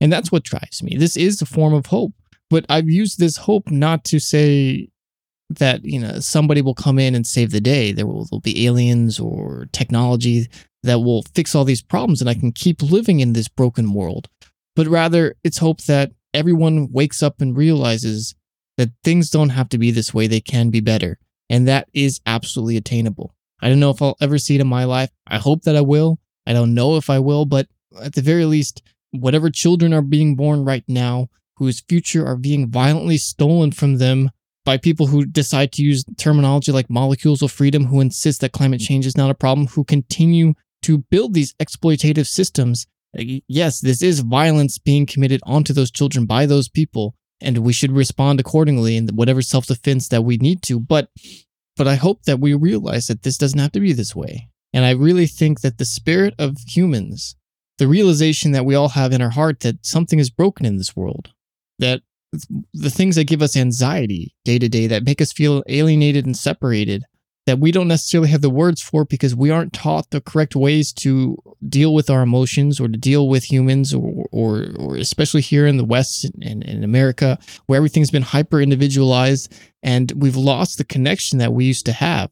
And 0.00 0.12
that's 0.12 0.32
what 0.32 0.44
drives 0.44 0.82
me. 0.82 0.96
This 0.96 1.16
is 1.16 1.40
a 1.42 1.46
form 1.46 1.74
of 1.74 1.86
hope. 1.86 2.12
But 2.48 2.66
I've 2.68 2.88
used 2.88 3.18
this 3.18 3.36
hope 3.36 3.70
not 3.70 4.04
to 4.06 4.18
say 4.18 4.88
that, 5.50 5.84
you 5.84 6.00
know, 6.00 6.20
somebody 6.20 6.62
will 6.62 6.74
come 6.74 6.98
in 6.98 7.14
and 7.14 7.26
save 7.26 7.50
the 7.50 7.60
day. 7.60 7.92
There 7.92 8.06
will, 8.06 8.24
there'll 8.24 8.40
be 8.40 8.66
aliens 8.66 9.20
or 9.20 9.68
technology 9.72 10.48
that 10.82 11.00
will 11.00 11.22
fix 11.34 11.54
all 11.54 11.64
these 11.64 11.82
problems 11.82 12.20
and 12.20 12.30
I 12.30 12.34
can 12.34 12.52
keep 12.52 12.82
living 12.82 13.20
in 13.20 13.32
this 13.32 13.48
broken 13.48 13.92
world. 13.92 14.28
But 14.76 14.86
rather, 14.86 15.34
it's 15.44 15.58
hope 15.58 15.82
that 15.82 16.12
everyone 16.32 16.90
wakes 16.90 17.22
up 17.22 17.40
and 17.40 17.56
realizes 17.56 18.34
that 18.78 18.90
things 19.04 19.30
don't 19.30 19.50
have 19.50 19.68
to 19.70 19.78
be 19.78 19.90
this 19.90 20.14
way, 20.14 20.26
they 20.26 20.40
can 20.40 20.70
be 20.70 20.80
better. 20.80 21.18
And 21.50 21.66
that 21.68 21.88
is 21.92 22.20
absolutely 22.24 22.76
attainable. 22.76 23.34
I 23.60 23.68
don't 23.68 23.80
know 23.80 23.90
if 23.90 24.00
I'll 24.00 24.16
ever 24.20 24.38
see 24.38 24.54
it 24.54 24.60
in 24.60 24.68
my 24.68 24.84
life. 24.84 25.10
I 25.26 25.38
hope 25.38 25.62
that 25.62 25.76
I 25.76 25.82
will. 25.82 26.18
I 26.46 26.52
don't 26.52 26.74
know 26.74 26.96
if 26.96 27.10
I 27.10 27.18
will, 27.18 27.44
but 27.44 27.66
at 28.00 28.14
the 28.14 28.22
very 28.22 28.44
least, 28.44 28.82
whatever 29.10 29.50
children 29.50 29.92
are 29.92 30.02
being 30.02 30.36
born 30.36 30.64
right 30.64 30.84
now, 30.88 31.28
whose 31.56 31.80
future 31.80 32.26
are 32.26 32.36
being 32.36 32.70
violently 32.70 33.18
stolen 33.18 33.70
from 33.70 33.98
them 33.98 34.30
by 34.64 34.76
people 34.76 35.08
who 35.08 35.24
decide 35.24 35.72
to 35.72 35.82
use 35.82 36.04
terminology 36.16 36.72
like 36.72 36.88
molecules 36.88 37.42
of 37.42 37.52
freedom, 37.52 37.86
who 37.86 38.00
insist 38.00 38.40
that 38.40 38.52
climate 38.52 38.80
change 38.80 39.06
is 39.06 39.16
not 39.16 39.30
a 39.30 39.34
problem, 39.34 39.66
who 39.66 39.84
continue 39.84 40.54
to 40.90 41.04
build 41.10 41.34
these 41.34 41.54
exploitative 41.54 42.26
systems. 42.26 42.86
Uh, 43.18 43.22
yes, 43.46 43.80
this 43.80 44.02
is 44.02 44.20
violence 44.20 44.78
being 44.78 45.06
committed 45.06 45.40
onto 45.44 45.72
those 45.72 45.90
children 45.90 46.26
by 46.26 46.46
those 46.46 46.68
people, 46.68 47.14
and 47.40 47.58
we 47.58 47.72
should 47.72 47.92
respond 47.92 48.40
accordingly 48.40 48.96
in 48.96 49.08
whatever 49.08 49.42
self 49.42 49.66
defense 49.66 50.08
that 50.08 50.22
we 50.22 50.36
need 50.36 50.62
to. 50.62 50.80
But, 50.80 51.08
but 51.76 51.86
I 51.86 51.94
hope 51.94 52.24
that 52.24 52.40
we 52.40 52.54
realize 52.54 53.06
that 53.06 53.22
this 53.22 53.38
doesn't 53.38 53.58
have 53.58 53.72
to 53.72 53.80
be 53.80 53.92
this 53.92 54.16
way. 54.16 54.48
And 54.72 54.84
I 54.84 54.90
really 54.90 55.26
think 55.26 55.60
that 55.60 55.78
the 55.78 55.84
spirit 55.84 56.34
of 56.38 56.56
humans, 56.66 57.36
the 57.78 57.88
realization 57.88 58.52
that 58.52 58.64
we 58.64 58.74
all 58.74 58.90
have 58.90 59.12
in 59.12 59.22
our 59.22 59.30
heart 59.30 59.60
that 59.60 59.84
something 59.86 60.18
is 60.18 60.30
broken 60.30 60.66
in 60.66 60.76
this 60.76 60.94
world, 60.94 61.30
that 61.78 62.02
the 62.72 62.90
things 62.90 63.16
that 63.16 63.26
give 63.26 63.42
us 63.42 63.56
anxiety 63.56 64.34
day 64.44 64.58
to 64.58 64.68
day, 64.68 64.86
that 64.86 65.04
make 65.04 65.20
us 65.20 65.32
feel 65.32 65.64
alienated 65.68 66.26
and 66.26 66.36
separated, 66.36 67.04
that 67.46 67.58
we 67.58 67.72
don't 67.72 67.88
necessarily 67.88 68.28
have 68.30 68.42
the 68.42 68.50
words 68.50 68.82
for 68.82 69.04
because 69.04 69.34
we 69.34 69.50
aren't 69.50 69.72
taught 69.72 70.10
the 70.10 70.20
correct 70.20 70.54
ways 70.54 70.92
to 70.92 71.36
deal 71.68 71.94
with 71.94 72.10
our 72.10 72.22
emotions 72.22 72.80
or 72.80 72.88
to 72.88 72.96
deal 72.96 73.28
with 73.28 73.50
humans 73.50 73.94
or 73.94 74.26
or, 74.30 74.66
or 74.78 74.96
especially 74.96 75.40
here 75.40 75.66
in 75.66 75.76
the 75.76 75.84
west 75.84 76.24
and 76.42 76.62
in 76.64 76.84
america 76.84 77.38
where 77.66 77.76
everything's 77.76 78.10
been 78.10 78.22
hyper 78.22 78.60
individualized 78.60 79.52
and 79.82 80.12
we've 80.16 80.36
lost 80.36 80.78
the 80.78 80.84
connection 80.84 81.38
that 81.38 81.52
we 81.52 81.64
used 81.64 81.86
to 81.86 81.92
have 81.92 82.30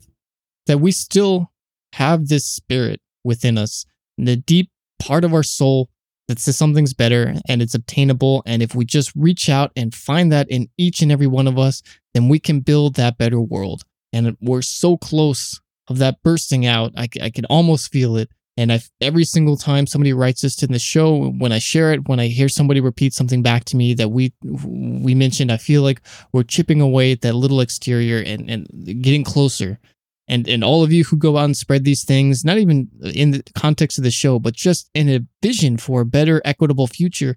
that 0.67 0.79
we 0.79 0.93
still 0.93 1.51
have 1.95 2.29
this 2.29 2.47
spirit 2.47 3.01
within 3.25 3.57
us 3.59 3.87
the 4.19 4.37
deep 4.37 4.71
part 4.99 5.25
of 5.25 5.33
our 5.33 5.43
soul 5.43 5.89
that 6.29 6.39
says 6.39 6.57
something's 6.57 6.93
better 6.93 7.35
and 7.49 7.63
it's 7.63 7.75
obtainable. 7.75 8.43
And 8.45 8.63
if 8.63 8.75
we 8.75 8.85
just 8.85 9.13
reach 9.17 9.49
out 9.49 9.73
and 9.75 9.95
find 9.95 10.31
that 10.31 10.49
in 10.51 10.69
each 10.77 11.01
and 11.01 11.11
every 11.11 11.27
one 11.27 11.47
of 11.47 11.59
us 11.59 11.83
then 12.15 12.29
we 12.29 12.39
can 12.39 12.61
build 12.61 12.95
that 12.95 13.19
better 13.19 13.41
world 13.41 13.85
and 14.13 14.37
we're 14.41 14.63
so 14.63 14.97
close 14.97 15.61
of 15.89 15.99
that 15.99 16.23
bursting 16.23 16.67
out. 16.67 16.93
I, 16.97 17.09
I 17.23 17.31
can 17.31 17.45
almost 17.47 17.91
feel 17.93 18.17
it 18.17 18.29
And 18.59 18.73
I, 18.73 18.81
every 19.01 19.25
single 19.25 19.57
time 19.57 19.87
somebody 19.87 20.13
writes 20.13 20.41
this 20.41 20.57
to 20.57 20.67
the 20.67 20.81
show, 20.81 21.31
when 21.31 21.53
I 21.53 21.61
share 21.61 21.93
it, 21.93 22.09
when 22.09 22.19
I 22.19 22.27
hear 22.27 22.49
somebody 22.49 22.81
repeat 22.81 23.15
something 23.15 23.41
back 23.41 23.65
to 23.67 23.77
me 23.77 23.95
that 23.95 24.09
we 24.09 24.33
we 24.43 25.15
mentioned, 25.15 25.53
I 25.53 25.59
feel 25.59 25.83
like 25.83 26.01
we're 26.33 26.43
chipping 26.43 26.81
away 26.81 27.13
at 27.13 27.21
that 27.21 27.37
little 27.37 27.61
exterior 27.61 28.21
and, 28.21 28.51
and 28.51 28.67
getting 29.01 29.23
closer. 29.23 29.79
And 30.27 30.49
and 30.49 30.65
all 30.65 30.83
of 30.83 30.93
you 30.93 31.05
who 31.05 31.17
go 31.17 31.39
out 31.39 31.45
and 31.45 31.57
spread 31.57 31.85
these 31.85 32.05
things, 32.05 32.45
not 32.45 32.59
even 32.59 32.89
in 33.01 33.31
the 33.31 33.45
context 33.55 33.97
of 33.97 34.03
the 34.03 34.11
show, 34.11 34.41
but 34.41 34.55
just 34.55 34.91
in 34.93 35.09
a 35.09 35.21
vision 35.41 35.77
for 35.77 36.01
a 36.01 36.05
better, 36.07 36.43
equitable 36.45 36.89
future, 36.89 37.37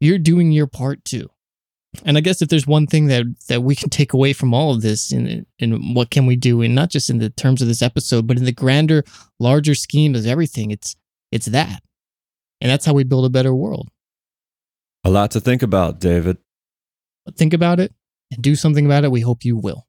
you're 0.00 0.18
doing 0.18 0.50
your 0.50 0.66
part 0.66 1.04
too. 1.04 1.30
And 2.04 2.18
I 2.18 2.20
guess 2.20 2.42
if 2.42 2.48
there's 2.48 2.66
one 2.66 2.86
thing 2.86 3.06
that 3.06 3.24
that 3.48 3.62
we 3.62 3.74
can 3.74 3.88
take 3.88 4.12
away 4.12 4.32
from 4.32 4.52
all 4.52 4.72
of 4.72 4.82
this, 4.82 5.10
and 5.10 5.46
and 5.58 5.94
what 5.94 6.10
can 6.10 6.26
we 6.26 6.36
do, 6.36 6.60
and 6.62 6.74
not 6.74 6.90
just 6.90 7.10
in 7.10 7.18
the 7.18 7.30
terms 7.30 7.62
of 7.62 7.68
this 7.68 7.82
episode, 7.82 8.26
but 8.26 8.36
in 8.36 8.44
the 8.44 8.52
grander, 8.52 9.04
larger 9.40 9.74
scheme 9.74 10.14
of 10.14 10.26
everything, 10.26 10.70
it's 10.70 10.96
it's 11.32 11.46
that, 11.46 11.82
and 12.60 12.70
that's 12.70 12.84
how 12.84 12.92
we 12.92 13.04
build 13.04 13.24
a 13.24 13.30
better 13.30 13.54
world. 13.54 13.88
A 15.04 15.10
lot 15.10 15.30
to 15.32 15.40
think 15.40 15.62
about, 15.62 16.00
David. 16.00 16.38
But 17.24 17.36
think 17.36 17.54
about 17.54 17.80
it 17.80 17.94
and 18.30 18.42
do 18.42 18.54
something 18.54 18.84
about 18.84 19.04
it. 19.04 19.10
We 19.10 19.20
hope 19.20 19.44
you 19.44 19.56
will. 19.56 19.86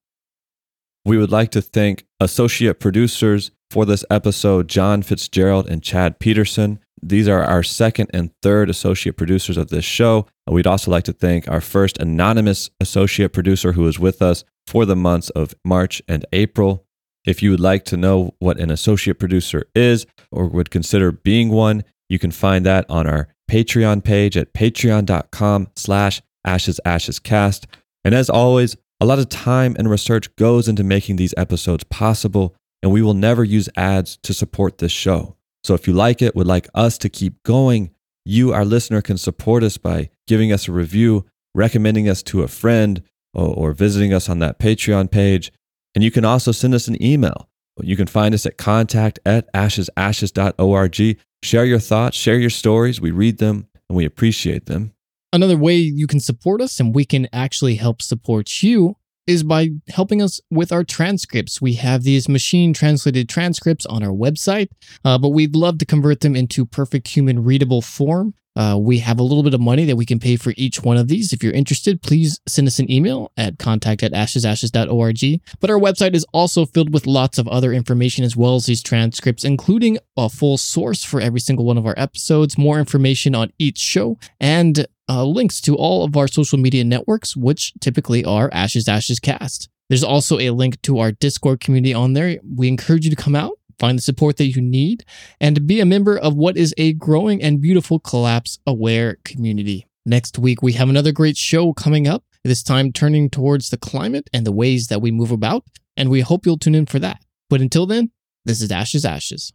We 1.06 1.18
would 1.18 1.32
like 1.32 1.52
to 1.52 1.62
thank 1.62 2.06
associate 2.20 2.80
producers 2.80 3.52
for 3.72 3.86
this 3.86 4.04
episode, 4.10 4.68
John 4.68 5.02
Fitzgerald 5.02 5.70
and 5.70 5.84
Chad 5.84 6.20
Peterson. 6.20 6.80
These 7.02 7.28
are 7.28 7.44
our 7.44 7.64
second 7.64 8.10
and 8.14 8.32
third 8.42 8.70
associate 8.70 9.16
producers 9.16 9.58
of 9.58 9.70
this 9.70 9.86
show. 9.86 10.28
We'd 10.48 10.68
also 10.68 10.92
like 10.92 11.06
to 11.06 11.14
thank 11.14 11.48
our 11.48 11.62
first 11.62 11.98
anonymous 11.98 12.70
associate 12.80 13.32
producer 13.32 13.74
who 13.74 13.84
was 13.84 14.00
with 14.00 14.22
us 14.22 14.44
for 14.68 14.86
the 14.86 14.96
months 14.96 15.30
of 15.30 15.56
March 15.64 16.02
and 16.08 16.26
April. 16.34 16.86
If 17.26 17.44
you 17.44 17.52
would 17.52 17.60
like 17.60 17.86
to 17.86 17.98
know 17.98 18.34
what 18.40 18.60
an 18.60 18.72
associate 18.72 19.20
producer 19.20 19.66
is 19.76 20.06
or 20.32 20.48
would 20.48 20.72
consider 20.72 21.12
being 21.12 21.50
one, 21.50 21.84
you 22.10 22.20
can 22.20 22.32
find 22.32 22.66
that 22.66 22.86
on 22.90 23.08
our 23.08 23.28
Patreon 23.50 24.04
page 24.04 24.36
at 24.36 24.54
patreon.com 24.54 25.70
slash 25.76 26.22
ashes 26.46 26.80
ashes 26.86 27.20
cast. 27.20 27.68
And 28.04 28.16
as 28.16 28.30
always, 28.30 28.76
a 29.00 29.06
lot 29.06 29.20
of 29.20 29.30
time 29.30 29.76
and 29.80 29.90
research 29.90 30.36
goes 30.36 30.68
into 30.68 30.84
making 30.84 31.16
these 31.16 31.34
episodes 31.38 31.84
possible, 31.86 32.56
and 32.82 32.92
we 32.92 33.02
will 33.02 33.14
never 33.14 33.44
use 33.44 33.70
ads 33.76 34.18
to 34.24 34.34
support 34.34 34.78
this 34.78 34.92
show. 34.92 35.36
So 35.64 35.74
if 35.74 35.88
you 35.88 35.94
like 35.94 36.22
it, 36.22 36.36
would 36.36 36.48
like 36.48 36.70
us 36.74 36.98
to 37.00 37.10
keep 37.10 37.42
going, 37.44 37.92
you, 38.26 38.54
our 38.54 38.66
listener, 38.66 39.02
can 39.02 39.18
support 39.18 39.64
us 39.64 39.78
by 39.78 40.10
giving 40.28 40.52
us 40.52 40.68
a 40.68 40.72
review, 40.72 41.26
recommending 41.54 42.08
us 42.08 42.24
to 42.24 42.44
a 42.44 42.48
friend, 42.48 43.04
or, 43.34 43.48
or 43.48 43.74
visiting 43.74 44.14
us 44.14 44.30
on 44.30 44.40
that 44.40 44.60
Patreon 44.60 45.12
page. 45.12 45.52
And 45.96 46.04
you 46.04 46.12
can 46.12 46.26
also 46.26 46.52
send 46.52 46.74
us 46.74 46.88
an 46.88 47.02
email. 47.04 47.50
You 47.82 47.96
can 47.96 48.08
find 48.08 48.34
us 48.34 48.46
at 48.46 48.58
contact 48.58 49.20
at 49.26 49.52
ashesashes.org. 49.54 51.20
Share 51.42 51.66
your 51.66 51.80
thoughts, 51.80 52.18
share 52.18 52.38
your 52.38 52.50
stories. 52.50 53.00
We 53.00 53.12
read 53.12 53.38
them 53.38 53.68
and 53.90 53.96
we 53.96 54.06
appreciate 54.06 54.66
them. 54.66 54.94
Another 55.32 55.58
way 55.58 55.76
you 55.76 56.08
can 56.08 56.20
support 56.20 56.62
us 56.62 56.80
and 56.80 56.94
we 56.94 57.06
can 57.06 57.28
actually 57.32 57.76
help 57.76 58.02
support 58.02 58.62
you 58.62 58.96
is 59.28 59.44
by 59.44 59.70
helping 59.90 60.22
us 60.22 60.42
with 60.50 60.72
our 60.72 60.84
transcripts. 60.84 61.62
We 61.62 61.74
have 61.74 62.04
these 62.04 62.28
machine 62.28 62.74
translated 62.74 63.30
transcripts 63.30 63.86
on 63.86 64.04
our 64.04 64.12
website, 64.12 64.70
uh, 65.06 65.18
but 65.18 65.30
we'd 65.30 65.56
love 65.56 65.78
to 65.80 65.86
convert 65.86 66.22
them 66.22 66.36
into 66.36 66.66
perfect 66.66 67.10
human 67.10 67.44
readable 67.44 67.82
form. 67.82 68.34
Uh, 68.56 68.78
we 68.78 69.00
have 69.00 69.20
a 69.20 69.24
little 69.24 69.44
bit 69.44 69.54
of 69.54 69.62
money 69.62 69.86
that 69.86 69.96
we 69.96 70.06
can 70.06 70.20
pay 70.20 70.36
for 70.36 70.54
each 70.58 70.84
one 70.84 70.98
of 70.98 71.08
these. 71.08 71.32
If 71.32 71.42
you're 71.42 71.54
interested, 71.54 72.02
please 72.02 72.42
send 72.46 72.68
us 72.68 72.78
an 72.80 72.92
email 72.92 73.32
at 73.38 73.58
contact 73.58 74.04
at 74.04 74.12
ashesashes.org. 74.12 75.42
But 75.62 75.70
our 75.70 75.80
website 75.80 76.14
is 76.14 76.26
also 76.34 76.66
filled 76.66 76.94
with 76.94 77.08
lots 77.08 77.38
of 77.38 77.48
other 77.48 77.72
information 77.72 78.26
as 78.26 78.36
well 78.36 78.56
as 78.56 78.66
these 78.66 78.84
transcripts, 78.84 79.46
including 79.46 79.98
a 80.18 80.28
full 80.28 80.58
source 80.58 81.06
for 81.06 81.22
every 81.22 81.40
single 81.40 81.64
one 81.64 81.78
of 81.78 81.86
our 81.86 81.94
episodes, 81.96 82.58
more 82.58 82.80
information 82.80 83.34
on 83.34 83.54
each 83.60 83.78
show, 83.78 84.18
and 84.42 84.88
uh, 85.10 85.26
links 85.26 85.60
to 85.62 85.76
all 85.76 86.04
of 86.04 86.16
our 86.16 86.28
social 86.28 86.60
media 86.60 86.84
networks, 86.84 87.36
which 87.36 87.74
typically 87.82 88.24
are 88.24 88.50
Ashes 88.54 88.88
Ashes 88.88 89.20
Cast. 89.20 89.70
There's 89.90 90.04
also 90.04 90.38
a 90.40 90.52
link 90.52 90.82
to 90.84 91.00
our 91.00 91.12
Discord 91.12 91.60
community 91.60 91.94
on 91.94 92.14
there. 92.14 92.38
We 92.56 92.68
encourage 92.68 93.06
you 93.06 93.10
to 93.10 93.16
come 93.16 93.36
out, 93.36 93.54
find 93.80 93.98
the 93.98 94.04
support 94.04 94.38
that 94.38 94.56
you 94.56 94.62
need, 94.62 95.04
and 95.42 95.66
be 95.66 95.80
a 95.80 95.86
member 95.86 96.18
of 96.18 96.36
what 96.36 96.58
is 96.58 96.76
a 96.78 96.94
growing 96.94 97.42
and 97.42 97.60
beautiful 97.60 98.00
collapse 98.00 98.60
aware 98.68 99.18
community. 99.26 99.88
Next 100.06 100.38
week, 100.38 100.62
we 100.62 100.74
have 100.74 100.90
another 100.90 101.12
great 101.12 101.38
show 101.38 101.74
coming 101.74 102.08
up, 102.08 102.24
this 102.44 102.64
time 102.64 102.92
turning 102.92 103.30
towards 103.30 103.70
the 103.70 103.78
climate 103.78 104.30
and 104.32 104.46
the 104.46 104.52
ways 104.52 104.88
that 104.88 105.02
we 105.02 105.12
move 105.12 105.32
about, 105.32 105.64
and 105.98 106.10
we 106.10 106.22
hope 106.22 106.46
you'll 106.46 106.58
tune 106.58 106.76
in 106.76 106.86
for 106.86 107.00
that. 107.00 107.24
But 107.50 107.62
until 107.62 107.86
then, 107.86 108.12
this 108.46 108.62
is 108.62 108.72
Ashes 108.72 109.06
Ashes. 109.06 109.52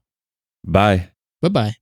Bye. 0.64 1.10
Bye 1.40 1.48
bye. 1.48 1.74